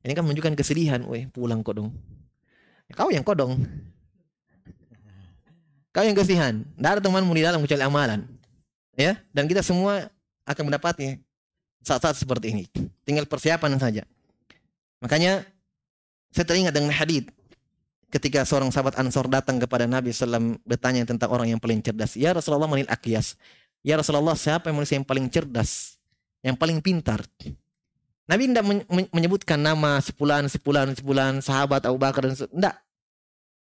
Ini 0.06 0.14
kan 0.14 0.24
menunjukkan 0.24 0.56
kesedihan. 0.56 1.02
Weh, 1.10 1.28
pulang 1.34 1.66
kok 1.66 1.82
dong. 1.82 1.90
Kau 2.94 3.10
yang 3.10 3.26
kodong. 3.26 3.66
Kau 5.92 6.08
yang 6.08 6.16
kesedihan. 6.16 6.64
Tidak 6.64 6.92
ada 6.98 7.02
temanmu 7.04 7.32
di 7.36 7.44
dalam 7.44 7.60
kecuali 7.60 7.84
amalan. 7.84 8.24
Ya, 8.96 9.20
dan 9.36 9.48
kita 9.48 9.60
semua 9.60 10.08
akan 10.48 10.72
mendapatnya 10.72 11.20
saat-saat 11.84 12.16
seperti 12.16 12.56
ini. 12.56 12.64
Tinggal 13.04 13.28
persiapan 13.28 13.76
saja. 13.76 14.04
Makanya 15.04 15.44
saya 16.32 16.46
teringat 16.48 16.72
dengan 16.72 16.96
hadis 16.96 17.28
ketika 18.12 18.44
seorang 18.48 18.72
sahabat 18.72 18.96
Ansor 19.00 19.28
datang 19.28 19.60
kepada 19.60 19.88
Nabi 19.88 20.12
SAW 20.12 20.60
bertanya 20.64 21.04
tentang 21.04 21.32
orang 21.32 21.52
yang 21.52 21.60
paling 21.60 21.84
cerdas. 21.84 22.16
Ya 22.16 22.32
Rasulullah 22.32 22.72
manil 22.72 22.88
akiyas. 22.88 23.36
Ya 23.84 24.00
Rasulullah 24.00 24.38
siapa 24.38 24.72
yang 24.72 24.80
manusia 24.80 24.96
yang 24.96 25.08
paling 25.08 25.28
cerdas? 25.28 26.00
Yang 26.40 26.56
paling 26.60 26.80
pintar? 26.80 27.20
Nabi 28.30 28.48
tidak 28.48 28.64
menyebutkan 29.12 29.60
nama 29.60 30.00
sepulan, 30.00 30.48
sepulan, 30.48 30.96
sepulan, 30.96 31.44
sahabat 31.44 31.84
Abu 31.84 32.00
Bakar 32.00 32.32
dan 32.32 32.38
tidak. 32.38 32.76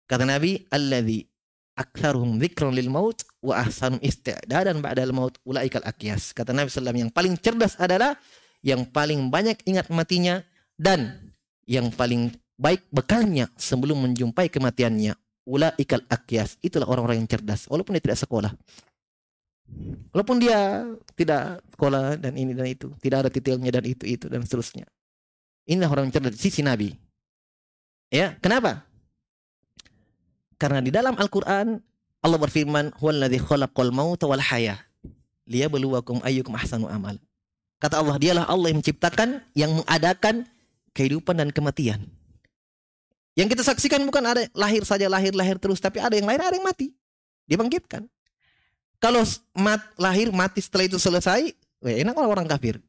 Kata 0.07 0.23
Nabi, 0.23 0.63
Alladhi 0.69 1.32
aktharuhum 1.73 2.37
dzikran 2.37 2.73
lil 2.73 2.89
maut 2.89 3.21
wa 3.41 3.57
ahsanum 3.61 3.97
isti'dadan 4.01 4.79
ba'dal 4.79 5.13
maut 5.13 5.37
ulaikal 5.45 5.83
akiyas. 5.85 6.33
Kata 6.33 6.53
Nabi 6.53 6.69
SAW 6.69 6.93
yang 6.93 7.11
paling 7.13 7.33
cerdas 7.37 7.77
adalah 7.81 8.17
yang 8.63 8.87
paling 8.87 9.27
banyak 9.27 9.59
ingat 9.67 9.91
matinya 9.91 10.39
dan 10.79 11.33
yang 11.67 11.91
paling 11.91 12.31
baik 12.55 12.85
bekalnya 12.93 13.49
sebelum 13.57 14.05
menjumpai 14.07 14.47
kematiannya. 14.47 15.17
Ula 15.43 15.75
ikal 15.75 16.07
akyas. 16.07 16.55
Itulah 16.63 16.87
orang-orang 16.87 17.19
yang 17.19 17.27
cerdas. 17.27 17.67
Walaupun 17.67 17.99
dia 17.99 18.03
tidak 18.03 18.19
sekolah. 18.23 18.51
Walaupun 20.15 20.39
dia 20.39 20.87
tidak 21.19 21.59
sekolah 21.75 22.15
dan 22.15 22.39
ini 22.39 22.55
dan 22.55 22.71
itu. 22.71 22.95
Tidak 23.03 23.27
ada 23.27 23.27
titilnya 23.27 23.67
dan 23.67 23.83
itu, 23.83 24.07
itu 24.07 24.31
dan 24.31 24.39
seterusnya. 24.47 24.87
Inilah 25.67 25.91
orang 25.91 26.07
yang 26.07 26.15
cerdas. 26.15 26.39
Sisi 26.39 26.63
Nabi. 26.63 26.95
Ya, 28.07 28.39
kenapa? 28.39 28.87
Karena 30.63 30.79
di 30.79 30.95
dalam 30.95 31.19
Al-Quran 31.19 31.75
Allah 32.23 32.39
berfirman, 32.39 32.95
"Huwallazi 32.95 33.35
khalaqal 33.35 33.91
mauta 33.91 34.31
wal 34.31 34.39
haya 34.39 34.79
liyabluwakum 35.43 36.23
ayyukum 36.23 36.55
ahsanu 36.55 36.87
amal." 36.87 37.19
Kata 37.83 37.99
Allah, 37.99 38.15
dialah 38.15 38.47
Allah 38.47 38.71
yang 38.71 38.79
menciptakan, 38.79 39.43
yang 39.59 39.75
mengadakan 39.75 40.47
kehidupan 40.95 41.35
dan 41.35 41.51
kematian. 41.51 42.07
Yang 43.35 43.59
kita 43.59 43.75
saksikan 43.75 44.07
bukan 44.07 44.23
ada 44.23 44.47
lahir 44.55 44.87
saja 44.87 45.11
lahir 45.11 45.35
lahir 45.35 45.59
terus, 45.59 45.83
tapi 45.83 45.99
ada 45.99 46.15
yang 46.15 46.23
lahir 46.23 46.39
ada 46.39 46.55
yang 46.55 46.63
mati, 46.63 46.95
dibangkitkan. 47.43 48.07
Kalau 49.03 49.19
mat, 49.59 49.83
lahir 49.99 50.31
mati 50.31 50.63
setelah 50.63 50.87
itu 50.87 50.95
selesai, 50.95 51.51
weh, 51.83 52.07
enak 52.07 52.15
orang, 52.15 52.39
orang 52.39 52.47
kafir. 52.47 52.79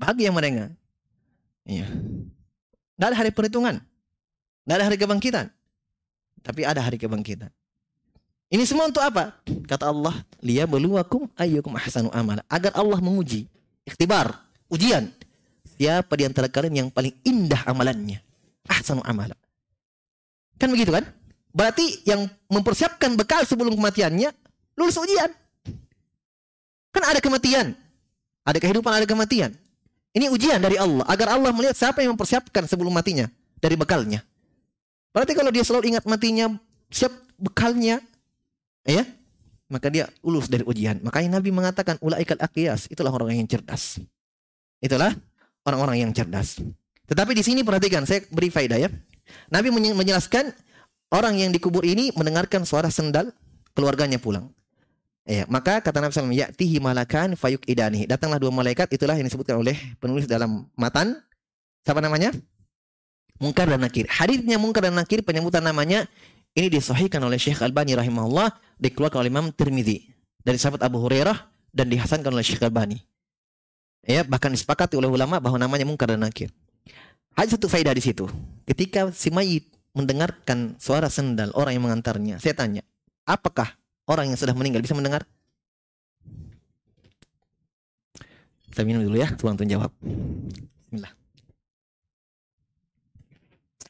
Bahagia 0.00 0.32
mereka. 0.32 0.72
Iya. 1.68 1.92
Tidak 2.96 3.04
ada 3.12 3.16
hari 3.20 3.36
perhitungan. 3.36 3.84
Tidak 4.64 4.74
ada 4.80 4.88
hari 4.88 4.96
kebangkitan. 4.96 5.52
Tapi 6.44 6.60
ada 6.68 6.84
hari 6.84 7.00
kebangkitan. 7.00 7.48
Ini 8.52 8.62
semua 8.68 8.86
untuk 8.86 9.00
apa? 9.00 9.32
Kata 9.64 9.88
Allah, 9.88 10.12
liya 10.44 10.68
beluakum 10.68 11.26
ayyukum 11.34 11.72
ahsanu 11.74 12.12
amal. 12.12 12.38
Agar 12.46 12.76
Allah 12.76 13.00
menguji, 13.00 13.48
ikhtibar, 13.88 14.36
ujian. 14.68 15.08
Siapa 15.74 16.12
di 16.14 16.28
antara 16.28 16.46
kalian 16.46 16.86
yang 16.86 16.88
paling 16.92 17.16
indah 17.24 17.64
amalannya? 17.66 18.22
ahsanu 18.68 19.04
amala. 19.04 19.36
Kan 20.56 20.72
begitu 20.72 20.94
kan? 20.94 21.04
Berarti 21.54 22.02
yang 22.08 22.26
mempersiapkan 22.50 23.14
bekal 23.14 23.46
sebelum 23.46 23.74
kematiannya 23.76 24.32
lulus 24.74 24.98
ujian. 24.98 25.30
Kan 26.90 27.02
ada 27.04 27.20
kematian. 27.20 27.74
Ada 28.44 28.58
kehidupan, 28.60 28.92
ada 28.92 29.06
kematian. 29.08 29.56
Ini 30.14 30.30
ujian 30.30 30.62
dari 30.62 30.78
Allah 30.78 31.02
agar 31.10 31.34
Allah 31.34 31.50
melihat 31.50 31.74
siapa 31.74 32.04
yang 32.04 32.14
mempersiapkan 32.14 32.70
sebelum 32.70 32.94
matinya 32.94 33.26
dari 33.58 33.74
bekalnya. 33.74 34.22
Berarti 35.14 35.32
kalau 35.38 35.54
dia 35.54 35.62
selalu 35.62 35.94
ingat 35.94 36.04
matinya, 36.10 36.50
siap 36.90 37.14
bekalnya, 37.38 38.02
ya, 38.82 39.06
maka 39.70 39.86
dia 39.86 40.10
lulus 40.26 40.50
dari 40.50 40.66
ujian. 40.66 40.98
Makanya 41.06 41.38
Nabi 41.38 41.54
mengatakan 41.54 42.02
ulaikal 42.02 42.36
aqiyas, 42.42 42.90
itulah 42.90 43.14
orang 43.14 43.38
yang 43.38 43.46
cerdas. 43.46 44.02
Itulah 44.82 45.14
orang-orang 45.62 46.02
yang 46.02 46.10
cerdas. 46.10 46.58
Tetapi 47.06 47.30
di 47.30 47.46
sini 47.46 47.62
perhatikan, 47.62 48.02
saya 48.02 48.26
beri 48.28 48.50
faedah 48.50 48.82
ya. 48.82 48.90
Nabi 49.54 49.70
menjelaskan 49.72 50.50
orang 51.14 51.38
yang 51.38 51.54
dikubur 51.54 51.86
ini 51.86 52.10
mendengarkan 52.18 52.66
suara 52.66 52.90
sendal 52.90 53.30
keluarganya 53.72 54.18
pulang. 54.18 54.50
Ya, 55.24 55.48
maka 55.48 55.80
kata 55.80 56.04
Nabi 56.04 56.12
SAW, 56.12 56.36
Ya'tihi 56.36 56.84
malakan 56.84 57.32
fayuk 57.32 57.64
idani. 57.64 58.04
Datanglah 58.04 58.36
dua 58.36 58.52
malaikat, 58.52 58.92
itulah 58.92 59.16
yang 59.16 59.24
disebutkan 59.24 59.56
oleh 59.56 59.72
penulis 59.96 60.28
dalam 60.28 60.68
matan. 60.76 61.16
Siapa 61.80 62.04
namanya? 62.04 62.28
Mungkar 63.42 63.66
dan 63.66 63.82
Nakir. 63.82 64.06
Hadisnya 64.06 64.56
Mungkar 64.62 64.86
dan 64.86 64.94
Nakir, 64.94 65.26
penyebutan 65.26 65.64
namanya, 65.66 66.06
ini 66.54 66.70
disahihkan 66.70 67.18
oleh 67.18 67.34
Syekh 67.34 67.62
Albani 67.66 67.98
rahimahullah, 67.98 68.54
dikeluarkan 68.78 69.26
oleh 69.26 69.30
Imam 69.30 69.50
Tirmidzi. 69.50 70.06
Dari 70.44 70.60
sahabat 70.60 70.86
Abu 70.86 71.02
Hurairah, 71.02 71.50
dan 71.74 71.90
dihasankan 71.90 72.30
oleh 72.30 72.46
Syekh 72.46 72.62
Albani. 72.62 73.02
Ya, 74.06 74.22
bahkan 74.22 74.54
disepakati 74.54 74.94
oleh 74.94 75.10
ulama 75.10 75.42
bahwa 75.42 75.58
namanya 75.58 75.82
Mungkar 75.82 76.14
dan 76.14 76.22
Nakir. 76.22 76.54
Ada 77.34 77.58
satu 77.58 77.66
faedah 77.66 77.90
di 77.90 78.04
situ. 78.04 78.30
Ketika 78.62 79.10
si 79.10 79.34
mayit 79.34 79.66
mendengarkan 79.90 80.78
suara 80.78 81.10
sendal 81.10 81.50
orang 81.58 81.74
yang 81.74 81.82
mengantarnya, 81.90 82.38
saya 82.38 82.54
tanya, 82.54 82.86
apakah 83.26 83.74
orang 84.06 84.30
yang 84.30 84.38
sudah 84.38 84.54
meninggal 84.54 84.78
bisa 84.78 84.94
mendengar? 84.94 85.26
Saya 88.70 88.86
minum 88.86 89.02
dulu 89.02 89.18
ya, 89.18 89.34
tuan 89.34 89.58
tuan 89.58 89.70
jawab. 89.70 89.90
Bismillah. 89.98 91.23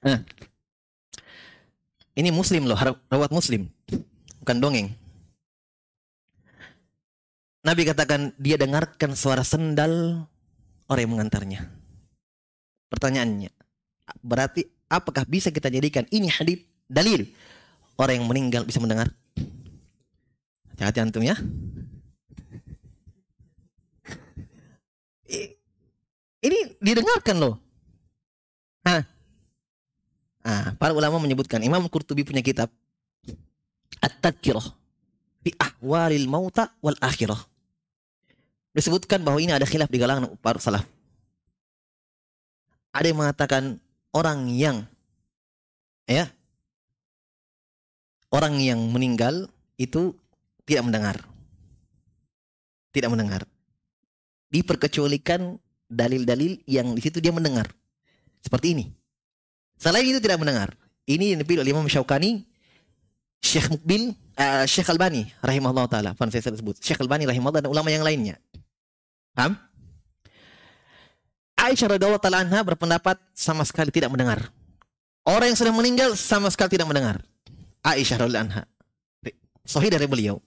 Nah, 0.05 0.20
ini 2.14 2.28
muslim 2.28 2.68
loh, 2.68 2.76
rawat 3.09 3.32
muslim. 3.32 3.66
Bukan 4.44 4.61
dongeng. 4.61 4.92
Nabi 7.64 7.88
katakan 7.88 8.36
dia 8.36 8.61
dengarkan 8.61 9.16
suara 9.16 9.40
sendal 9.40 10.28
orang 10.92 11.00
yang 11.00 11.12
mengantarnya. 11.16 11.61
Pertanyaannya, 12.92 13.48
berarti 14.20 14.68
apakah 14.92 15.24
bisa 15.24 15.48
kita 15.48 15.72
jadikan 15.72 16.05
ini 16.12 16.28
hadis 16.28 16.61
dalil 16.84 17.24
orang 17.96 18.20
yang 18.20 18.28
meninggal 18.28 18.62
bisa 18.68 18.84
mendengar? 18.84 19.09
Hati-hati 20.76 21.00
antum 21.00 21.24
ya. 21.24 21.40
Ini 26.44 26.76
didengarkan 26.84 27.40
loh. 27.40 27.57
Hah? 28.84 29.13
Ah, 30.45 30.76
para 30.76 30.92
ulama 30.92 31.16
menyebutkan 31.16 31.64
Imam 31.64 31.88
Qurtubi 31.88 32.20
punya 32.20 32.45
kitab 32.45 32.68
At-Tadkirah 34.05 34.76
fi 35.40 35.51
ahwalil 35.57 36.28
mauta 36.28 36.68
wal 36.84 37.01
akhirah. 37.01 37.40
Disebutkan 38.76 39.24
bahwa 39.24 39.40
ini 39.40 39.57
ada 39.57 39.64
khilaf 39.64 39.88
di 39.88 39.97
kalangan 39.97 40.36
para 40.45 40.61
salaf. 40.61 40.84
Ada 42.92 43.09
yang 43.09 43.24
mengatakan 43.24 43.80
orang 44.12 44.53
yang 44.53 44.76
ya 46.05 46.28
orang 48.28 48.61
yang 48.61 48.84
meninggal 48.92 49.49
itu 49.80 50.12
tidak 50.68 50.84
mendengar. 50.84 51.16
Tidak 52.92 53.09
mendengar. 53.09 53.49
Diperkecualikan 54.53 55.57
dalil-dalil 55.88 56.61
yang 56.68 56.92
di 56.92 57.01
situ 57.01 57.18
dia 57.18 57.32
mendengar. 57.32 57.70
Seperti 58.45 58.76
ini. 58.76 59.03
Selain 59.79 60.07
itu 60.07 60.20
tidak 60.22 60.41
mendengar. 60.41 60.72
Ini 61.05 61.37
yang 61.37 61.41
dipilih 61.45 61.61
oleh 61.61 61.72
Imam 61.77 61.85
Syaukani, 61.85 62.47
Syekh 63.45 63.68
Mukbil, 63.68 64.16
uh, 64.41 64.64
Syekh 64.64 64.89
Albani 64.89 65.29
rahimahullah 65.45 65.87
taala. 65.91 66.11
Fan 66.16 66.33
saya 66.33 66.49
sebut. 66.49 66.81
Syekh 66.81 67.05
Albani 67.05 67.29
rahimahullah 67.29 67.64
dan 67.64 67.70
ulama 67.70 67.93
yang 67.93 68.01
lainnya. 68.01 68.41
Paham? 69.37 69.59
Aisyah 71.55 71.97
radhiyallahu 71.97 72.22
taala 72.22 72.45
anha 72.45 72.61
berpendapat 72.61 73.16
sama 73.33 73.64
sekali 73.64 73.89
tidak 73.93 74.12
mendengar. 74.12 74.49
Orang 75.25 75.53
yang 75.53 75.59
sudah 75.59 75.72
meninggal 75.72 76.12
sama 76.16 76.53
sekali 76.53 76.77
tidak 76.77 76.89
mendengar. 76.89 77.20
Aisyah 77.85 78.25
radhiyallahu 78.25 78.47
anha. 78.49 78.62
Sahih 79.64 79.89
dari 79.89 80.05
beliau. 80.05 80.41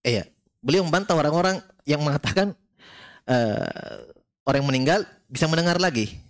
Iya, 0.00 0.28
beliau 0.64 0.84
membantah 0.84 1.16
orang-orang 1.16 1.60
yang 1.84 2.00
mengatakan 2.00 2.56
uh, 3.28 4.00
orang 4.48 4.64
yang 4.64 4.68
meninggal 4.68 5.00
bisa 5.28 5.44
mendengar 5.48 5.76
lagi. 5.76 6.23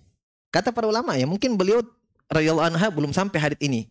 Kata 0.54 0.70
para 0.70 0.86
ulama 0.86 1.18
ya, 1.18 1.26
mungkin 1.26 1.58
beliau 1.58 1.82
radhiyallahu 2.30 2.70
anha 2.70 2.86
belum 2.94 3.10
sampai 3.10 3.42
hadit 3.42 3.58
ini 3.58 3.90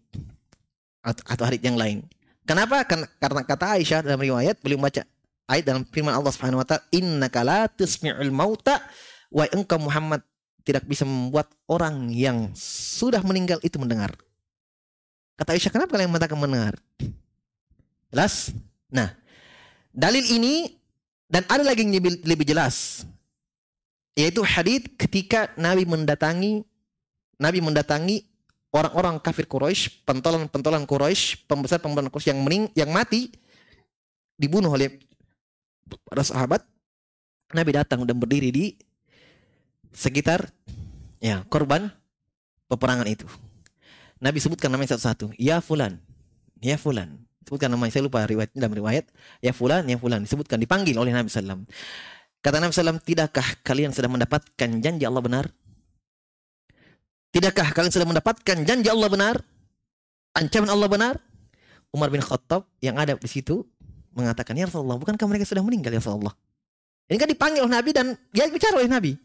atau 1.04 1.44
hadit 1.44 1.60
yang 1.60 1.76
lain. 1.76 2.08
Kenapa? 2.48 2.88
Karena 2.88 3.44
kata 3.44 3.76
Aisyah 3.76 4.00
dalam 4.00 4.24
riwayat 4.24 4.64
beliau 4.64 4.80
baca 4.80 5.04
ayat 5.52 5.68
dalam 5.68 5.84
firman 5.84 6.16
Allah 6.16 6.32
Subhanahu 6.32 6.64
wa 6.64 6.68
taala, 6.68 6.88
"Innaka 6.96 7.44
la 7.44 7.68
tusmi'ul 7.68 8.32
mauta 8.32 8.80
wa 9.28 9.44
engkau 9.52 9.76
Muhammad 9.76 10.24
tidak 10.64 10.88
bisa 10.88 11.04
membuat 11.04 11.52
orang 11.68 12.08
yang 12.16 12.56
sudah 12.56 13.20
meninggal 13.28 13.60
itu 13.60 13.76
mendengar." 13.76 14.16
Kata 15.36 15.60
Aisyah, 15.60 15.72
"Kenapa 15.72 16.00
kalian 16.00 16.16
mengatakan 16.16 16.40
mendengar?" 16.40 16.80
Jelas? 18.08 18.56
Nah, 18.88 19.12
dalil 19.92 20.24
ini 20.32 20.80
dan 21.28 21.44
ada 21.52 21.68
lagi 21.68 21.84
yang 21.84 22.00
lebih 22.24 22.48
jelas 22.48 23.04
yaitu 24.14 24.46
hadis 24.46 24.86
ketika 24.98 25.50
Nabi 25.58 25.86
mendatangi 25.86 26.66
Nabi 27.42 27.60
mendatangi 27.60 28.24
orang-orang 28.74 29.22
kafir 29.22 29.46
Quraisy, 29.46 30.06
pentolan-pentolan 30.06 30.86
Quraisy, 30.90 31.46
pembesar-pembesar 31.50 32.10
Quraisy 32.10 32.30
yang 32.34 32.40
mening 32.42 32.64
yang 32.74 32.90
mati 32.90 33.34
dibunuh 34.38 34.74
oleh 34.74 34.98
para 36.08 36.26
sahabat. 36.26 36.66
Nabi 37.54 37.70
datang 37.70 38.02
dan 38.02 38.18
berdiri 38.18 38.50
di 38.50 38.66
sekitar 39.94 40.50
ya 41.22 41.46
korban 41.46 41.94
peperangan 42.66 43.06
itu. 43.06 43.30
Nabi 44.18 44.42
sebutkan 44.42 44.74
namanya 44.74 44.98
satu-satu. 44.98 45.38
Ya 45.38 45.62
fulan. 45.62 46.02
Ya 46.64 46.80
fulan. 46.82 47.22
Sebutkan 47.46 47.70
namanya. 47.70 47.94
Saya 47.94 48.08
lupa 48.08 48.26
riwayat 48.26 48.50
dalam 48.56 48.74
riwayat. 48.74 49.06
Ya 49.44 49.52
fulan, 49.54 49.86
ya 49.86 50.00
fulan. 50.00 50.26
Disebutkan 50.26 50.58
dipanggil 50.58 50.96
oleh 50.98 51.14
Nabi 51.14 51.30
sallallahu 51.30 51.68
Kata 52.44 52.60
Nabi 52.60 52.76
SAW, 52.76 53.00
tidakkah 53.00 53.64
kalian 53.64 53.96
sudah 53.96 54.12
mendapatkan 54.12 54.70
janji 54.84 55.08
Allah 55.08 55.24
benar? 55.24 55.48
Tidakkah 57.32 57.72
kalian 57.72 57.94
sudah 57.96 58.04
mendapatkan 58.04 58.68
janji 58.68 58.92
Allah 58.92 59.08
benar? 59.08 59.36
Ancaman 60.36 60.68
Allah 60.68 60.92
benar? 60.92 61.16
Umar 61.96 62.12
bin 62.12 62.20
Khattab 62.20 62.68
yang 62.84 63.00
ada 63.00 63.16
di 63.16 63.30
situ 63.32 63.64
mengatakan, 64.12 64.60
Ya 64.60 64.68
Rasulullah, 64.68 65.00
bukankah 65.00 65.24
mereka 65.24 65.48
sudah 65.48 65.64
meninggal 65.64 65.96
ya 65.96 66.04
Rasulullah? 66.04 66.36
Ini 67.08 67.16
kan 67.16 67.32
dipanggil 67.32 67.64
oleh 67.64 67.80
Nabi 67.80 67.90
dan 67.96 68.12
ya 68.36 68.44
bicara 68.52 68.76
oleh 68.76 68.92
Nabi. 68.92 69.16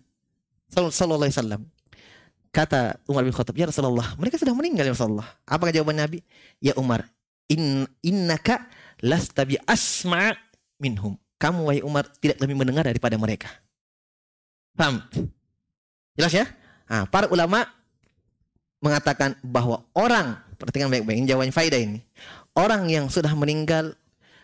Sallallahu 0.71 1.27
alaihi 1.27 1.35
wasallam. 1.35 1.63
Kata 2.55 3.03
Umar 3.11 3.27
bin 3.27 3.35
Khattab, 3.35 3.59
Ya 3.59 3.67
Rasulullah, 3.67 4.15
mereka 4.15 4.39
sudah 4.39 4.55
meninggal 4.55 4.87
ya 4.87 4.95
Rasulullah. 4.95 5.27
Apa 5.43 5.75
jawaban 5.75 5.99
Nabi? 5.99 6.23
Ya 6.63 6.79
Umar, 6.79 7.03
in, 7.51 7.83
innaka 7.99 8.71
lasta 9.03 9.43
bi 9.43 9.59
asma 9.67 10.39
minhum 10.79 11.19
kamu 11.39 11.59
wahai 11.65 11.83
Umar 11.87 12.05
tidak 12.19 12.43
lebih 12.43 12.59
mendengar 12.59 12.85
daripada 12.85 13.15
mereka. 13.15 13.49
Paham? 14.75 15.03
Jelas 16.19 16.35
ya? 16.35 16.47
Nah, 16.91 17.07
para 17.07 17.31
ulama 17.31 17.67
mengatakan 18.83 19.39
bahwa 19.43 19.87
orang, 19.95 20.39
perhatikan 20.59 20.91
baik-baik, 20.91 21.19
ini 21.23 21.27
jawaban 21.31 21.55
faedah 21.55 21.79
ini. 21.79 22.03
Orang 22.55 22.91
yang 22.91 23.07
sudah 23.07 23.31
meninggal 23.39 23.95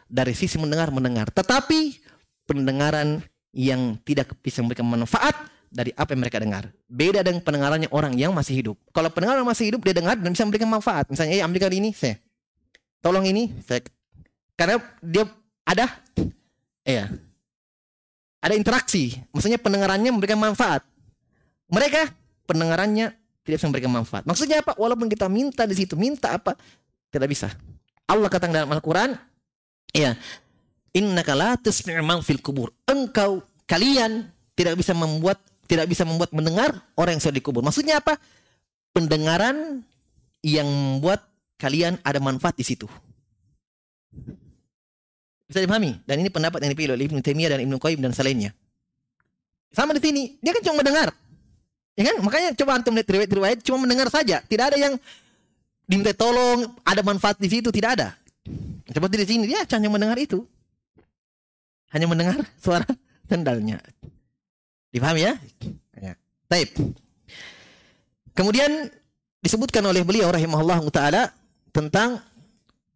dari 0.07 0.35
sisi 0.39 0.55
mendengar 0.59 0.95
mendengar, 0.95 1.31
tetapi 1.35 1.99
pendengaran 2.47 3.23
yang 3.55 3.99
tidak 4.03 4.35
bisa 4.43 4.63
memberikan 4.63 4.87
manfaat 4.87 5.35
dari 5.75 5.91
apa 5.99 6.15
yang 6.15 6.23
mereka 6.23 6.39
dengar. 6.39 6.71
Beda 6.87 7.27
dengan 7.27 7.43
pendengarannya 7.43 7.91
orang 7.91 8.15
yang 8.15 8.31
masih 8.31 8.63
hidup. 8.63 8.77
Kalau 8.95 9.11
pendengaran 9.11 9.43
masih 9.43 9.75
hidup 9.75 9.83
dia 9.83 9.95
dengar 9.95 10.15
dan 10.15 10.31
bisa 10.31 10.47
memberikan 10.47 10.71
manfaat. 10.71 11.11
Misalnya, 11.11 11.39
eh 11.39 11.43
ambilkan 11.43 11.75
ini, 11.75 11.91
saya 11.91 12.19
tolong 13.03 13.27
ini, 13.27 13.51
saya 13.67 13.83
karena 14.55 14.79
dia 15.03 15.27
ada 15.67 15.91
Iya. 16.85 17.11
Ada 18.45 18.55
interaksi, 18.61 19.17
maksudnya 19.33 19.57
pendengarannya 19.57 20.13
memberikan 20.13 20.37
manfaat. 20.37 20.85
Mereka 21.73 22.13
pendengarannya 22.45 23.17
tidak 23.41 23.57
bisa 23.57 23.69
memberikan 23.73 23.93
manfaat. 23.93 24.25
Maksudnya 24.29 24.61
apa? 24.61 24.77
Walaupun 24.77 25.09
kita 25.09 25.33
minta 25.33 25.65
di 25.65 25.73
situ, 25.73 25.97
minta 25.97 26.37
apa? 26.37 26.53
Tidak 27.09 27.25
bisa. 27.25 27.49
Allah 28.05 28.29
katakan 28.29 28.53
dalam 28.53 28.69
Al-Qur'an, 28.69 29.17
ya, 29.97 30.13
innaka 30.93 31.33
la 31.33 31.57
tusmi'u 31.57 32.01
fil 32.21 32.45
kubur. 32.45 32.69
Engkau 32.85 33.41
kalian 33.65 34.29
tidak 34.53 34.77
bisa 34.77 34.93
membuat 34.93 35.41
tidak 35.65 35.89
bisa 35.89 36.05
membuat 36.05 36.31
mendengar 36.37 36.85
orang 37.01 37.17
yang 37.17 37.23
sudah 37.25 37.37
dikubur. 37.41 37.65
Maksudnya 37.65 38.01
apa? 38.05 38.21
Pendengaran 38.93 39.81
yang 40.45 40.69
membuat 40.69 41.25
kalian 41.57 41.97
ada 42.05 42.21
manfaat 42.21 42.55
di 42.61 42.65
situ. 42.69 42.85
Bisa 45.45 45.61
dipahami? 45.61 46.01
Dan 46.09 46.25
ini 46.25 46.31
pendapat 46.33 46.65
yang 46.65 46.73
dipilih 46.73 46.97
oleh 46.97 47.05
Ibnu 47.05 47.21
Taimiyah 47.21 47.57
dan 47.57 47.61
Ibnu 47.65 47.77
Qayyim 47.77 48.01
dan 48.01 48.13
selainnya. 48.17 48.51
Sama 49.75 49.93
di 49.93 50.01
sini, 50.01 50.39
dia 50.41 50.55
kan 50.55 50.63
cuma 50.65 50.81
mendengar. 50.81 51.13
Ya 51.95 52.03
kan? 52.11 52.17
Makanya 52.23 52.49
coba 52.59 52.71
antum 52.79 52.95
lihat 52.95 53.07
riwayat-riwayat 53.07 53.59
cuma 53.63 53.85
mendengar 53.85 54.09
saja. 54.09 54.41
Tidak 54.43 54.65
ada 54.65 54.79
yang 54.79 54.95
diminta 55.85 56.17
tolong, 56.17 56.65
ada 56.83 57.05
manfaat 57.05 57.37
di 57.39 57.47
situ, 57.51 57.69
tidak 57.69 58.01
ada. 58.01 58.09
Seperti 58.89 59.15
di 59.21 59.27
sini 59.27 59.45
dia 59.51 59.63
hanya 59.67 59.89
mendengar 59.91 60.17
itu. 60.17 60.43
Hanya 61.93 62.07
mendengar 62.11 62.41
suara 62.59 62.87
sendalnya. 63.31 63.79
Dipahami 64.95 65.27
ya? 65.27 65.35
Ya. 65.99 66.15
Taib. 66.47 66.71
Kemudian 68.35 68.91
disebutkan 69.43 69.83
oleh 69.87 70.03
beliau 70.03 70.31
rahimahullah 70.31 70.83
taala 70.91 71.31
tentang 71.71 72.19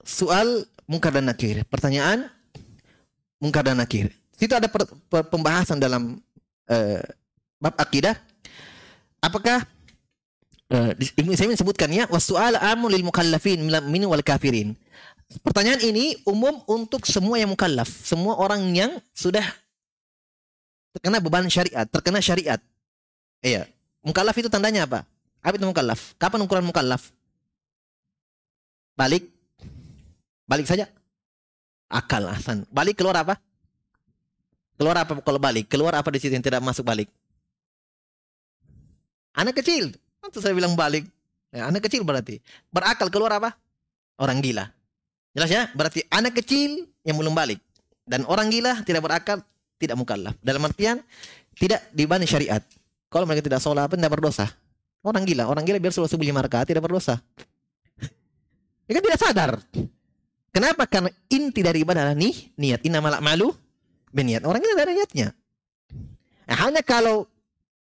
soal 0.02 0.66
mungkar 0.90 1.14
dan 1.14 1.30
nakir. 1.30 1.62
Pertanyaan 1.66 2.30
mungkar 3.42 3.66
dan 3.66 3.78
nakir. 3.78 4.10
Situ 4.38 4.54
ada 4.54 4.70
per, 4.70 4.86
per, 5.10 5.26
pembahasan 5.26 5.78
dalam 5.82 6.22
uh, 6.70 7.02
bab 7.58 7.74
akidah. 7.78 8.14
Apakah 9.18 9.66
uh, 10.70 10.90
Ibnu 10.94 11.34
Utsaimin 11.34 11.58
sebutkannya 11.58 12.06
wasu'al 12.06 12.58
amul 12.58 12.94
lil 12.94 13.02
mukallafin 13.02 13.58
min 13.62 14.02
wal 14.06 14.22
kafirin. 14.22 14.78
Pertanyaan 15.42 15.82
ini 15.84 16.16
umum 16.24 16.62
untuk 16.70 17.04
semua 17.04 17.36
yang 17.36 17.52
mukallaf, 17.52 17.90
semua 18.00 18.38
orang 18.40 18.64
yang 18.72 18.96
sudah 19.12 19.44
terkena 20.96 21.20
beban 21.20 21.44
syariat, 21.52 21.84
terkena 21.84 22.24
syariat. 22.24 22.56
Iya, 23.44 23.68
Mukallaf 24.08 24.36
itu 24.38 24.48
tandanya 24.48 24.86
apa? 24.86 25.02
Apa 25.42 25.60
itu 25.60 25.66
mukallaf? 25.66 26.14
Kapan 26.16 26.40
ukuran 26.40 26.66
mukallaf? 26.66 27.10
Balik. 28.96 29.28
Balik 30.48 30.66
saja. 30.66 30.88
Akal 31.88 32.28
Hasan. 32.28 32.68
Balik 32.68 33.00
keluar 33.00 33.16
apa? 33.24 33.40
Keluar 34.78 34.96
apa 35.02 35.18
kalau 35.24 35.40
balik? 35.40 35.66
Keluar 35.66 35.96
apa 35.96 36.08
di 36.12 36.20
situ 36.22 36.32
yang 36.36 36.44
tidak 36.44 36.62
masuk 36.62 36.84
balik? 36.86 37.08
Anak 39.34 39.58
kecil. 39.58 39.96
Itu 40.22 40.38
saya 40.38 40.52
bilang 40.52 40.76
balik. 40.76 41.08
Ya, 41.48 41.66
anak 41.66 41.88
kecil 41.88 42.04
berarti. 42.04 42.38
Berakal 42.68 43.08
keluar 43.08 43.40
apa? 43.40 43.56
Orang 44.20 44.44
gila. 44.44 44.68
Jelas 45.32 45.50
ya? 45.50 45.62
Berarti 45.72 46.04
anak 46.12 46.36
kecil 46.38 46.86
yang 47.02 47.16
belum 47.16 47.32
balik. 47.32 47.58
Dan 48.04 48.24
orang 48.28 48.52
gila 48.52 48.84
tidak 48.84 49.04
berakal, 49.04 49.40
tidak 49.80 49.96
mukallaf. 49.96 50.36
Dalam 50.44 50.64
artian 50.64 51.00
tidak 51.56 51.88
dibani 51.92 52.28
syariat. 52.28 52.60
Kalau 53.08 53.24
mereka 53.24 53.48
tidak 53.48 53.60
sholat, 53.64 53.88
tidak 53.88 54.12
berdosa. 54.12 54.46
Orang 55.00 55.24
gila, 55.24 55.48
orang 55.48 55.64
gila 55.64 55.78
biar 55.80 55.94
subuh 55.94 56.10
subuh 56.10 56.26
lima 56.26 56.44
tidak 56.44 56.82
berdosa. 56.84 57.18
Ya 58.88 58.96
kan 58.96 59.04
tidak 59.04 59.20
sadar. 59.20 59.52
Kenapa? 60.52 60.88
Karena 60.88 61.12
inti 61.28 61.60
dari 61.60 61.84
ibadah 61.84 62.08
adalah 62.08 62.18
nih, 62.18 62.56
niat. 62.56 62.80
Inna 62.88 63.04
malak 63.04 63.20
malu 63.20 63.52
beniat. 64.10 64.44
Orang 64.44 64.64
gila 64.64 64.80
ada 64.80 64.92
niatnya. 64.92 65.28
Nah, 66.48 66.56
hanya 66.64 66.80
kalau 66.80 67.28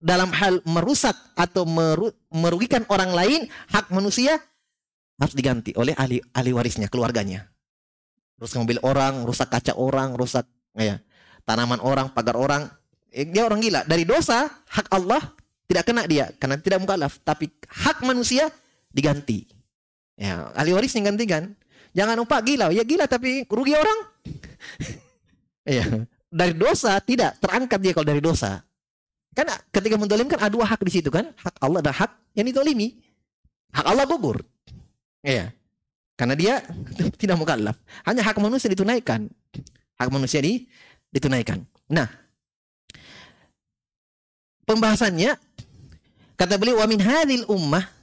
dalam 0.02 0.28
hal 0.34 0.60
merusak 0.66 1.14
atau 1.38 1.64
meru 1.64 2.10
merugikan 2.28 2.82
orang 2.90 3.14
lain, 3.14 3.40
hak 3.70 3.90
manusia 3.94 4.36
harus 5.16 5.32
diganti 5.32 5.72
oleh 5.78 5.96
ahli 5.96 6.20
ahli 6.34 6.50
warisnya, 6.52 6.90
keluarganya. 6.90 7.48
Rusak 8.36 8.60
mobil 8.60 8.76
orang, 8.84 9.24
rusak 9.24 9.48
kaca 9.48 9.72
orang, 9.78 10.12
rusak 10.12 10.44
ya, 10.76 11.00
tanaman 11.48 11.80
orang, 11.80 12.12
pagar 12.12 12.36
orang. 12.36 12.68
Eh, 13.08 13.24
dia 13.24 13.48
orang 13.48 13.64
gila. 13.64 13.80
Dari 13.88 14.04
dosa, 14.04 14.44
hak 14.44 14.92
Allah 14.92 15.22
tidak 15.66 15.88
kena 15.88 16.04
dia 16.04 16.28
karena 16.36 16.60
tidak 16.60 16.84
mukallaf, 16.84 17.16
tapi 17.24 17.48
hak 17.64 18.04
manusia 18.04 18.52
diganti. 18.92 19.48
Ya, 20.16 20.52
ahli 20.52 20.76
waris 20.76 20.92
yang 20.96 21.08
gantikan. 21.08 21.56
Jangan 21.96 22.14
lupa 22.20 22.44
gila, 22.44 22.68
ya 22.76 22.84
gila 22.84 23.08
tapi 23.08 23.48
rugi 23.48 23.72
orang. 23.72 23.98
Iya. 25.66 26.06
dari 26.30 26.54
dosa 26.54 26.94
tidak 27.02 27.42
terangkat 27.42 27.82
dia 27.82 27.90
kalau 27.90 28.06
dari 28.06 28.22
dosa. 28.22 28.62
Kan 29.34 29.50
ketika 29.74 29.98
mendolim 29.98 30.30
kan 30.30 30.38
ada 30.38 30.54
dua 30.54 30.62
hak 30.62 30.78
di 30.86 30.94
situ 30.94 31.10
kan, 31.10 31.34
hak 31.34 31.58
Allah 31.58 31.82
dan 31.82 31.90
hak 31.90 32.38
yang 32.38 32.46
ditolimi. 32.46 33.02
Hak 33.74 33.82
Allah 33.82 34.06
gugur. 34.06 34.46
Iya. 35.26 35.50
Karena 36.14 36.38
dia 36.38 36.62
tidak 37.20 37.34
mukallaf. 37.34 37.74
Hanya 38.06 38.22
hak 38.22 38.38
manusia 38.38 38.70
ditunaikan. 38.70 39.26
Hak 39.98 40.08
manusia 40.14 40.38
di, 40.38 40.70
ditunaikan. 41.10 41.66
Nah, 41.90 42.06
pembahasannya 44.70 45.34
kata 46.38 46.54
beliau 46.62 46.78
wa 46.78 46.86
min 46.86 47.02
hadhil 47.02 47.42
ummah 47.50 47.95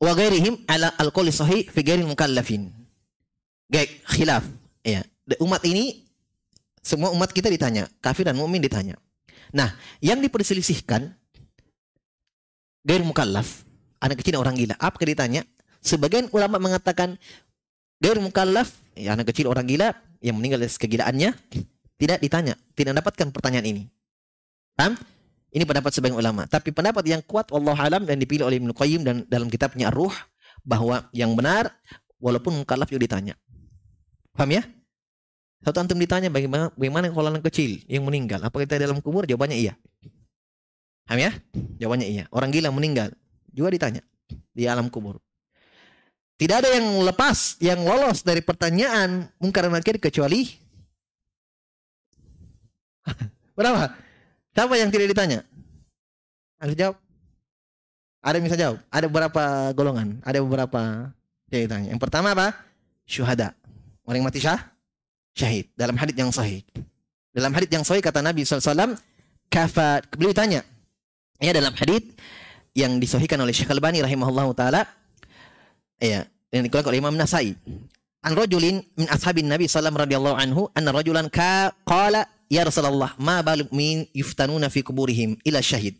wa 0.00 0.12
ghairihim 0.12 0.64
ala 0.68 0.92
al-qawli 1.00 1.32
sahih 1.32 1.64
fi 1.68 1.80
ghairil 1.82 2.08
mukallafin. 2.08 2.72
Gaik, 3.72 4.06
khilaf. 4.06 4.44
Ya. 4.86 5.02
Umat 5.42 5.66
ini 5.66 6.06
semua 6.86 7.10
umat 7.10 7.34
kita 7.34 7.50
ditanya, 7.50 7.90
kafir 7.98 8.22
dan 8.22 8.38
mukmin 8.38 8.62
ditanya. 8.62 8.94
Nah, 9.50 9.74
yang 9.98 10.22
diperselisihkan 10.22 11.10
gair 12.86 13.02
mukallaf, 13.02 13.66
anak 13.98 14.22
kecil 14.22 14.38
orang 14.38 14.54
gila. 14.54 14.78
Apa 14.78 15.02
ditanya? 15.02 15.42
Sebagian 15.82 16.30
ulama 16.30 16.62
mengatakan 16.62 17.18
gair 17.98 18.22
mukallaf, 18.22 18.70
ya 18.94 19.18
anak 19.18 19.34
kecil 19.34 19.50
orang 19.50 19.66
gila 19.66 19.98
yang 20.22 20.38
meninggal 20.38 20.62
dari 20.62 20.70
kegilaannya 20.70 21.30
tidak 21.98 22.18
ditanya, 22.22 22.54
tidak 22.78 22.94
mendapatkan 22.94 23.28
pertanyaan 23.34 23.66
ini. 23.66 23.82
Paham? 24.78 24.94
Ini 25.56 25.64
pendapat 25.64 25.88
sebagian 25.88 26.20
ulama. 26.20 26.44
Tapi 26.44 26.68
pendapat 26.68 27.00
yang 27.08 27.24
kuat 27.24 27.48
Allah 27.48 27.72
alam 27.80 28.04
dan 28.04 28.20
dipilih 28.20 28.44
oleh 28.44 28.60
Ibnu 28.60 28.76
Qayyim 28.76 29.00
dan 29.00 29.24
dalam 29.24 29.48
kitabnya 29.48 29.88
Ruh 29.88 30.12
bahwa 30.60 31.08
yang 31.16 31.32
benar 31.32 31.72
walaupun 32.20 32.60
mukallaf 32.60 32.92
juga 32.92 33.08
ditanya. 33.08 33.40
Paham 34.36 34.52
ya? 34.52 34.68
Satu 35.64 35.80
antum 35.80 35.96
ditanya 35.96 36.28
bagaimana 36.28 36.68
bagaimana 36.76 37.08
kalau 37.08 37.32
anak 37.32 37.48
kecil 37.48 37.80
yang 37.88 38.04
meninggal, 38.04 38.44
apa 38.44 38.52
kita 38.52 38.76
dalam 38.76 39.00
kubur? 39.00 39.24
Jawabannya 39.24 39.56
iya. 39.56 39.72
Paham 41.08 41.24
ya? 41.24 41.32
Jawabannya 41.80 42.04
iya. 42.04 42.24
Orang 42.28 42.52
gila 42.52 42.68
meninggal 42.68 43.16
juga 43.48 43.72
ditanya 43.72 44.04
di 44.52 44.68
alam 44.68 44.92
kubur. 44.92 45.24
Tidak 46.36 46.52
ada 46.52 46.68
yang 46.68 47.00
lepas, 47.00 47.56
yang 47.64 47.80
lolos 47.80 48.20
dari 48.20 48.44
pertanyaan 48.44 49.32
mungkar 49.40 49.72
nakir 49.72 49.96
kecuali 49.96 50.44
berapa? 53.56 54.04
Siapa 54.56 54.72
yang 54.80 54.88
tidak 54.88 55.12
ditanya? 55.12 55.44
Harus 56.56 56.72
jawab. 56.80 56.96
Ada 58.24 58.34
yang 58.40 58.46
bisa 58.48 58.56
jawab. 58.56 58.78
Ada 58.88 59.04
beberapa 59.04 59.42
golongan. 59.76 60.08
Ada 60.24 60.40
beberapa 60.40 61.12
yang 61.52 61.62
ditanya. 61.68 61.88
Yang 61.92 62.00
pertama 62.00 62.32
apa? 62.32 62.56
Syuhada. 63.04 63.52
Orang 64.08 64.24
mati 64.24 64.40
syah? 64.40 64.72
Syahid. 65.36 65.68
Dalam 65.76 65.92
hadits 66.00 66.16
yang 66.16 66.32
sahih. 66.32 66.64
Dalam 67.36 67.52
hadits 67.52 67.68
yang 67.68 67.84
sahih 67.84 68.00
kata 68.00 68.24
Nabi 68.24 68.48
SAW, 68.48 68.96
kafa, 69.52 70.00
beliau 70.16 70.32
tanya. 70.32 70.64
Ya 71.36 71.52
dalam 71.52 71.76
hadits 71.76 72.16
yang 72.72 72.96
disahihkan 72.96 73.36
oleh 73.36 73.52
Syekh 73.52 73.68
Al-Bani 73.68 74.00
rahimahullah 74.00 74.48
ta'ala. 74.56 74.88
Ya, 76.00 76.24
yang 76.48 76.64
dikeluarkan 76.64 76.96
oleh 76.96 77.00
Imam 77.04 77.12
Nasai. 77.12 77.52
An 78.24 78.32
rajulin 78.32 78.80
min 78.96 79.06
ashabin 79.12 79.46
Nabi 79.52 79.68
sallallahu 79.68 80.08
radhiyallahu 80.08 80.36
anhu 80.40 80.62
anna 80.72 80.90
rajulan 80.96 81.28
ka 81.28 81.76
qala 81.84 82.24
Ya 82.46 82.62
Rasulullah, 82.62 83.14
ma 83.18 83.42
baluk 83.42 83.74
min 83.74 84.06
yuftanuna 84.14 84.70
fi 84.70 84.82
kuburihim 84.82 85.34
ila 85.42 85.58
syahid. 85.58 85.98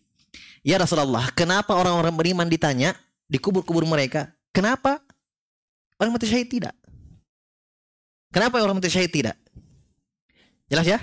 Ya 0.62 0.78
Rasulullah, 0.78 1.30
kenapa 1.34 1.74
orang-orang 1.74 2.14
beriman 2.14 2.47
ditanya 2.47 2.94
di 3.26 3.38
kubur-kubur 3.38 3.82
mereka? 3.86 4.30
Kenapa 4.55 5.03
orang 5.99 6.14
mati 6.14 6.26
syahid 6.30 6.51
tidak? 6.51 6.74
Kenapa 8.30 8.62
orang 8.62 8.78
mati 8.78 8.90
syahid 8.90 9.11
tidak? 9.11 9.36
Jelas 10.66 10.86
ya? 10.86 10.99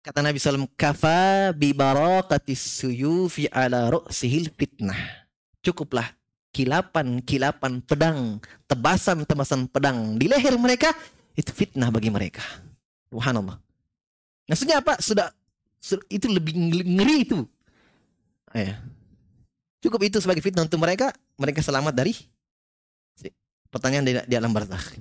Kata 0.00 0.22
Nabi 0.22 0.38
SAW, 0.38 0.70
kafa 0.78 1.50
bi 1.50 1.74
barakatis 1.74 2.62
suyufi 2.80 3.50
ala 3.50 3.90
ru'sihil 3.90 4.54
fitnah. 4.54 5.26
Cukuplah 5.60 6.14
kilapan-kilapan 6.54 7.82
pedang, 7.82 8.38
tebasan-tebasan 8.70 9.68
pedang 9.68 10.16
di 10.16 10.30
leher 10.30 10.56
mereka, 10.56 10.94
itu 11.36 11.52
fitnah 11.52 11.90
bagi 11.90 12.08
mereka. 12.08 12.40
Subhanallah. 13.10 13.65
Maksudnya 14.46 14.82
apa? 14.82 14.98
Sudah 15.02 15.30
itu 16.10 16.26
lebih 16.30 16.54
ngeri 16.82 17.26
itu. 17.26 17.46
Ya. 18.54 18.78
Cukup 19.82 20.02
itu 20.06 20.18
sebagai 20.18 20.42
fitnah 20.42 20.66
untuk 20.66 20.80
mereka, 20.82 21.14
mereka 21.38 21.62
selamat 21.62 21.94
dari 21.94 22.16
pertanyaan 23.70 24.04
di, 24.06 24.12
di 24.24 24.34
alam 24.34 24.50
barzakh. 24.50 24.96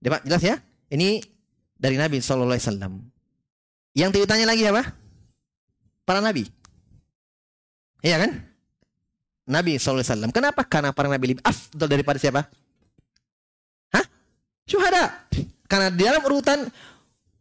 Jelas 0.00 0.42
ya? 0.44 0.56
Ini 0.92 1.20
dari 1.74 1.98
Nabi 1.98 2.22
Shallallahu 2.22 2.54
Alaihi 2.54 2.64
Wasallam. 2.70 2.92
Yang 3.94 4.10
ditanya 4.22 4.46
lagi 4.48 4.62
apa? 4.68 4.82
Para 6.04 6.20
nabi. 6.20 6.46
Iya 8.04 8.20
kan? 8.20 8.30
Nabi 9.48 9.76
Shallallahu 9.80 10.04
Alaihi 10.04 10.12
Wasallam. 10.12 10.32
Kenapa? 10.32 10.62
Karena 10.64 10.94
para 10.94 11.08
nabi 11.10 11.34
lebih 11.34 11.44
afdal 11.44 11.88
daripada 11.88 12.18
siapa? 12.20 12.46
Hah? 13.92 14.04
Syuhada. 14.68 15.26
Karena 15.66 15.88
di 15.90 16.02
dalam 16.04 16.22
urutan 16.22 16.68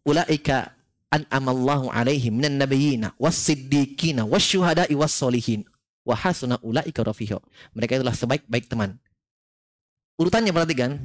ulaika 0.08 0.72
an'amallahu 1.14 1.94
alaihim 1.94 2.42
minan 2.42 2.58
nabiyina 2.58 3.14
was-siddiqina 3.22 4.26
wasyuhada'i 4.26 4.98
was-solihin 4.98 5.62
wa 6.02 6.18
hasuna 6.18 6.58
ulaika 6.66 7.06
rafiqa. 7.06 7.38
Mereka 7.78 8.02
itulah 8.02 8.18
sebaik-baik 8.18 8.66
teman. 8.66 8.98
Urutannya 10.18 10.50
perhatikan 10.50 10.98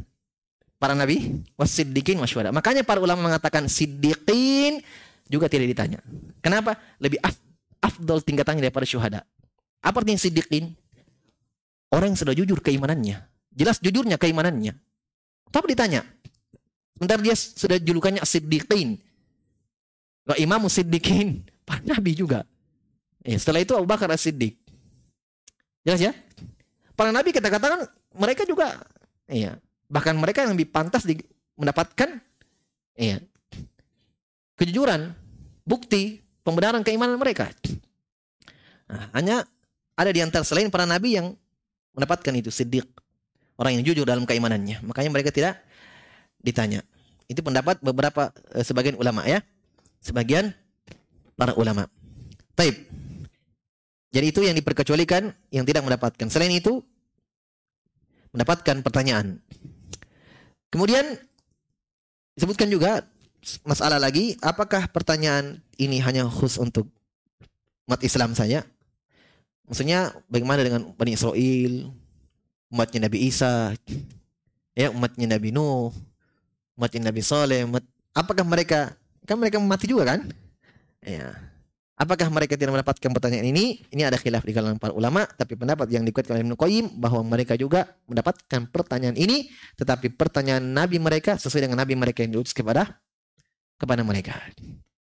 para 0.80 0.96
nabi 0.96 1.44
was-siddiqin 1.61 2.16
wasyuhada. 2.16 2.50
Makanya 2.56 2.82
para 2.88 3.04
ulama 3.04 3.28
mengatakan 3.28 3.68
siddiqin 3.68 4.80
juga 5.28 5.52
tidak 5.52 5.68
ditanya. 5.76 6.00
Kenapa? 6.40 6.80
Lebih 6.96 7.20
af 7.20 7.36
afdol 7.84 8.24
tingkatannya 8.24 8.64
daripada 8.64 8.88
syuhada. 8.88 9.20
Apa 9.84 10.02
artinya 10.02 10.18
siddiqin? 10.18 10.74
Orang 11.92 12.12
yang 12.12 12.20
sudah 12.20 12.34
jujur 12.34 12.59
keimanannya. 12.61 13.22
Jelas 13.54 13.80
jujurnya 13.80 14.16
keimanannya. 14.20 14.76
Tapi 15.48 15.66
ditanya. 15.72 16.04
Sebentar 16.98 17.22
dia 17.22 17.34
sudah 17.38 17.78
julukannya 17.78 18.20
siddiqin 18.26 18.98
Wa 20.28 20.36
Imam 20.36 20.60
Siddiqin, 20.68 21.48
para 21.68 21.80
nabi 21.88 22.12
juga. 22.12 22.44
Ya, 23.24 23.40
setelah 23.40 23.64
itu 23.64 23.72
Abu 23.72 23.88
Bakar 23.88 24.12
As-Siddiq. 24.12 24.60
Jelas 25.82 26.04
ya? 26.04 26.12
Para 26.92 27.08
nabi 27.08 27.32
kita 27.32 27.48
katakan 27.48 27.88
mereka 28.12 28.44
juga 28.44 28.76
iya, 29.30 29.56
bahkan 29.88 30.12
mereka 30.18 30.44
yang 30.44 30.52
lebih 30.52 30.68
pantas 30.68 31.06
di, 31.08 31.16
mendapatkan 31.56 32.20
iya, 32.98 33.22
kejujuran, 34.60 35.16
bukti, 35.64 36.20
pembenaran 36.44 36.84
keimanan 36.84 37.16
mereka. 37.16 37.48
Nah, 38.88 39.08
hanya 39.16 39.36
ada 39.96 40.10
di 40.12 40.20
antara 40.20 40.44
selain 40.44 40.68
para 40.68 40.84
nabi 40.84 41.16
yang 41.16 41.32
mendapatkan 41.96 42.32
itu 42.36 42.52
siddiq. 42.52 42.84
Orang 43.58 43.74
yang 43.74 43.82
jujur 43.82 44.06
dalam 44.06 44.22
keimanannya. 44.22 44.86
Makanya 44.86 45.10
mereka 45.10 45.34
tidak 45.34 45.58
ditanya. 46.38 46.86
Itu 47.26 47.42
pendapat 47.42 47.82
beberapa 47.82 48.30
eh, 48.54 48.62
sebagian 48.62 48.94
ulama 48.94 49.26
ya 49.26 49.42
sebagian 50.03 50.55
para 51.38 51.55
ulama. 51.55 51.86
Taib. 52.59 52.74
Jadi 54.09 54.26
itu 54.32 54.40
yang 54.42 54.57
diperkecualikan 54.57 55.30
yang 55.53 55.68
tidak 55.68 55.84
mendapatkan. 55.84 56.26
Selain 56.32 56.51
itu 56.51 56.80
mendapatkan 58.32 58.80
pertanyaan. 58.80 59.38
Kemudian 60.68 61.16
disebutkan 62.36 62.68
juga 62.68 63.05
masalah 63.64 64.01
lagi, 64.01 64.36
apakah 64.40 64.88
pertanyaan 64.90 65.61
ini 65.80 66.01
hanya 66.03 66.26
khusus 66.28 66.61
untuk 66.61 66.88
umat 67.88 68.01
Islam 68.05 68.32
saja? 68.36 68.64
Maksudnya 69.68 70.16
bagaimana 70.28 70.64
dengan 70.64 70.92
Bani 70.96 71.12
Israel, 71.12 71.92
umatnya 72.72 73.09
Nabi 73.09 73.18
Isa, 73.28 73.76
ya 74.72 74.88
umatnya 74.88 75.36
Nabi 75.36 75.53
Nuh, 75.53 75.92
umatnya 76.76 77.12
Nabi 77.12 77.20
Saleh, 77.20 77.68
umat, 77.68 77.84
apakah 78.16 78.44
mereka 78.49 78.96
kan 79.28 79.36
mereka 79.36 79.60
mati 79.60 79.84
juga 79.84 80.16
kan? 80.16 80.24
Ya. 81.04 81.36
Apakah 81.98 82.30
mereka 82.30 82.54
tidak 82.54 82.78
mendapatkan 82.78 83.10
pertanyaan 83.10 83.50
ini? 83.50 83.82
Ini 83.90 84.06
ada 84.06 84.14
khilaf 84.16 84.46
di 84.46 84.54
kalangan 84.54 84.78
para 84.78 84.94
ulama, 84.94 85.26
tapi 85.34 85.58
pendapat 85.58 85.90
yang 85.90 86.06
dikuatkan 86.06 86.38
oleh 86.38 86.46
Ibnu 86.46 86.54
Qayyim 86.54 86.86
bahwa 86.94 87.26
mereka 87.26 87.58
juga 87.58 87.90
mendapatkan 88.06 88.70
pertanyaan 88.70 89.18
ini, 89.18 89.50
tetapi 89.74 90.14
pertanyaan 90.14 90.62
nabi 90.62 91.02
mereka 91.02 91.34
sesuai 91.36 91.66
dengan 91.66 91.82
nabi 91.82 91.98
mereka 91.98 92.22
yang 92.22 92.38
diutus 92.38 92.54
kepada 92.54 93.02
kepada 93.76 94.06
mereka. 94.06 94.38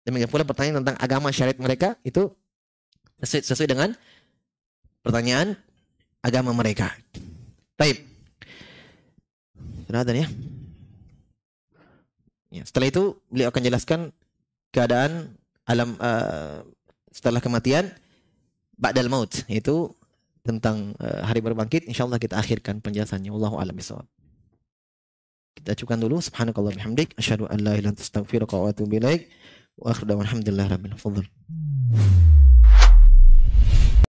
Demikian 0.01 0.29
pula 0.33 0.41
pertanyaan 0.41 0.81
tentang 0.81 0.97
agama 0.97 1.29
syariat 1.29 1.61
mereka 1.61 1.93
itu 2.01 2.33
sesuai, 3.21 3.45
sesuai 3.45 3.67
dengan 3.69 3.89
pertanyaan 5.05 5.53
agama 6.25 6.49
mereka. 6.57 6.89
Baik. 7.77 8.01
Sudah 9.85 10.01
ada 10.01 10.17
ya? 10.17 10.25
Ya. 12.51 12.63
Setelah 12.67 12.87
itu 12.91 13.03
beliau 13.31 13.49
akan 13.49 13.63
jelaskan 13.63 13.99
keadaan 14.75 15.33
alam 15.65 15.95
uh, 15.97 16.61
setelah 17.11 17.39
kematian 17.39 17.91
ba'dal 18.75 19.07
maut 19.07 19.31
yaitu 19.47 19.91
tentang 20.43 20.93
uh, 20.99 21.23
hari 21.23 21.39
berbangkit. 21.39 21.87
Insyaallah 21.87 22.19
kita 22.19 22.37
akhirkan 22.37 22.83
penjelasannya. 22.83 23.31
Wallahu 23.31 23.57
alam 23.57 23.73
bisawab 23.73 24.05
kita 25.61 25.77
cukupkan 25.77 26.01
dulu. 26.01 26.17
Subhanakallah 26.23 26.73
bihamdik. 26.73 27.13
Asyhadu 27.19 27.45
an 27.45 27.61
la 27.61 27.77
ilaha 27.77 27.79
illa 27.79 27.89
anta 27.93 28.03
astaghfiruka 28.03 28.55
wa 28.57 28.71
atubu 28.71 28.97
ilaik. 28.97 29.29
Wa 29.77 29.93
akhiru 29.93 30.17
alhamdulillah 30.19 30.67
rabbil 30.67 30.95
alamin 30.97 32.50